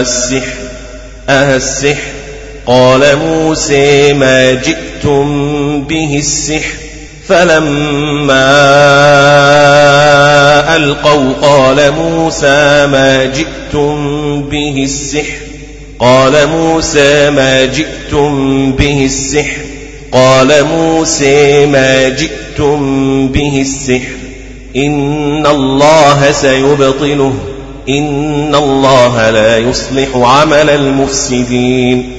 السحر 0.02 0.54
أه 1.30 1.56
السحر 1.56 2.09
قال 2.70 3.16
موسى 3.16 4.14
ما 4.14 4.54
جئتم 4.54 5.82
به 5.82 6.18
السحر 6.18 6.74
فلما 7.28 8.46
ألقوا 10.76 11.34
قال 11.42 11.92
موسى 11.92 12.88
ما 12.88 13.26
جئتم 13.26 13.96
به 14.42 14.84
السحر 14.84 15.38
قال 16.00 16.48
موسى 16.48 17.30
ما 17.30 17.66
جئتم 17.66 18.72
به 18.72 19.06
السحر 19.06 19.62
قال 20.12 20.64
موسى 20.64 21.66
ما 21.66 22.10
جئتم 22.10 23.28
به 23.28 23.62
السحر 23.62 24.16
إن 24.76 25.46
الله 25.46 26.32
سيبطله 26.32 27.34
إن 27.90 28.56
الله 28.56 29.30
لا 29.30 29.58
يصلح 29.58 30.08
عمل 30.16 30.70
المفسدين 30.70 32.19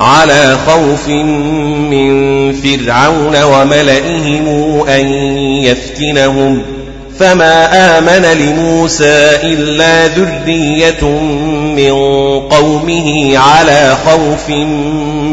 على 0.00 0.56
خوف 0.66 1.08
من 1.08 2.52
فرعون 2.52 3.42
وملئهم 3.42 4.48
أن 4.88 5.06
يفتنهم. 5.38 6.62
فما 7.18 7.98
آمن 7.98 8.38
لموسى 8.38 9.30
إلا 9.42 10.06
ذرية 10.06 11.04
من 11.76 11.92
قومه 12.40 13.38
على 13.38 13.96
خوف 14.06 14.48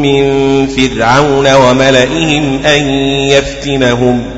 من 0.02 0.66
فرعون 0.66 1.54
وملئهم 1.54 2.60
أن 2.66 2.88
يفتنهم. 3.28 4.35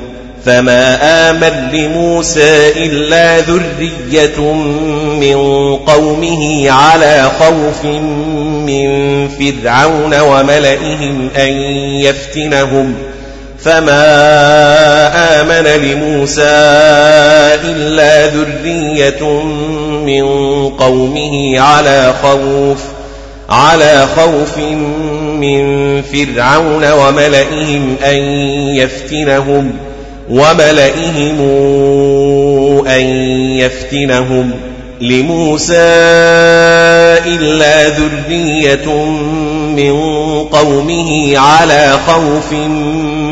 فما 0.48 0.98
آمن 1.30 1.70
لموسى 1.72 2.68
إلا 2.76 3.40
ذرية 3.40 4.52
من 5.20 5.36
قومه 5.76 6.70
على 6.70 7.30
خوف 7.38 7.84
من 8.64 9.28
فرعون 9.28 10.20
وملئهم 10.20 11.28
أن 11.36 11.52
يفتنهم 12.00 12.94
فما 13.58 14.00
آمن 15.40 15.66
لموسى 15.66 16.42
إلا 17.64 18.26
ذرية 18.26 19.42
من 20.04 20.24
قومه 20.68 21.60
على 21.60 22.14
خوف 22.22 22.78
على 23.48 24.06
خوف 24.16 24.58
من 25.38 26.02
فرعون 26.02 26.92
وملئهم 26.92 27.96
أن 28.04 28.16
يفتنهم 28.76 29.72
وملئهم 30.30 31.38
أن 32.86 33.06
يفتنهم 33.58 34.50
لموسى 35.00 35.76
إلا 37.26 37.88
ذرية 37.88 39.04
من 39.76 39.92
قومه 40.44 41.38
على 41.38 41.98
خوف 42.06 42.52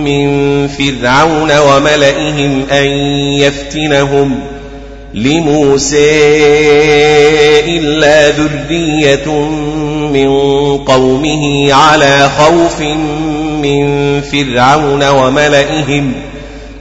من 0.05 0.68
فرعون 0.68 1.59
وملئهم 1.59 2.62
أن 2.73 2.86
يفتنهم 3.39 4.39
لموسى 5.14 6.27
إلا 7.78 8.31
ذرية 8.31 9.28
من 10.12 10.28
قومه 10.77 11.74
على 11.74 12.31
خوف 12.39 12.81
من 13.62 14.20
فرعون 14.20 15.09
وملئهم 15.09 16.12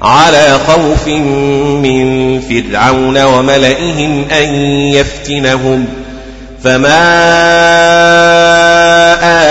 على 0.02 0.60
خوف 0.68 1.08
من 1.08 2.40
فرعون 2.40 3.24
وملئهم 3.24 4.26
أن 4.32 4.56
يفتنهم. 4.94 5.86
فما 6.64 7.14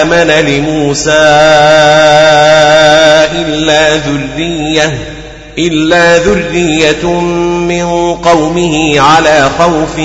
آمن 0.03 0.31
لموسى 0.31 1.11
إلا 3.33 3.97
ذرية 3.97 4.99
إلا 5.59 6.19
ذرية 6.19 7.21
من 7.69 8.15
قومه 8.15 9.01
على 9.01 9.51
خوف 9.59 9.99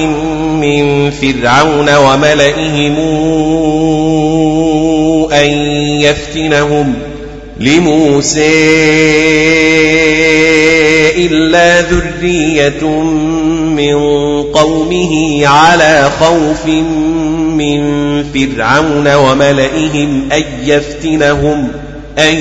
من 0.53 1.11
فرعون 1.11 1.95
وملئهم 1.95 2.95
أن 5.33 5.49
يفتنهم. 6.01 7.08
لموسى 7.59 8.49
إلا 11.17 11.81
ذرية 11.81 12.87
من 13.75 13.95
قومه 14.43 15.47
على 15.47 16.09
خوف 16.19 16.65
من 17.55 18.23
فرعون 18.23 19.15
وملئهم 19.15 20.29
أن 20.31 20.43
يفتنهم 20.63 21.67
أن 22.17 22.35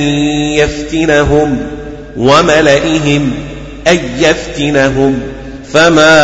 يفتنهم 0.52 1.58
وملئهم 2.16 3.32
أن 3.86 3.98
يفتنهم. 4.18 5.20
فما 5.72 6.18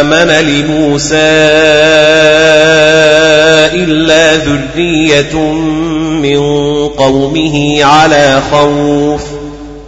آمن 0.00 0.30
لموسى 0.30 1.16
إلا 3.74 4.36
ذرية 4.36 5.36
من 6.22 6.38
قومه 6.88 7.84
على 7.84 8.40
خوف 8.52 9.22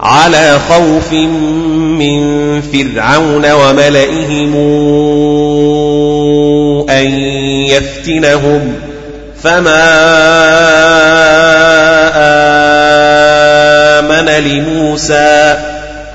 على 0.00 0.58
خوف 0.68 1.12
من 1.12 2.60
فرعون 2.60 3.52
وملئهم 3.52 4.54
أن 6.90 7.10
يفتنهم. 7.68 8.74
فما 9.42 9.88
آمن 13.98 14.28
لموسى 14.28 15.56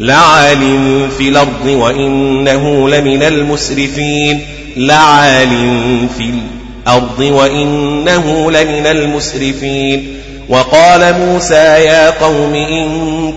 لعال 0.00 0.60
في 1.18 1.28
الأرض 1.28 1.66
وإنه 1.66 2.88
لمن 2.88 3.22
المسرفين. 3.22 4.40
لعال 4.76 5.48
في 6.18 6.30
الأرض 6.86 7.20
وإنه 7.20 8.50
لمن 8.50 8.86
المسرفين. 8.86 10.06
وقال 10.48 11.14
موسى 11.18 11.54
يا 11.54 12.10
قوم 12.10 12.54
إن 12.54 12.88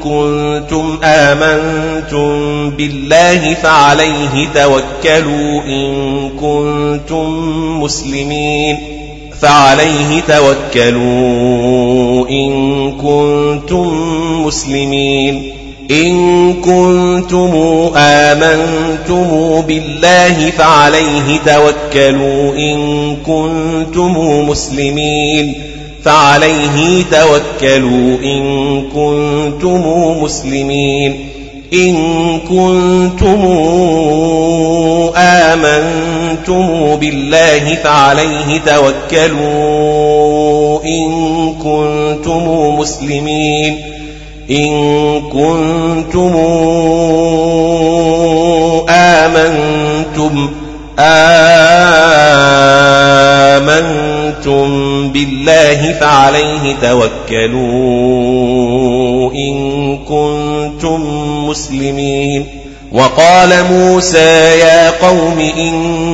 كنتم 0.04 1.00
آمنتم 1.04 2.70
بالله 2.70 3.54
فعليه 3.54 4.48
توكلوا 4.56 5.62
إن 5.62 6.30
كنتم 6.42 7.28
مسلمين. 7.82 8.78
فعليه 9.42 10.22
توكلوا 10.28 12.30
إن 12.30 12.92
كنتم 12.92 13.88
مسلمين. 14.46 15.63
إن 15.92 16.54
كنتم 16.54 17.52
آمنتم 17.96 19.62
بالله 19.62 20.52
فعليه 20.58 21.40
توكلوا. 21.46 22.56
إن 22.56 23.16
كنتم 23.26 24.18
مسلمين 24.50 25.54
فعليه 26.06 27.04
توكلوا. 27.12 28.18
إن 28.24 28.82
كنتم 28.82 29.84
مسلمين. 30.24 31.30
إن 31.74 31.96
كنتم 32.40 33.42
آمنتم 35.18 36.96
بالله 36.96 37.76
فعليه 37.84 38.62
توكلوا. 38.66 40.04
إن 40.86 41.54
كنتم 41.54 42.76
مسلمين 42.80 43.93
إن 44.50 45.22
كنتم 45.22 46.36
آمنتم 48.90 50.50
آمنتم 51.00 51.50
بالله 55.10 55.94
فعليه 56.00 56.76
توكلوا 56.82 57.62
إن 59.34 59.98
كنتم 59.98 61.02
مسلمين. 61.48 62.64
وقال 62.94 63.50
موسى 63.72 64.60
يا 64.60 64.90
قوم 64.90 65.40
إن 65.58 65.74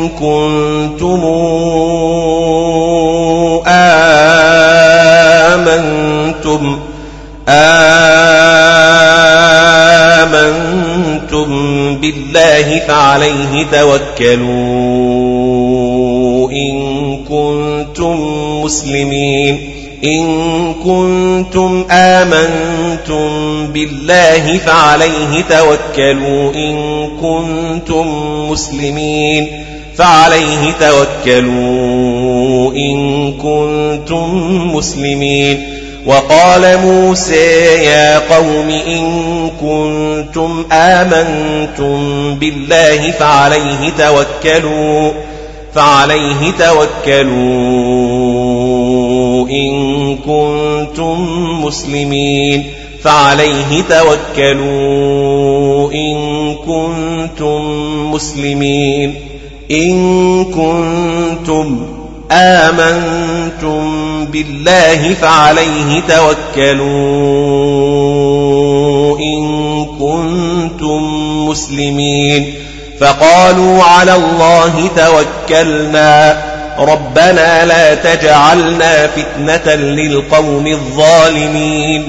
كنتم 0.09 1.23
آمنتم 5.57 6.79
آمنتم 11.29 11.95
بالله 11.95 12.81
فعليه 12.87 13.65
توكلوا 13.71 14.49
إن 16.51 17.17
كنتم 17.29 18.17
مسلمين. 18.61 19.59
إن 20.03 20.73
كنتم 20.73 21.85
آمنتم 21.91 23.29
بالله 23.67 24.57
فعليه 24.57 25.43
توكلوا 25.49 26.53
إن 26.53 27.07
كنتم 27.21 28.07
مسلمين. 28.49 29.47
فعليه 29.95 30.71
توكلوا 30.79 32.73
إن 32.73 33.31
كنتم 33.31 34.31
مسلمين. 34.75 35.78
وقال 36.05 36.77
موسى 36.77 37.83
يا 37.85 38.19
قوم 38.19 38.69
إن 38.69 39.49
كنتم 39.61 40.65
آمنتم 40.71 41.99
بالله 42.35 43.11
فعليه 43.11 43.89
توكلوا 43.97 45.11
فعليه 45.75 46.51
توكلوا. 46.59 47.29
إن 49.49 50.17
كنتم 50.17 51.27
مسلمين 51.63 52.63
فعليه 53.03 53.81
توكلوا. 53.89 55.91
إن 55.91 56.55
كنتم 56.55 57.61
مسلمين 58.11 59.15
إن 59.71 60.45
كنتم 60.45 61.98
آمنتم 62.31 64.25
بالله 64.25 65.13
فعليه 65.13 66.01
توكلوا 66.07 66.89
إن 69.19 69.85
كنتم 69.85 71.01
مسلمين 71.47 72.53
فقالوا 72.99 73.83
على 73.83 74.15
الله 74.15 74.89
توكلنا 74.95 76.43
ربنا 76.79 77.65
لا 77.65 77.95
تجعلنا 77.95 79.07
فتنة 79.07 79.75
للقوم 79.75 80.67
الظالمين 80.67 82.03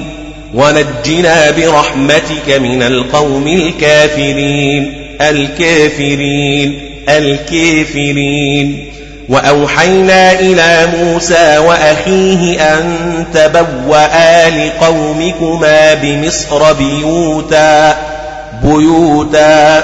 ونجنا 0.53 1.51
برحمتك 1.51 2.49
من 2.49 2.83
القوم 2.83 3.47
الكافرين 3.47 4.93
الكافرين 5.21 6.79
الكافرين 7.09 8.91
وأوحينا 9.29 10.31
إلى 10.31 10.87
موسى 10.97 11.57
وأخيه 11.57 12.61
أن 12.73 12.97
تبوأ 13.33 14.49
لقومكما 14.49 15.93
بمصر 15.93 16.73
بيوتا 16.73 17.97
بيوتا. 18.63 19.83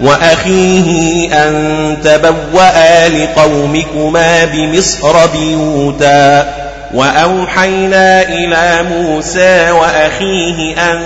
وأخيه 0.00 1.28
أن 1.34 1.96
تبوأ 2.04 3.08
لقومكما 3.08 4.44
بمصر 4.44 5.26
بيوتا. 5.26 6.46
وأوحينا 6.94 8.22
إلى 8.22 8.82
موسى 8.82 9.70
وأخيه 9.70 10.74
أن 10.92 11.00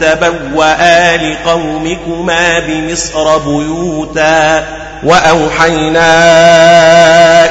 تبوأ 0.00 1.16
لقومكما 1.16 2.58
بمصر 2.58 3.38
بيوتا. 3.38 4.64
وأوحينا 5.04 6.04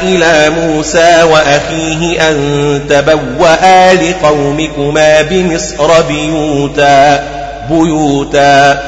إلى 0.01 0.49
موسى 0.49 1.23
وأخيه 1.23 2.29
أن 2.29 2.81
تبوأ 2.89 3.93
لقومكما 3.93 5.21
بمصر 5.21 6.01
بيوتا 6.01 7.23
بيوتا. 7.69 8.81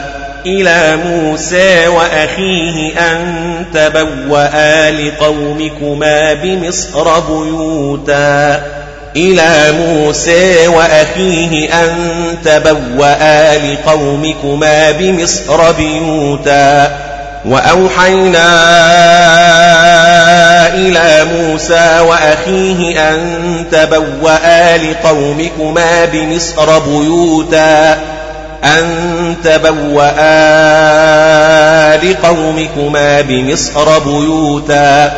إلى 0.45 0.98
موسى 1.06 1.88
وأخيه 1.88 2.99
أن 2.99 3.35
تبوأ 3.73 4.91
لقومكما 4.91 6.34
بمصر 6.34 7.19
بيوتا. 7.19 8.61
إلى 9.15 9.72
موسى 9.72 10.68
وأخيه 10.68 11.69
أن 11.84 11.95
تبوأ 12.45 13.57
لقومكما 13.57 14.91
بمصر 14.91 15.72
بيوتا. 15.72 16.91
وأوحينا 17.45 18.48
إلى 20.74 21.26
موسى 21.26 21.99
وأخيه 21.99 23.10
أن 23.10 23.65
تبوأ 23.72 24.78
لقومكما 24.78 26.06
بمصر 26.06 26.80
بيوتا. 26.80 27.98
أن 28.64 29.36
تبوأ 29.44 30.14
لقومكما 31.95 33.22
بمصر 33.22 33.99
بيوتا. 33.99 35.14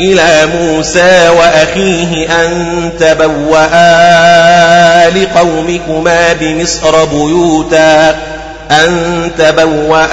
إلى 0.00 0.46
موسى 0.46 1.28
وأخيه 1.28 2.28
أن 2.44 2.90
تبوأ 3.00 3.68
لقومكما 5.08 6.32
بمصر 6.32 7.04
بيوتا. 7.04 8.14
أن 8.70 9.30
تبوأ 9.38 10.06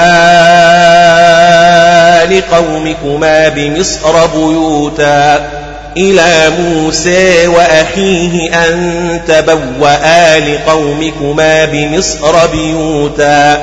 لقومكما 2.26 3.50
بمصر 3.50 4.26
بيوتا 4.28 5.42
إلى 5.98 6.50
موسى 6.60 7.48
وأخيه 7.48 8.56
أن 8.66 9.20
تبوأ 9.28 10.40
لقومكما 10.40 11.66
بمصر 11.66 12.48
بيوتا 12.48 13.62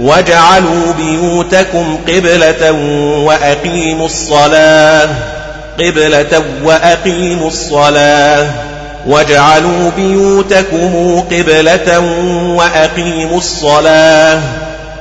واجعلوا 0.00 0.92
بيوتكم 0.92 1.98
قبلة 2.08 2.72
وأقيموا 3.24 4.06
الصلاة 4.06 5.08
قبلة 5.80 6.42
وأقيموا 6.64 7.48
الصلاة 7.48 8.46
واجعلوا 9.08 9.90
بيوتكم 9.96 11.20
قبلة 11.20 11.98
وأقيموا 12.56 13.38
الصلاة. 13.38 14.40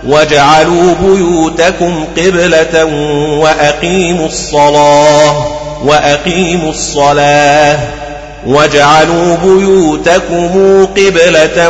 واجعلوا 0.08 0.96
بيوتكم 1.02 2.06
قبلة 2.18 2.86
وأقيموا 3.40 4.26
الصلاة. 4.26 5.48
وأقيموا 5.86 6.70
الصلاة. 6.70 7.80
واجعلوا 8.48 9.36
بيوتكم 9.36 10.86
قبلة 10.86 11.70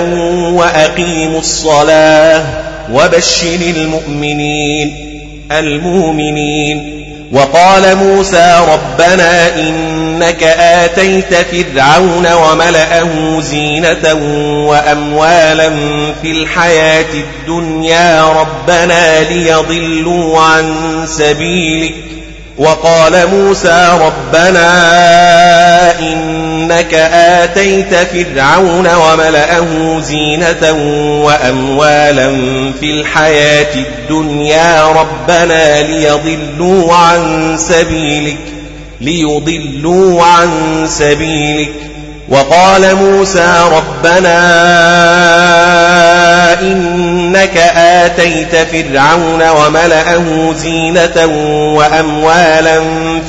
وأقيموا 0.53 1.39
الصلاة. 1.39 2.43
وبشر 2.93 3.59
المؤمنين 3.61 5.07
المؤمنين 5.51 6.96
وقال 7.31 7.95
موسى 7.95 8.55
ربنا 8.73 9.55
إنك 9.59 10.43
آتيت 10.59 11.33
فرعون 11.33 12.27
وملأه 12.33 13.39
زينة 13.41 14.13
وأموالا 14.67 15.69
في 16.21 16.31
الحياة 16.31 17.13
الدنيا 17.13 18.23
ربنا 18.23 19.23
ليضلوا 19.23 20.39
عن 20.39 20.75
سبيلك 21.07 21.93
وقال 22.57 23.27
موسى 23.27 23.99
ربنا 24.01 24.69
إنك 25.99 26.93
آتيت 27.13 27.95
فرعون 27.95 28.87
وملأه 28.95 29.99
زينة 30.01 30.71
وأموالا 31.23 32.29
في 32.79 32.91
الحياة 32.91 33.75
الدنيا 33.75 34.87
ربنا 34.87 35.81
ليضلوا 35.81 36.93
عن 36.93 37.55
سبيلك 37.57 38.37
ليضلوا 39.01 40.23
عن 40.23 40.49
سبيلك. 40.87 41.86
وقال 42.29 42.95
موسى 42.95 43.63
ربنا 43.71 44.37
إنك 46.61 47.57
آتيت 47.75 48.55
فرعون 48.55 49.49
وملأه 49.49 50.53
زينة 50.53 51.25
وأموالا 51.75 52.79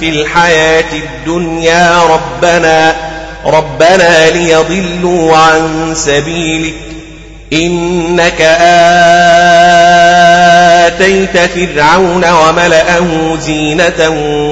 في 0.01 0.09
الحياة 0.09 0.93
الدنيا 0.93 2.03
ربنا 2.03 2.97
ربنا 3.47 4.31
ليضلوا 4.31 5.37
عن 5.37 5.93
سبيلك 5.95 6.75
إنك 7.53 8.41
آتيت 10.87 11.39
فرعون 11.39 12.25
وملأه 12.31 13.37
زينة 13.41 14.09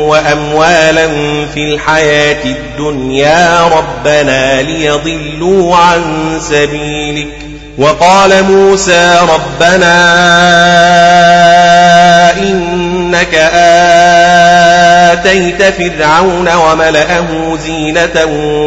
وأموالا 0.08 1.06
في 1.54 1.74
الحياة 1.74 2.44
الدنيا 2.44 3.62
ربنا 3.62 4.62
ليضلوا 4.62 5.76
عن 5.76 6.02
سبيلك. 6.40 7.28
وقال 7.78 8.42
موسى 8.42 9.18
ربنا 9.22 9.96
إنك 12.38 13.34
آتيت 15.12 15.62
فرعون 15.62 16.48
وملأه 16.54 17.56
زينة 17.66 18.24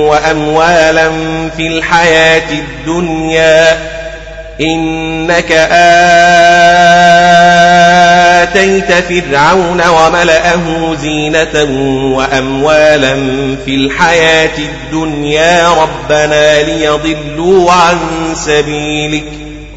وأموالا 0.10 1.10
في 1.58 1.68
الحياة 1.68 2.52
الدنيا 2.52 3.99
إنك 4.62 5.52
آتيت 8.42 8.92
فرعون 8.92 9.82
وملأه 9.88 10.96
زينة 11.02 11.64
وأموالا 12.16 13.16
في 13.66 13.76
الحياة 13.76 14.58
الدنيا 14.58 15.70
ربنا 15.70 16.64
ليضلوا 16.64 17.72
عن 17.72 17.98
سبيلك. 18.36 19.24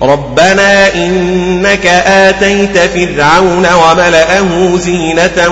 ربنا 0.03 0.95
إنك 0.95 1.87
آتيت 2.07 2.79
فرعون 2.79 3.67
وملأه 3.67 4.77
زينة 4.77 5.49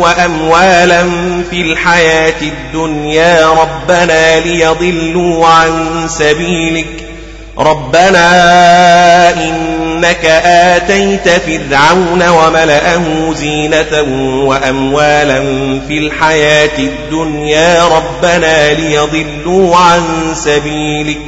وأموالا 0.00 1.02
في 1.50 1.62
الحياة 1.62 2.42
الدنيا 2.42 3.46
ربنا 3.46 4.40
ليضلوا 4.40 5.46
عن 5.46 5.88
سبيلك. 6.08 7.11
ربنا 7.58 9.30
إنك 9.30 10.24
آتيت 10.44 11.28
فرعون 11.28 12.28
وملأه 12.28 13.02
زينة 13.34 14.02
وأموالا 14.44 15.40
في 15.88 15.98
الحياة 15.98 16.78
الدنيا 16.78 17.84
ربنا 17.84 18.72
ليضلوا 18.72 19.76
عن 19.76 20.02
سبيلك 20.34 21.18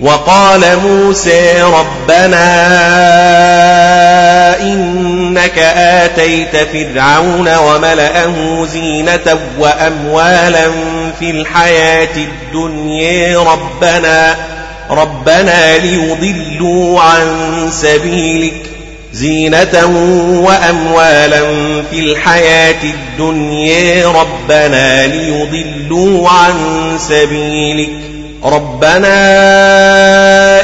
وقال 0.00 0.78
موسى 0.78 1.62
ربنا 1.62 2.46
إنك 4.60 5.58
آتيت 5.76 6.56
فرعون 6.56 7.56
وملأه 7.56 8.66
زينة 8.72 9.38
وأموالا 9.58 10.70
في 11.20 11.30
الحياة 11.30 12.16
الدنيا 12.16 13.38
ربنا 13.38 14.36
ربنا 14.90 15.78
ليضلوا 15.78 17.00
عن 17.00 17.26
سبيلك 17.70 18.62
زينة 19.12 19.86
وأموالا 20.44 21.40
في 21.90 21.98
الحياة 21.98 22.82
الدنيا. 22.84 24.08
ربنا 24.08 25.06
ليضلوا 25.06 26.28
عن 26.28 26.54
سبيلك. 26.98 27.90
ربنا 28.44 29.08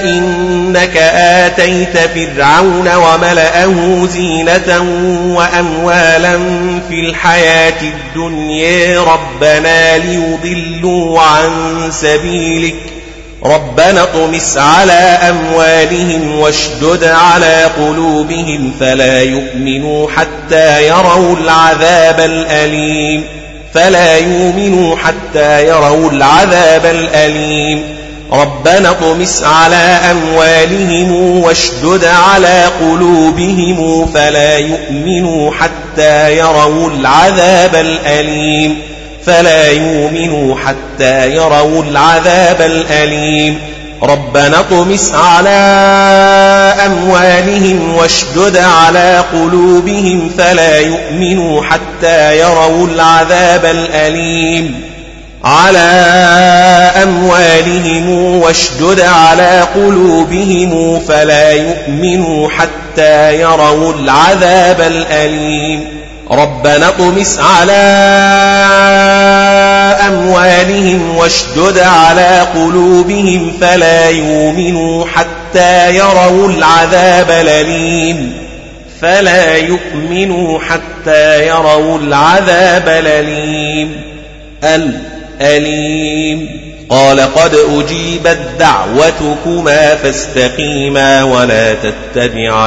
إنك 0.05 0.97
آتيت 1.15 1.99
فرعون 1.99 2.95
وملأه 2.95 4.07
زينة 4.07 4.87
وأموالا 5.37 6.39
في 6.89 7.01
الحياة 7.01 7.83
الدنيا. 7.83 9.01
ربنا 9.01 9.99
ليضلوا 9.99 11.21
عن 11.21 11.51
سبيلك. 11.91 12.75
ربنا 13.45 14.03
اطمس 14.03 14.57
على 14.57 15.19
أموالهم 15.29 16.39
واشدد 16.39 17.05
على 17.05 17.65
قلوبهم 17.65 18.73
فلا 18.81 19.23
يؤمنوا 19.23 20.09
حتى 20.17 20.87
يروا 20.87 21.37
العذاب 21.37 22.21
الأليم. 22.21 23.25
فلا 23.75 24.19
يؤمنوا 24.19 24.97
حتى 24.97 25.67
يروا 25.67 26.11
العذاب 26.11 26.87
الأليم. 26.87 27.83
ربنا 28.33 28.91
اطمس 28.91 29.45
على 29.45 29.99
أموالهم 30.11 31.41
واشدد 31.41 32.05
على 32.05 32.65
قلوبهم 32.81 34.07
فلا 34.15 34.59
يؤمنوا 34.59 35.51
حتى 35.51 36.37
يروا 36.37 36.91
العذاب 36.91 37.75
الأليم. 37.75 38.92
فلا 39.27 39.71
يؤمنوا 39.71 40.57
حتى 40.57 41.31
يروا 41.31 41.83
العذاب 41.83 42.61
الأليم. 42.61 43.59
ربنا 44.03 44.61
اطمس 44.61 45.13
على 45.15 45.49
أموالهم 46.87 47.95
واشدد 47.95 48.57
على 48.57 49.25
قلوبهم 49.33 50.31
فلا 50.39 50.79
يؤمنوا 50.79 51.63
حتى 51.63 52.39
يروا 52.39 52.87
العذاب 52.87 53.65
الأليم. 53.65 54.83
على 55.45 55.79
أموالهم 57.03 58.09
واشدد 58.39 59.01
على 59.01 59.67
قلوبهم 59.75 61.01
فلا 61.09 61.53
يؤمنوا 61.53 62.49
حتى 62.49 63.41
يروا 63.41 63.93
العذاب 63.93 64.81
الأليم. 64.81 66.02
ربنا 66.31 66.89
اطمس 66.89 67.39
على 67.39 67.73
أموالهم 70.09 71.17
واشدد 71.17 71.79
على 71.79 72.47
قلوبهم 72.55 73.53
فلا 73.61 74.09
يؤمنوا 74.09 75.05
حتى 75.07 75.97
يروا 75.97 76.49
العذاب 76.49 77.31
الأليم. 77.31 78.33
فلا 79.01 79.57
يؤمنوا 79.57 80.59
حتى 80.59 81.47
يروا 81.47 81.99
العذاب 81.99 82.89
الأليم. 82.89 84.03
الأليم. 84.65 86.63
قال 86.91 87.21
قد 87.21 87.55
أجيبت 87.55 88.39
دعوتكما 88.59 89.95
فاستقيما 89.95 91.23
ولا 91.23 91.75
تتبعان. 91.75 92.63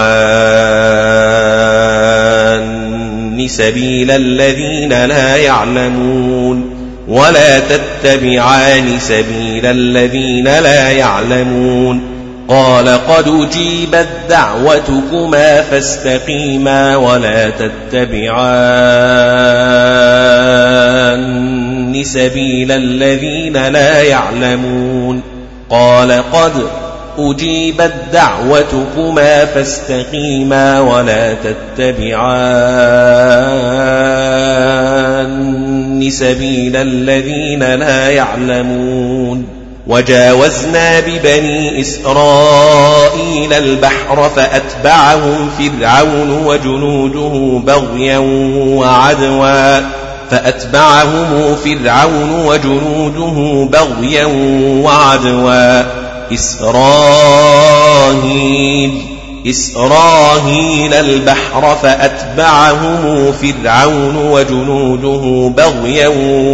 سبيل 3.48 4.12
الذين 4.12 5.06
لا 5.06 5.36
يعلمون 5.36 6.76
ولا 7.08 7.60
تتبعان 7.60 9.00
سبيل 9.00 9.66
الذين 9.66 10.44
لا 10.44 10.92
يعلمون 10.92 12.02
قال 12.48 12.88
قد 12.88 13.28
أجيبت 13.28 14.08
دعوتكما 14.30 15.62
فاستقيما 15.62 16.96
ولا 16.96 17.50
تتبعان 17.50 18.36
سبيل 22.04 22.72
الذين 22.72 23.68
لا 23.68 24.02
يعلمون 24.02 25.22
قال 25.70 26.12
قد 26.12 26.52
أجيبت 27.20 27.94
دعوتكما 28.14 29.46
فاستقيما 29.46 30.80
ولا 30.80 31.34
تتبعان 31.34 32.76
سبيل 36.10 36.76
الذين 36.76 37.64
لا 37.74 38.10
يعلمون. 38.10 39.48
وجاوزنا 39.88 41.00
ببني 41.00 41.82
إسرائيل 41.82 43.54
البحر 43.54 44.30
فأتبعهم 44.36 45.50
فرعون 45.60 46.46
وجنوده 46.46 47.62
بغيا 47.66 48.18
وعدوا. 48.58 49.80
فأتبعهم 50.32 51.56
فرعون 51.56 52.46
وجنوده 52.46 53.70
بغيا 53.72 54.26
وعدوا. 54.84 55.95
إسرائيل 56.34 58.16
إسرائيل 59.50 60.94
البحر 60.94 61.78
فأتبعهم 61.82 63.32
فرعون 63.32 64.18
وجنوده 64.18 65.54
بغيا 65.58 66.08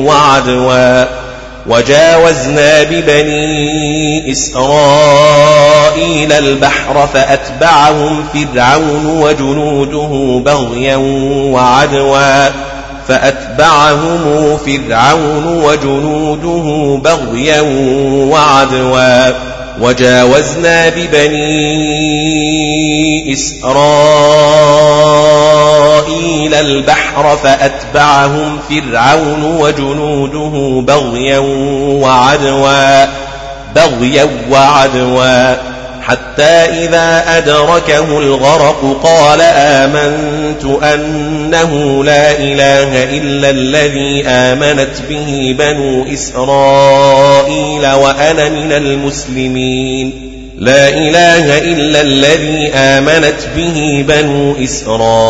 وعدوا 0.06 1.06
وجاوزنا 1.68 2.84
ببني 2.84 4.32
إسرائيل 4.32 5.52
البحر 6.32 7.08
فأتبعهم 7.14 8.24
فرعون 8.34 9.06
وجنوده 9.06 10.42
بغيا 10.46 10.96
وعدوا 11.54 12.50
فأتبعهم 13.08 14.58
فرعون 14.58 15.46
وجنوده 15.64 16.98
بغيا 17.04 17.62
وعدوا. 18.32 19.51
وجاوزنا 19.82 20.90
ببني 20.90 21.72
إسرائيل 23.34 23.72
البحر 26.54 27.38
فأتبعهم 27.44 28.60
فرعون 28.70 29.44
وجنوده 29.44 30.82
بغيا 30.82 31.40
وعدوا 32.02 33.06
بغيا 33.76 34.30
وعدوا. 34.52 35.71
حتى 36.02 36.44
إذا 36.86 37.24
أدركه 37.38 38.20
الغرق 38.20 39.02
قال 39.04 39.42
آمنت 39.42 40.66
أنه 40.84 42.04
لا 42.04 42.32
إله 42.32 43.18
إلا 43.18 43.50
الذي 43.50 44.24
آمنت 44.28 45.02
به 45.10 45.56
بنو 45.60 46.06
إسرائيل 46.14 47.88
وأنا 47.88 48.50
من 48.50 48.72
المسلمين. 48.72 50.28
لا 50.58 50.90
إله 50.90 51.58
إلا 51.58 52.02
الذي 52.02 52.72
آمنت 52.74 53.48
به 53.56 54.06
بنو 54.08 54.56
إسرائيل 54.64 55.28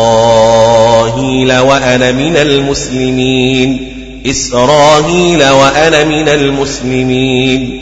وأنا 1.58 2.12
من 2.12 2.36
المسلمين. 2.36 3.88
إسرائيل 4.26 5.44
وأنا 5.44 6.04
من 6.04 6.28
المسلمين. 6.28 7.81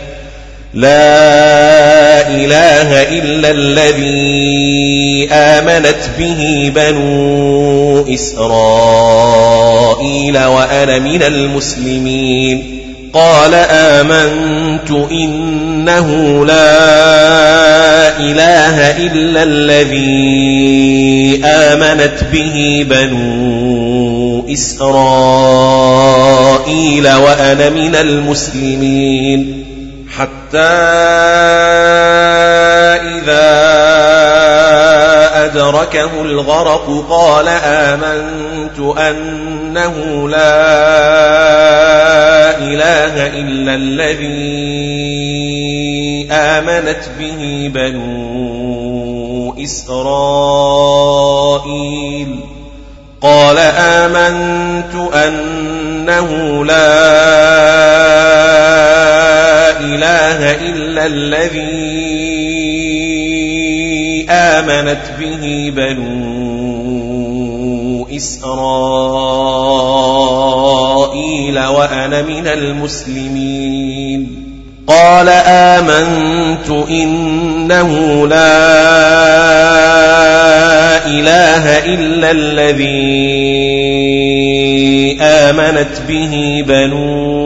لا 0.73 2.27
إله 2.27 3.01
إلا 3.19 3.51
الذي 3.51 5.29
آمنت 5.31 6.09
به 6.19 6.71
بنو 6.75 8.05
إسرائيل 8.13 9.57
وأنا 10.37 10.99
من 10.99 11.23
المسلمين. 11.23 12.77
قال 13.13 13.53
آمنت 13.69 14.91
إنه 15.11 16.07
لا 16.45 18.19
إله 18.19 18.97
إلا 18.97 19.43
الذي 19.43 21.41
آمنت 21.45 22.23
به 22.33 22.85
بنو 22.89 24.45
إسرائيل 24.53 25.03
وأنا 27.07 27.69
من 27.69 27.95
المسلمين. 27.95 29.60
إذا 33.01 33.51
أدركه 35.45 36.21
الغرق 36.21 37.05
قال 37.09 37.47
آمنت 37.47 38.79
أنه 38.97 40.29
لا 40.29 40.61
إله 42.57 43.27
إلا 43.27 43.75
الذي 43.75 44.31
آمنت 46.31 47.09
به 47.19 47.71
بنو 47.73 49.53
إسرائيل. 49.63 51.01
قال 53.21 53.57
آمنت 53.57 54.95
أنه 55.13 56.65
لا 56.65 57.31
إله 59.81 60.39
إلا 60.69 61.05
الذي 61.05 61.81
آمنت 64.29 65.05
به 65.19 65.73
بنو 65.75 66.11
إسرائيل 68.15 68.51
وأنا 71.59 72.21
من 72.21 72.47
المسلمين. 72.47 74.21
قال 74.87 75.29
آمنت 75.29 76.69
إنه 76.89 77.91
لا 78.27 78.61
إله 81.05 81.65
إلا 81.85 82.31
الذي 82.31 83.31
آمنت 85.21 86.01
به 86.07 86.63
بنو 86.67 87.40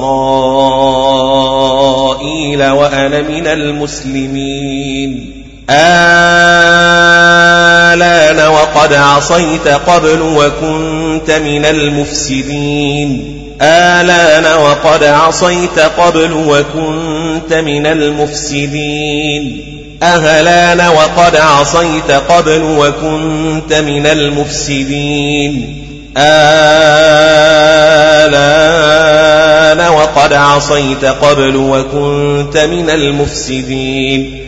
وأنا 2.69 3.21
من 3.21 3.47
المسلمين. 3.47 5.33
آلان 8.01 8.47
وقد 8.47 8.93
عصيت 8.93 9.67
قبل 9.67 10.21
وكنت 10.21 11.31
من 11.31 11.65
المفسدين. 11.65 13.33
آلان 13.61 14.57
وقد 14.57 15.03
عصيت 15.03 15.79
قبل 15.79 16.33
وكنت 16.33 17.53
من 17.53 17.85
المفسدين. 17.85 19.63
أهلان 20.03 20.87
وقد 20.87 21.35
عصيت 21.35 22.11
قبل 22.11 22.61
وكنت 22.61 23.73
من 23.73 24.07
المفسدين. 24.07 25.83
آلان 26.17 26.67
وقد 29.87 30.33
عصيت 30.33 31.05
قبل 31.05 31.55
وكنت 31.55 32.57
من 32.57 32.89
المفسدين. 32.89 34.43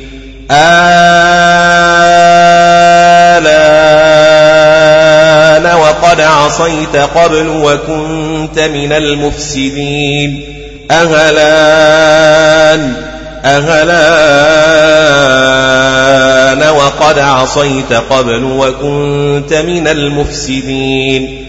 آلان 0.51 2.09
وقد 5.75 6.21
عصيت 6.21 6.95
قبل 6.95 7.47
وكنت 7.47 8.59
من 8.59 8.91
المفسدين. 8.93 10.43
أهلان 10.91 12.29
أهلان 13.45 14.29
وقد 16.69 17.19
عصيت 17.19 17.93
قبل 17.93 18.43
وكنت 18.43 19.53
من 19.53 19.87
المفسدين. 19.87 21.48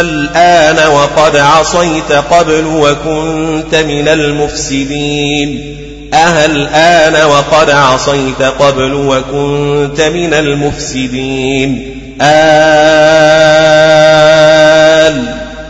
الآن 0.00 0.78
وقد 0.88 1.36
عصيت 1.36 2.12
قبل 2.12 2.66
وكنت 2.66 3.74
من 3.74 4.08
المفسدين. 4.08 5.74
أهل 6.14 6.68
آن 6.68 7.24
وقد 7.24 7.70
عصيت 7.70 8.42
قبل 8.42 8.94
وكنت 8.94 10.00
من 10.00 10.34
المفسدين. 10.34 11.94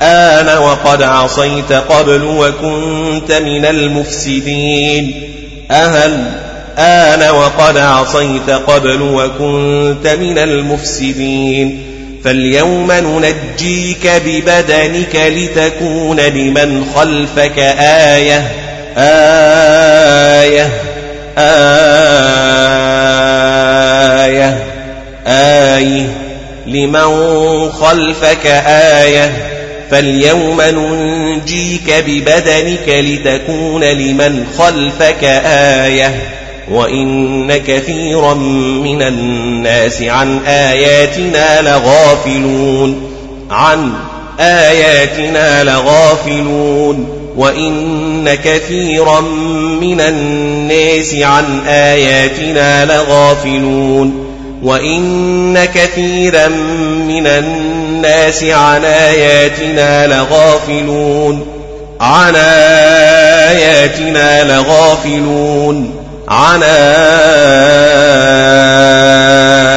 الآن 0.02 0.58
وقد 0.58 1.02
عصيت 1.02 1.72
قبل 1.72 2.24
وكنت 2.24 3.32
من 3.32 3.64
المفسدين. 3.64 5.34
أهل 5.70 6.47
آن 6.78 7.30
وقد 7.30 7.76
عصيت 7.76 8.50
قبل 8.50 9.02
وكنت 9.02 10.06
من 10.06 10.38
المفسدين. 10.38 11.82
فاليوم 12.24 12.92
ننجيك 12.92 14.10
ببدنك 14.26 15.16
لتكون 15.16 16.20
لمن 16.20 16.84
خلفك 16.96 17.58
آية 17.78 18.50
آية 18.96 20.68
آية 24.18 24.58
آية. 25.26 26.06
لمن 26.66 27.72
خلفك 27.72 28.46
آية. 28.66 29.32
فاليوم 29.90 30.62
ننجيك 30.62 31.94
ببدنك 32.06 32.88
لتكون 32.88 33.84
لمن 33.84 34.46
خلفك 34.58 35.24
آية. 35.44 36.37
وإن 36.70 37.56
كثيرا 37.56 38.34
من 38.84 39.02
الناس 39.02 40.02
عن 40.02 40.38
آياتنا 40.46 41.62
لغافلون 41.62 43.10
عن 43.50 43.92
آياتنا 44.40 45.64
لغافلون 45.64 47.06
وإن 47.36 48.34
كثيرا 48.44 49.20
من 49.80 50.00
الناس 50.00 51.14
عن 51.14 51.44
آياتنا 51.66 52.84
لغافلون 52.84 54.28
وإن 54.62 55.64
كثيرا 55.74 56.48
من 57.08 57.26
الناس 57.26 58.44
عن 58.44 58.84
آياتنا 58.84 60.06
لغافلون 60.06 61.46
عن 62.00 62.34
آياتنا 63.56 64.44
لغافلون 64.44 65.97
عن 66.28 66.62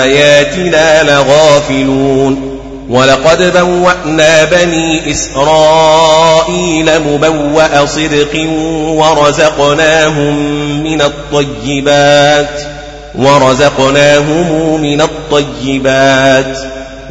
آياتنا 0.05 1.03
لغافلون. 1.03 2.51
ولقد 2.89 3.57
بوأنا 3.57 4.43
بني 4.43 5.11
إسرائيل 5.11 6.99
مبوأ 6.99 7.85
صدق 7.85 8.49
ورزقناهم 8.87 10.35
من 10.83 11.01
الطيبات. 11.01 12.61
ورزقناهم 13.15 14.81
من 14.81 15.01
الطيبات. 15.01 16.57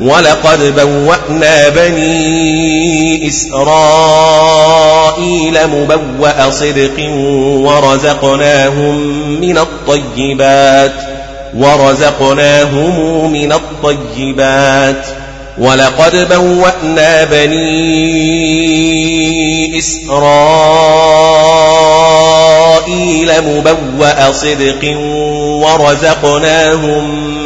ولقد 0.00 0.80
بوأنا 0.80 1.68
بني 1.68 3.28
إسرائيل 3.28 3.58
مبوأ 5.66 6.50
صدق 6.50 7.10
ورزقناهم 7.40 8.96
من 9.40 9.58
الطيبات 9.58 10.92
ورزقناهم 11.56 13.32
من 13.32 13.52
الطيبات. 13.52 15.06
ولقد 15.58 16.28
بوأنا 16.30 17.24
بني 17.24 18.18
إسرائيل 19.78 20.12
مبوأ 23.42 24.32
صدق 24.32 24.96
ورزقناهم 25.64 27.04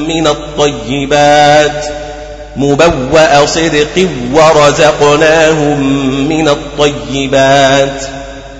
من 0.08 0.26
الطيبات. 0.26 2.03
مبوأ 2.56 3.46
صدق 3.46 4.08
ورزقناهم 4.34 5.80
من 6.28 6.48
الطيبات 6.48 8.02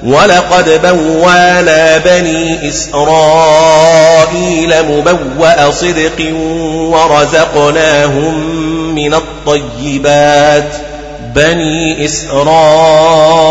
ولقد 0.02 0.80
بوانا 0.82 1.98
بني 1.98 2.68
إسرائيل 2.68 4.74
مبوأ 4.90 5.70
صدق 5.70 6.34
ورزقناهم 6.74 8.54
من 8.94 9.14
الطيبات 9.14 10.72
بني 11.34 12.04
إسرائيل 12.04 13.44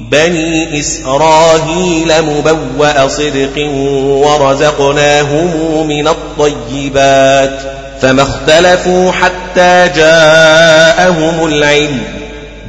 بني 0.00 0.80
إسرائيل 0.80 2.12
مبوأ 2.22 3.08
صدق 3.08 3.68
ورزقناهم 4.04 5.86
من 5.86 6.08
الطيبات 6.08 7.79
فما 8.02 8.22
اختلفوا 8.22 9.12
حتى 9.12 9.90
جاءهم 9.96 11.46
العلم. 11.46 12.02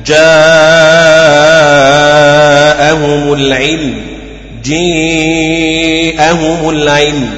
جاءهم 0.05 0.23
العلم. 3.33 3.93
جاءهم 4.65 6.69
العلم. 6.69 7.29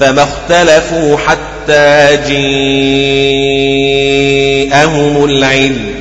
فما 0.00 0.22
اختلفوا 0.22 1.16
حتى 1.16 2.16
جاءهم 4.76 5.24
العلم. 5.24 5.94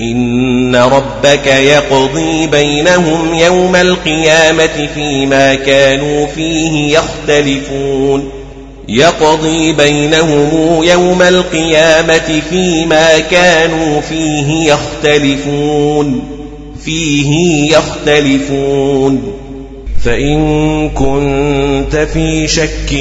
إن 0.00 0.76
ربك 0.76 1.46
يقضي 1.46 2.46
بينهم 2.46 3.34
يوم 3.34 3.76
القيامة 3.76 4.88
فيما 4.94 5.54
كانوا 5.54 6.26
فيه 6.26 6.98
يختلفون. 6.98 8.41
يقضي 8.88 9.72
بينهم 9.72 10.82
يوم 10.82 11.22
القيامة 11.22 12.42
فيما 12.50 13.18
كانوا 13.18 14.00
فيه 14.00 14.72
يختلفون 14.72 16.22
فيه 16.84 17.70
يختلفون. 17.76 19.32
فإن 20.04 20.88
كنت 20.88 21.96
في 21.96 22.48
شك 22.48 22.92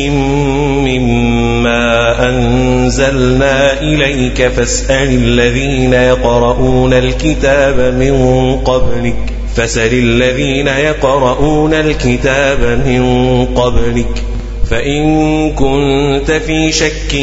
مما 0.86 2.30
أنزلنا 2.30 3.82
إليك 3.82 4.48
فاسأل 4.48 5.10
الذين 5.10 5.94
يقرؤون 5.94 6.94
الكتاب 6.94 7.94
من 8.00 8.56
قبلك 8.66 9.34
فسل 9.56 9.94
الذين 9.94 10.68
يقرؤون 10.68 11.74
الكتاب 11.74 12.60
من 12.86 13.46
قبلك. 13.56 14.24
فإن 14.72 15.52
كنت 15.52 16.32
في 16.32 16.72
شك 16.72 17.16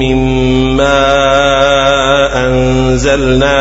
مما 0.00 0.96
أنزلنا 2.46 3.56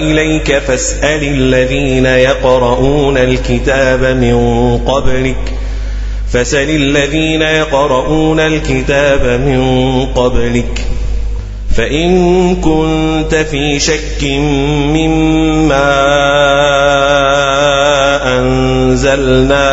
إليك 0.00 0.58
فاسأل 0.58 1.22
الذين 1.22 2.06
يقرؤون 2.06 3.18
الكتاب 3.18 4.04
من 4.04 4.36
قبلك 4.78 5.52
فسل 6.32 6.70
الذين 6.70 7.42
يقرؤون 7.42 8.40
الكتاب 8.40 9.40
من 9.40 9.60
قبلك 10.06 10.84
فإن 11.76 12.56
كنت 12.56 13.34
في 13.34 13.78
شك 13.80 14.24
مما 14.94 15.94
أنزلنا 18.38 19.70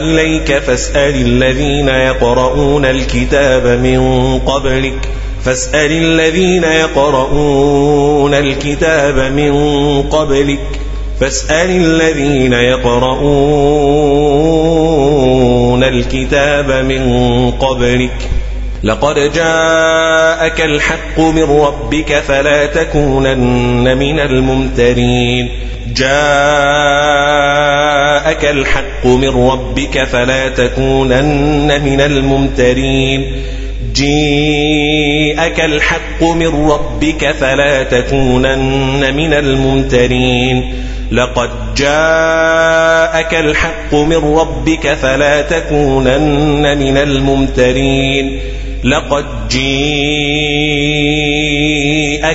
إليك 0.00 0.58
فاسأل 0.58 1.14
الذين 1.14 1.88
يقرؤون 1.88 2.84
الكتاب 2.84 3.66
من 3.66 4.38
قبلك 4.38 5.08
فاسأل 5.44 5.92
الذين 5.92 6.64
يقرؤون 6.64 8.34
الكتاب 8.34 9.32
من 9.32 9.52
قبلك 10.02 10.80
فاسأل 11.20 11.70
الذين 11.70 12.52
يقرؤون 12.52 13.88
الكتاب 15.84 16.70
من 16.84 17.50
قبلك 17.50 18.30
لقد 18.84 19.14
جاءك 19.14 20.60
الحق 20.60 21.20
من 21.20 21.42
ربك 21.42 22.12
فلا 22.12 22.66
تكونن 22.66 23.96
من 23.96 24.20
الممترين. 24.20 25.48
جاءك 25.94 26.08
الحق 28.44 29.06
من 29.06 29.50
ربك 29.50 30.04
فلا 30.04 30.48
تكونن 30.48 31.82
من 31.84 32.00
الممترين. 32.00 33.42
جاءك 33.94 35.60
الحق 35.60 36.22
من 36.22 36.70
ربك 36.70 37.32
فلا 37.40 37.82
تكونن 37.82 39.14
من 39.14 39.32
الممترين. 39.32 40.74
لقد 41.12 41.50
جاءك 41.76 43.34
الحق 43.34 43.94
من 43.94 44.36
ربك 44.38 44.94
فلا 44.94 45.42
تكونن 45.42 46.78
من 46.78 46.96
الممترين. 46.96 48.40
لقد 48.84 49.24
جاءك 49.50 49.64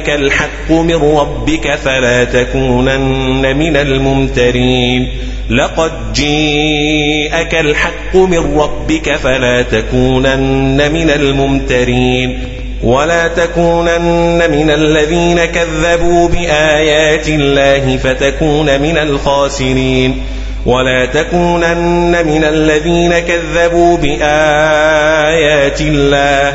الحق 0.09 0.71
من 0.71 0.95
ربك 0.95 1.75
فلا 1.75 2.23
تكونن 2.23 3.57
من 3.57 3.77
الممترين. 3.77 5.07
لقد 5.49 6.13
جاءك 6.13 7.55
الحق 7.55 8.15
من 8.15 8.57
ربك 8.57 9.15
فلا 9.15 9.61
تكونن 9.61 10.91
من 10.91 11.09
الممترين. 11.09 12.39
ولا 12.83 13.27
تكونن 13.27 14.51
من 14.51 14.69
الذين 14.69 15.45
كذبوا 15.45 16.27
بآيات 16.29 17.29
الله 17.29 17.97
فتكون 17.97 18.81
من 18.81 18.97
الخاسرين. 18.97 20.21
ولا 20.65 21.05
تكونن 21.05 22.25
من 22.25 22.43
الذين 22.43 23.19
كذبوا 23.19 23.97
بآيات 23.97 25.81
الله 25.81 26.53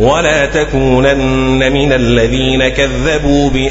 ولا 0.00 0.46
تكونن 0.46 1.72
من 1.72 1.92
الذين 1.92 2.68
كذبوا 2.68 3.50
بآيات 3.50 3.70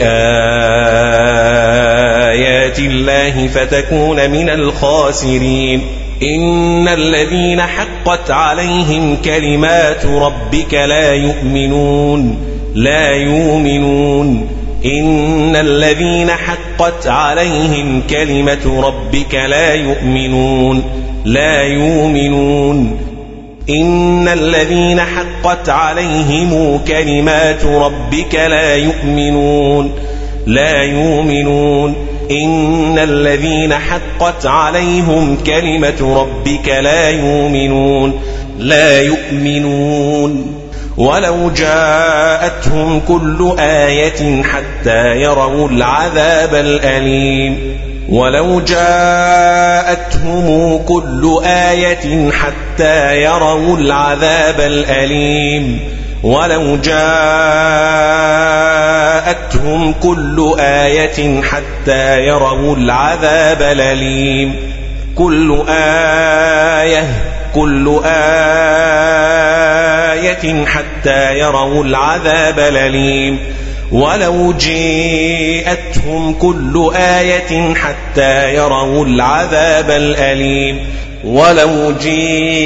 الله 2.79 3.47
فتكون 3.47 4.29
من 4.29 4.49
الخاسرين. 4.49 5.81
إن 6.23 6.87
الذين 6.87 7.61
حقت 7.61 8.31
عليهم 8.31 9.17
كلمات 9.25 10.05
ربك 10.05 10.73
لا 10.73 11.13
يؤمنون 11.13 12.37
لا 12.75 13.09
يؤمنون. 13.09 14.60
إن 14.85 15.55
الذين 15.55 16.29
حقت 16.29 17.07
عليهم 17.07 18.03
كلمة 18.09 18.81
ربك 18.81 19.35
لا 19.35 19.73
يؤمنون 19.73 20.83
لا 21.25 21.61
يؤمنون. 21.61 22.97
إن 23.69 24.27
الذين 24.27 24.99
حقت 24.99 25.69
عليهم 25.69 26.79
كلمات 26.87 27.65
ربك 27.65 28.35
لا 28.35 28.75
يؤمنون 28.75 29.91
لا 30.47 30.83
يؤمنون. 30.83 31.95
إن 32.31 32.99
الذين 32.99 33.73
حقت 33.73 34.45
عليهم 34.45 35.37
كلمة 35.45 36.21
ربك 36.21 36.67
لا 36.67 37.09
يؤمنون 37.09 38.13
لا 38.59 39.01
يؤمنون. 39.01 40.55
ولو 40.97 41.49
جاءتهم 41.49 42.99
كل 43.07 43.55
آية 43.59 44.43
حتى 44.43 45.15
يروا 45.15 45.69
العذاب 45.69 46.55
الأليم. 46.55 47.77
ولو 48.09 48.59
جاءتهم 48.59 49.97
كل 50.77 51.39
آية 51.45 52.31
حتى 52.31 53.21
يروا 53.21 53.77
العذاب 53.77 54.59
الأليم. 54.59 55.79
ولو 56.23 56.75
جاءتهم 56.75 57.13
كل 59.93 60.55
آية 60.59 61.41
حتى 61.41 62.19
يروا 62.19 62.75
العذاب 62.75 63.61
الأليم. 63.61 64.55
كل 65.15 65.63
آية 65.69 67.03
كل 67.55 67.99
آية 68.05 68.65
حتى 70.65 71.39
يروا 71.39 71.83
العذاب 71.83 72.59
الأليم. 72.59 73.39
ولو 73.91 74.53
جيءتهم 74.53 76.33
كل 76.33 76.91
آية 76.95 77.73
حتى 77.73 78.55
يروا 78.55 79.05
العذاب 79.05 79.89
الأليم. 79.89 80.79
ولو 81.23 81.93
جيءتهم 82.01 82.61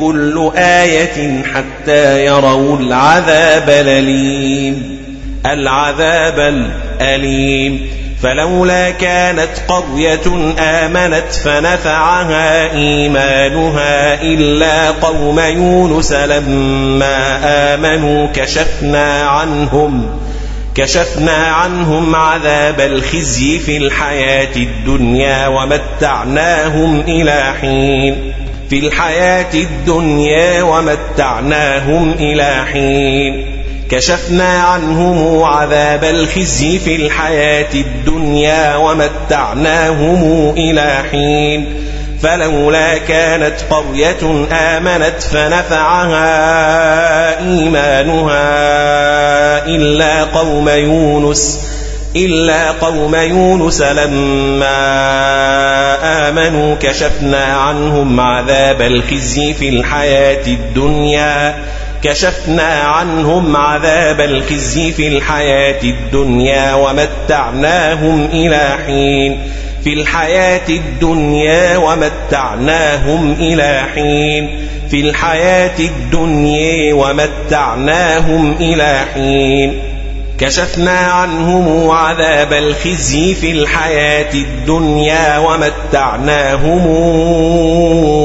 كل 0.00 0.50
آية 0.56 1.42
حتى 1.54 2.24
يروا 2.24 2.78
العذاب 2.78 3.70
الأليم. 3.70 5.00
العذاب 5.46 6.40
الأليم. 7.00 7.99
فلولا 8.22 8.90
كانت 8.90 9.50
قرية 9.68 10.54
آمنت 10.58 11.32
فنفعها 11.44 12.72
إيمانها 12.72 14.22
إلا 14.22 14.90
قوم 14.90 15.40
يونس 15.40 16.12
لما 16.12 17.40
آمنوا 17.74 18.26
كشفنا 18.34 19.22
عنهم 19.28 20.20
كشفنا 20.74 21.46
عنهم 21.46 22.14
عذاب 22.14 22.80
الخزي 22.80 23.58
في 23.58 23.76
الحياة 23.76 24.56
الدنيا 24.56 25.46
ومتعناهم 25.46 27.00
إلى 27.00 27.54
حين 27.60 28.32
في 28.70 28.78
الحياة 28.78 29.54
الدنيا 29.54 30.62
ومتعناهم 30.62 32.12
إلى 32.12 32.64
حين 32.72 33.59
كشفنا 33.90 34.62
عنهم 34.62 35.42
عذاب 35.42 36.04
الخزي 36.04 36.78
في 36.78 36.96
الحياة 36.96 37.74
الدنيا 37.74 38.76
ومتعناهم 38.76 40.54
إلى 40.56 41.04
حين. 41.10 41.86
فلولا 42.22 42.98
كانت 42.98 43.54
قرية 43.70 44.46
آمنت 44.52 45.22
فنفعها 45.22 46.28
إيمانها 47.38 48.46
إلا 49.66 50.24
قوم 50.24 50.68
يونس 50.68 51.60
إلا 52.16 52.70
قوم 52.70 53.14
يونس 53.14 53.82
لما 53.82 54.68
آمنوا 56.28 56.76
كشفنا 56.82 57.44
عنهم 57.44 58.20
عذاب 58.20 58.82
الخزي 58.82 59.54
في 59.54 59.68
الحياة 59.68 60.46
الدنيا. 60.46 61.54
كشفنا 62.04 62.80
عنهم 62.80 63.56
عذاب 63.56 64.20
الخزي 64.20 64.92
في 64.92 65.08
الحياة 65.08 65.82
الدنيا 65.82 66.74
ومتعناهم 66.74 68.28
إلى 68.32 68.78
حين. 68.86 69.38
في 69.84 69.92
الحياة 69.92 70.68
الدنيا 70.68 71.76
ومتعناهم 71.76 73.32
إلى 73.32 73.82
حين. 73.94 74.50
في 74.90 75.00
الحياة 75.00 75.78
الدنيا 75.78 76.94
ومتعناهم 76.94 78.52
إلى 78.60 79.00
حين. 79.14 79.80
كشفنا 80.38 80.98
عنهم 80.98 81.90
عذاب 81.90 82.52
الخزي 82.52 83.34
في 83.34 83.52
الحياة 83.52 84.34
الدنيا 84.34 85.38
ومتعناهم 85.38 86.86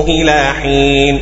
إلى 0.08 0.54
حين. 0.62 1.22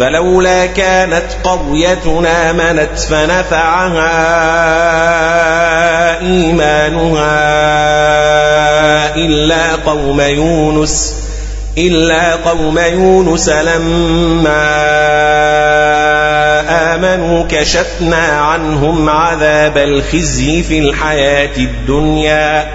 فلولا 0.00 0.66
كانت 0.66 1.26
قرية 1.44 2.22
آمنت 2.26 2.98
فنفعها 2.98 4.10
إيمانها 6.20 7.40
إلا 9.16 9.74
قوم 9.76 10.20
يونس 10.20 11.14
إلا 11.78 12.34
قوم 12.34 12.78
يونس 12.78 13.48
لما 13.48 14.70
آمنوا 16.94 17.44
كشفنا 17.48 18.26
عنهم 18.26 19.08
عذاب 19.08 19.78
الخزي 19.78 20.62
في 20.62 20.78
الحياة 20.78 21.56
الدنيا. 21.56 22.68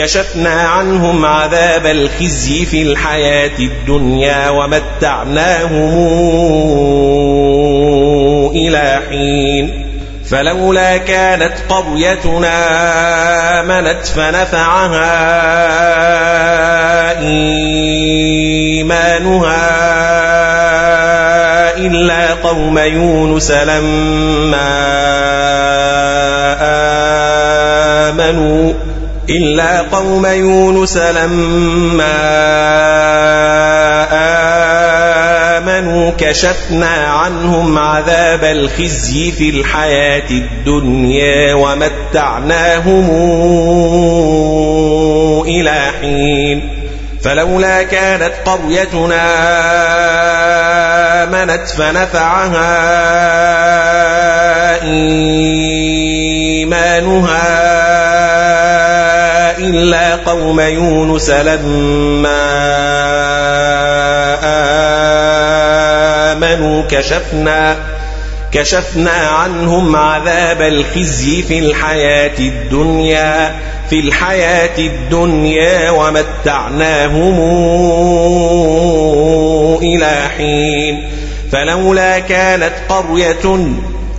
كشفنا 0.00 0.62
عنهم 0.62 1.24
عذاب 1.24 1.86
الخزي 1.86 2.64
في 2.64 2.82
الحياة 2.82 3.58
الدنيا 3.58 4.50
ومتعناهم 4.50 5.90
إلى 8.54 9.00
حين. 9.08 9.86
فلولا 10.30 10.96
كانت 10.96 11.52
قريتنا 11.68 12.50
آمنت 13.60 14.06
فنفعها 14.06 15.10
إيمانها 17.20 18.70
إلا 21.76 22.34
قوم 22.34 22.78
يونس 22.78 23.50
لما 23.50 24.80
آمنوا 28.08 28.72
إلا 29.30 29.80
قوم 29.80 30.26
يونس 30.26 30.96
لما 30.96 32.20
آمنوا 35.58 36.12
كشفنا 36.18 37.06
عنهم 37.06 37.78
عذاب 37.78 38.44
الخزي 38.44 39.32
في 39.32 39.50
الحياة 39.50 40.30
الدنيا 40.30 41.54
ومتعناهم 41.54 43.10
إلى 45.46 45.90
حين. 46.00 46.80
فلولا 47.22 47.82
كانت 47.82 48.32
قريتنا 48.44 49.22
آمنت 51.24 51.68
فنفعها 51.68 52.80
إيمانها 54.82 56.70
إلا 59.58 60.16
قوم 60.16 60.60
يونس 60.60 61.30
لما 61.30 62.40
آمنوا 66.32 66.82
كشفنا 66.90 67.76
كشفنا 68.52 69.10
عنهم 69.10 69.96
عذاب 69.96 70.62
الخزي 70.62 71.42
في 71.42 71.58
الحياة 71.58 72.38
الدنيا 72.38 73.54
في 73.90 74.00
الحياة 74.00 74.78
الدنيا 74.78 75.90
ومتعناهم 75.90 77.40
إلى 79.82 80.28
حين 80.36 81.10
فلولا 81.52 82.18
كانت 82.18 82.72
قرية 82.88 83.68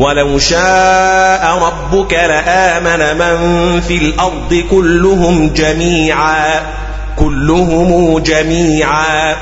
ولو 0.00 0.38
شاء 0.38 1.58
ربك 1.62 2.12
لآمن 2.12 3.18
من 3.18 3.80
في 3.80 3.96
الأرض 3.96 4.64
كلهم 4.70 5.52
جميعا 5.52 6.60
كلهم 7.16 8.18
جميعا. 8.18 9.36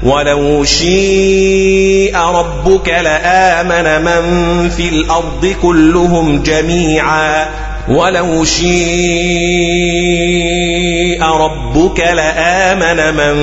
ولو 0.04 0.64
شيء 0.64 2.16
ربك 2.16 2.88
لآمن 2.88 4.04
من 4.04 4.68
في 4.68 4.88
الأرض 4.88 5.54
كلهم 5.62 6.42
جميعا 6.42 7.46
ولو 7.88 8.44
شيء 8.44 8.74
ربك 11.22 12.00
لآمن 12.00 13.14
من 13.14 13.34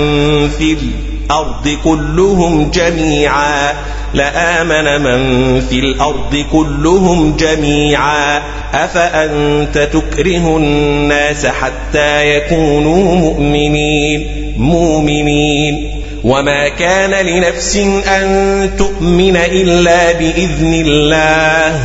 في 0.49 0.73
الأرض 0.73 1.77
كلهم 1.83 2.71
جميعا 2.71 3.73
لآمن 4.13 5.01
من 5.01 5.61
في 5.61 5.79
الأرض 5.79 6.45
كلهم 6.51 7.35
جميعا 7.37 8.41
أفأنت 8.73 9.77
تكره 9.77 10.57
الناس 10.57 11.45
حتى 11.45 12.35
يكونوا 12.35 13.15
مؤمنين 13.15 14.27
مؤمنين 14.57 16.00
وما 16.23 16.69
كان 16.69 17.25
لنفس 17.25 17.77
أن 18.07 18.69
تؤمن 18.77 19.35
إلا 19.35 20.11
بإذن 20.11 20.73
الله. 20.87 21.79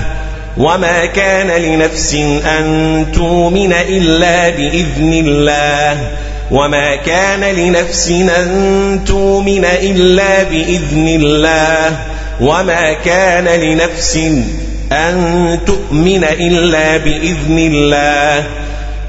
وما 0.58 1.06
كان 1.06 1.62
لنفس 1.62 2.14
أن 2.44 3.06
تؤمن 3.14 3.72
إلا 3.72 4.50
بإذن 4.50 5.12
الله. 5.12 6.10
وما 6.50 6.96
كان 6.96 7.40
لنفس 7.40 8.10
أن 8.10 9.00
تؤمن 9.06 9.64
إلا 9.64 10.42
بإذن 10.42 11.08
الله. 11.08 11.96
وما 12.40 12.92
كان 12.92 13.44
لنفس 13.44 14.16
أن 14.92 15.58
تؤمن 15.66 16.24
إلا 16.24 16.96
بإذن 16.96 17.58
الله. 17.58 18.44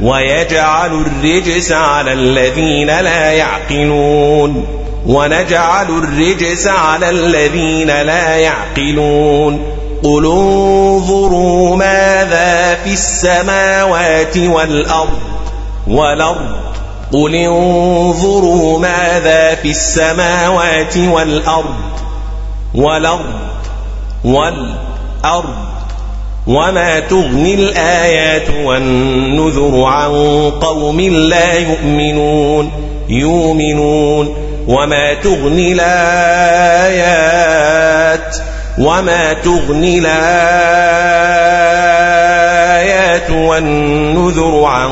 ويجعل 0.02 1.06
الرجس 1.06 1.72
على 1.72 2.14
الذين 2.14 2.88
لا 2.88 3.32
يعقلون. 3.32 4.87
ونجعل 5.08 5.86
الرجس 5.86 6.68
على 6.68 7.10
الذين 7.10 7.88
لا 7.88 8.36
يعقلون. 8.36 9.62
قل 10.04 10.26
انظروا 10.26 11.76
ماذا 11.76 12.76
في 12.84 12.94
السماوات 12.94 14.38
والأرض 14.38 15.20
والأرض. 15.88 16.56
قل 17.14 17.36
انظروا 17.36 18.80
ماذا 18.80 19.56
في 19.56 19.70
السماوات 19.70 20.98
والأرض 20.98 21.76
والأرض 22.76 23.36
والأرض 24.26 25.56
وما 26.48 27.00
تغني 27.00 27.54
الآيات 27.54 28.50
والنذر 28.66 29.84
عن 29.84 30.12
قوم 30.62 31.02
لا 31.02 31.54
يؤمنون. 31.60 32.72
يؤمنون 33.10 34.47
وما 34.68 35.14
تغني 35.14 35.74
الآيات 35.74 37.08
وما 38.78 39.34
تغني 39.34 40.00
الآيات 40.00 40.18
والنذر 43.32 44.64
عن 44.64 44.92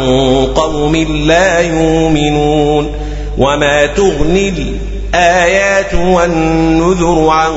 قوم 0.56 0.96
لا 1.26 1.60
يؤمنون 1.60 2.92
وما 3.38 3.86
تغني 3.86 4.54
الآيات 5.14 5.94
والنذر 5.94 7.30
عن 7.30 7.54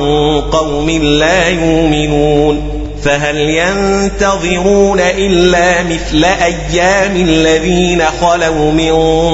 قوم 0.52 0.90
لا 0.90 1.48
يؤمنون 1.48 2.78
فهل 3.02 3.36
ينتظرون 3.36 5.00
إلا 5.00 5.82
مثل 5.82 6.24
أيام 6.24 7.16
الذين 7.16 8.02
خلوا 8.20 8.72
من 8.72 8.92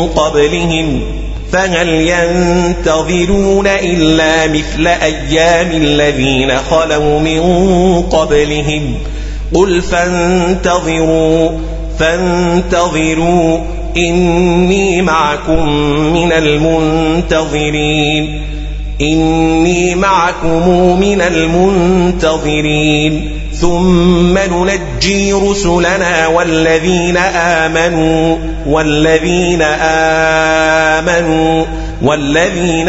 قبلهم 0.09 1.24
فهل 1.55 1.89
ينتظرون 1.89 3.67
إلا 3.67 4.47
مثل 4.47 4.87
أيام 4.87 5.71
الذين 5.71 6.53
خلوا 6.71 7.21
من 7.21 7.41
قبلهم؟ 8.03 8.95
قل 9.55 9.83
فانتظروا 9.83 11.51
فانتظروا 11.99 13.59
إني 13.97 15.03
معكم 15.03 15.69
من 16.13 16.33
المنتظرين. 16.33 18.43
إني 19.01 19.95
معكم 19.95 20.69
من 21.01 21.21
المنتظرين. 21.21 23.31
ثم 23.61 24.39
ننجي 24.39 25.33
رسلنا 25.33 26.27
والذين 26.27 27.17
آمنوا 27.17 28.37
والذين 28.67 29.63
آمنوا 30.93 31.65
والذين 32.03 32.89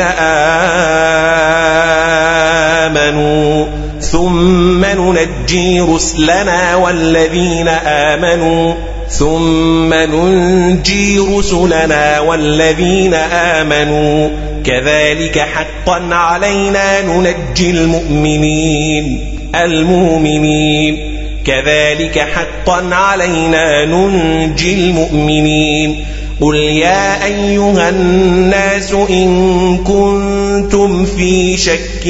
آمنوا. 2.79 3.65
ثم 4.01 4.85
ننجي 4.85 5.81
رسلنا 5.81 6.75
والذين 6.75 7.67
آمنوا. 7.85 8.73
ثم 9.09 9.93
ننجي 9.93 11.19
رسلنا 11.19 12.19
والذين 12.19 13.13
آمنوا. 13.31 14.29
كذلك 14.65 15.39
حقا 15.39 16.15
علينا 16.15 17.01
ننجي 17.01 17.71
المؤمنين. 17.71 19.34
المؤمنين. 19.63 20.97
كذلك 21.45 22.19
حقا 22.19 22.95
علينا 22.95 23.85
ننجي 23.85 24.73
المؤمنين. 24.73 26.05
قل 26.41 26.55
يا 26.55 27.25
أيها 27.25 27.89
الناس 27.89 28.91
إن 29.09 29.77
كنتم 29.77 31.05
في 31.05 31.57
شك 31.57 32.07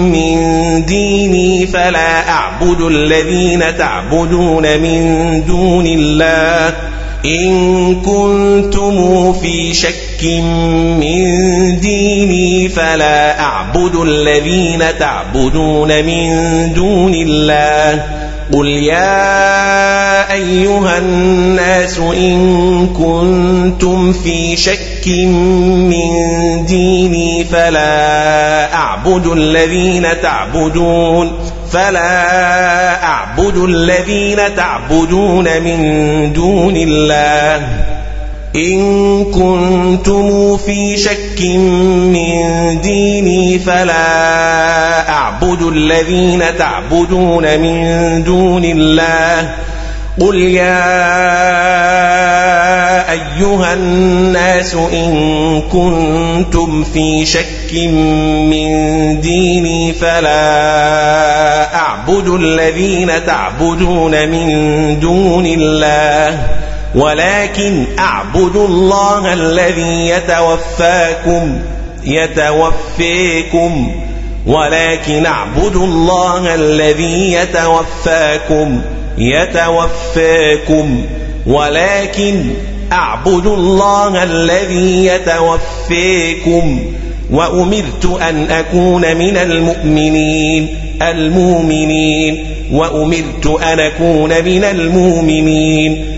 من 0.00 0.36
ديني 0.86 1.66
فلا 1.66 2.28
أعبد 2.30 2.80
الذين 2.80 3.76
تعبدون 3.78 4.62
من 4.62 5.42
دون 5.46 5.86
الله. 5.86 6.74
إن 7.24 7.94
كنتم 7.94 9.32
في 9.32 9.74
شك 9.74 10.07
من 10.24 11.80
ديني 11.80 12.68
فلا 12.68 13.40
أعبد 13.40 13.94
الذين 13.94 14.84
تعبدون 14.98 16.04
من 16.04 16.28
دون 16.74 17.14
الله. 17.14 18.04
قل 18.52 18.66
يا 18.66 20.32
أيها 20.32 20.98
الناس 20.98 21.98
إن 21.98 22.86
كنتم 22.86 24.12
في 24.12 24.56
شك 24.56 25.08
من 25.08 26.10
ديني 26.66 27.44
فلا 27.44 28.74
أعبد 28.74 29.26
الذين 29.26 30.06
تعبدون 30.22 31.32
فلا 31.70 33.04
أعبد 33.04 33.56
الذين 33.56 34.38
تعبدون 34.56 35.62
من 35.62 36.32
دون 36.32 36.76
الله. 36.76 37.97
إن 38.56 39.24
كنتم 39.24 40.56
في 40.56 40.96
شك 40.96 41.40
من 42.12 42.80
ديني 42.80 43.58
فلا 43.58 45.10
أعبد 45.10 45.62
الذين 45.62 46.44
تعبدون 46.58 47.60
من 47.60 48.24
دون 48.24 48.64
الله. 48.64 49.54
قل 50.20 50.36
يا 50.36 50.88
أيها 53.12 53.74
الناس 53.74 54.74
إن 54.74 55.62
كنتم 55.72 56.84
في 56.84 57.26
شك 57.26 57.74
من 58.50 59.20
ديني 59.20 59.92
فلا 59.92 61.74
أعبد 61.74 62.28
الذين 62.28 63.26
تعبدون 63.26 64.28
من 64.28 65.00
دون 65.00 65.46
الله. 65.46 66.46
ولكن 66.94 67.84
أعبد 67.98 68.56
الله 68.56 69.32
الذي 69.32 70.08
يتوفاكم 70.08 71.58
يتوفيكم. 72.04 73.92
ولكن 74.46 75.26
أعبد 75.26 75.76
الله 75.76 76.54
الذي 76.54 77.32
يتوفاكم 77.32 78.80
يتوفاكم 79.18 81.02
ولكن 81.46 82.44
أعبد 82.92 83.46
الله 83.46 84.22
الذي 84.22 85.06
يتوفيكم. 85.06 86.80
وأمرت 87.30 88.18
أن 88.28 88.50
أكون 88.50 89.16
من 89.16 89.36
المؤمنين 89.36 90.68
المؤمنين. 91.02 92.44
وأمرت 92.72 93.46
أن 93.62 93.80
أكون 93.80 94.44
من 94.44 94.64
المؤمنين. 94.64 96.17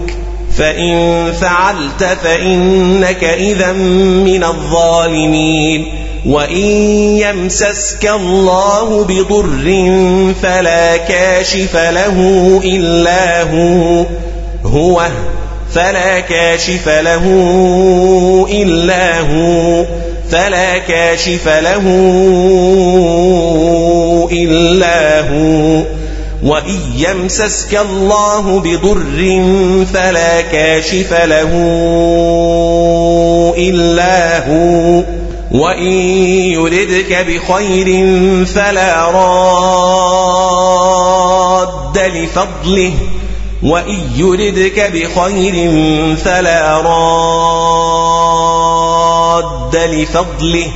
فإن 0.61 1.31
فعلت 1.41 2.17
فإنك 2.23 3.23
إذا 3.23 3.71
من 3.71 4.43
الظالمين. 4.43 5.85
وإن 6.25 6.65
يمسسك 7.17 8.09
الله 8.09 9.03
بضر 9.03 10.33
فلا 10.41 10.97
كاشف 10.97 11.75
له 11.75 12.17
إلا 12.63 13.43
هو 13.43 14.05
هو 14.65 15.07
فلا 15.73 16.19
كاشف 16.19 16.89
له 16.89 17.25
إلا 18.51 19.19
هو 19.19 19.85
فلا 20.31 20.77
كاشف 20.77 21.47
له 21.47 21.85
إلا 24.31 25.19
هو. 25.19 26.00
وإن 26.43 26.79
يمسسك 26.95 27.77
الله 27.77 28.59
بضر 28.59 29.43
فلا 29.93 30.41
كاشف 30.41 31.13
له 31.13 31.51
إلا 33.57 34.47
هو 34.47 35.03
وإن 35.51 35.91
يردك 36.51 37.25
بخير 37.27 38.05
فلا 38.45 39.05
راد 39.11 40.41
لفضله 41.97 42.93
وإن 43.63 43.99
يردك 44.15 44.91
بخير 44.93 45.75
فلا 46.15 46.81
راد 46.81 48.01
لفضله 49.75 50.67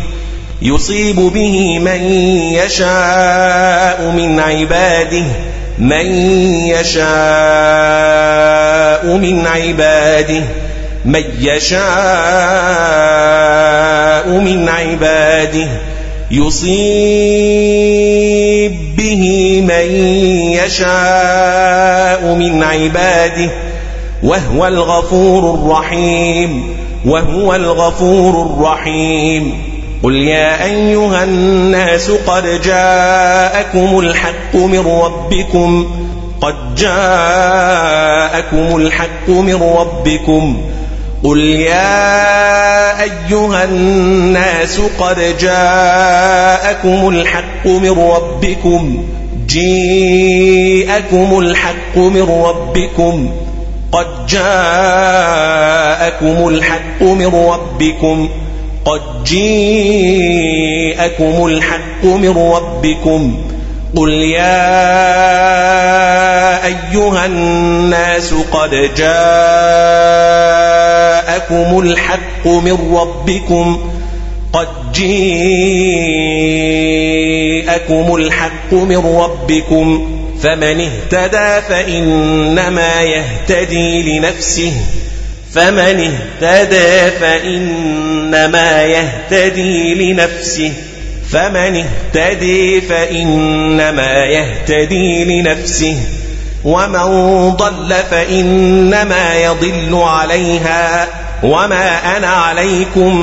يصيب 0.61 1.15
به 1.15 1.79
من 1.79 2.13
يشاء 2.53 4.11
من 4.17 4.39
عباده 4.39 5.25
من 5.79 6.05
يشاء 6.65 7.05
من 9.17 9.47
عباده 9.47 10.43
من 11.05 11.23
يشاء 11.39 11.85
من 14.29 14.69
عباده 14.69 15.67
يصيب 16.31 16.75
به 18.97 19.61
من 19.61 19.95
يشاء 20.65 22.33
من 22.33 22.63
عباده 22.63 23.49
وهو 24.23 24.67
الغفور 24.67 25.53
الرحيم 25.53 26.75
وهو 27.05 27.55
الغفور 27.55 28.45
الرحيم. 28.45 29.74
قل 30.03 30.15
يا 30.15 30.65
أيها 30.65 31.23
الناس 31.23 32.11
قد 32.11 32.61
جاءكم 32.61 33.99
الحق 33.99 34.55
من 34.55 34.87
ربكم 34.87 35.87
قد 36.41 36.75
جاءكم 36.75 38.75
الحق 38.75 39.29
من 39.29 39.63
ربكم 39.63 40.61
قل 41.23 41.39
يا 41.39 43.01
أيها 43.01 43.63
الناس 43.63 44.81
قد 44.99 45.37
جاءكم 45.39 47.09
الحق 47.09 47.67
من 47.67 47.99
ربكم 47.99 49.05
جيءكم 49.47 51.39
الحق 51.39 51.97
من 51.97 52.21
ربكم 52.21 53.29
قد 53.91 54.25
جاءكم 54.29 55.27
الحق 56.47 57.01
من 57.01 57.35
ربكم 57.35 58.29
قد 58.85 59.23
جيءكم 59.23 60.65
الحق 61.45 62.05
من 62.05 62.37
ربكم 62.37 63.43
قل 63.95 64.11
يا 64.11 64.65
أيها 66.65 67.25
الناس 67.25 68.33
قد 68.33 68.69
جاءكم 68.97 69.09
الحق 71.79 72.47
من 72.47 72.95
ربكم 72.95 73.91
قد 74.53 74.67
جيءكم 74.93 75.35
الحق 78.15 78.73
من 78.73 78.97
ربكم 78.97 80.11
فمن 80.41 80.81
اهتدى 80.81 81.61
فإنما 81.69 83.01
يهتدي 83.01 84.19
لنفسه 84.19 84.73
فمن 85.55 86.11
اهتدى 86.41 87.11
فإنما 87.19 88.83
يهتدي 88.83 89.93
لنفسه. 89.93 90.73
فمن 91.31 91.83
اهتدى 92.15 92.81
فإنما 92.81 94.25
يهتدي 94.25 95.41
لنفسه. 95.41 95.97
ومن 96.63 97.49
ضل 97.49 97.93
فإنما 98.11 99.35
يضل 99.35 99.95
عليها. 99.95 101.07
وما 101.43 102.17
أنا 102.17 102.27
عليكم 102.27 103.13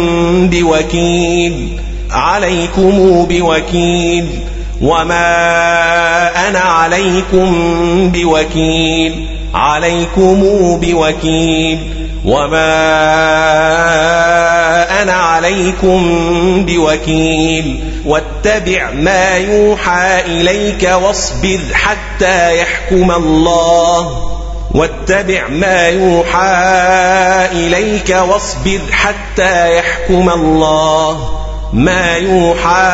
بوكيل. 0.53 1.79
عليكم 2.11 3.27
بوكيل. 3.31 4.27
وما 4.81 6.49
أنا 6.49 6.59
عليكم 6.59 7.53
بوكيل. 8.15 9.27
عليكم 9.55 10.41
بوكيل. 10.83 12.02
وما 12.25 12.73
أنا 15.03 15.13
عليكم 15.13 16.01
بوكيل 16.67 17.85
واتبع 18.07 18.91
ما 18.91 19.37
يوحى 19.37 20.21
إليك 20.21 20.91
واصبر 21.03 21.61
حتى 21.73 22.59
يحكم 22.59 23.11
الله 23.11 24.29
واتبع 24.75 25.49
ما 25.49 25.89
يوحى 25.89 26.53
إليك 27.53 28.17
واصبر 28.29 28.81
حتى 28.91 29.77
يحكم 29.77 30.31
الله 30.31 31.39
ما 31.73 32.17
يوحى 32.17 32.93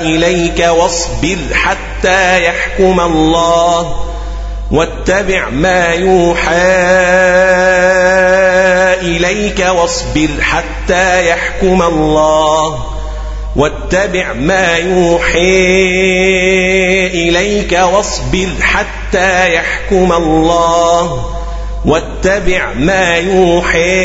إليك 0.00 0.68
واصبر 0.68 1.38
حتى 1.54 2.44
يحكم 2.44 3.00
الله 3.00 4.11
واتبع 4.72 5.48
ما 5.48 5.86
يوحى 5.86 6.52
إليك 9.02 9.66
واصبر 9.74 10.28
حتى 10.40 11.28
يحكم 11.28 11.82
الله. 11.82 12.86
واتبع 13.56 14.32
ما 14.32 14.76
يوحي 14.76 15.66
إليك 17.06 17.72
واصبر 17.72 18.48
حتى 18.60 19.54
يحكم 19.54 20.12
الله. 20.12 21.32
واتبع 21.84 22.72
ما 22.74 23.16
يوحي 23.16 24.02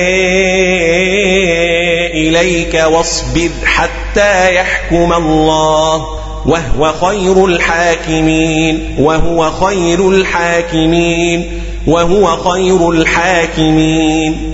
إليك 2.13 2.73
واصبر 2.73 3.49
حتى 3.65 4.55
يحكم 4.55 5.13
الله. 5.13 6.26
وهو 6.47 6.93
خير 6.93 7.45
الحاكمين 7.45 8.95
وهو 8.99 9.51
خير 9.51 10.09
الحاكمين 10.09 11.61
وهو 11.87 12.25
خير 12.37 12.89
الحاكمين. 12.89 14.53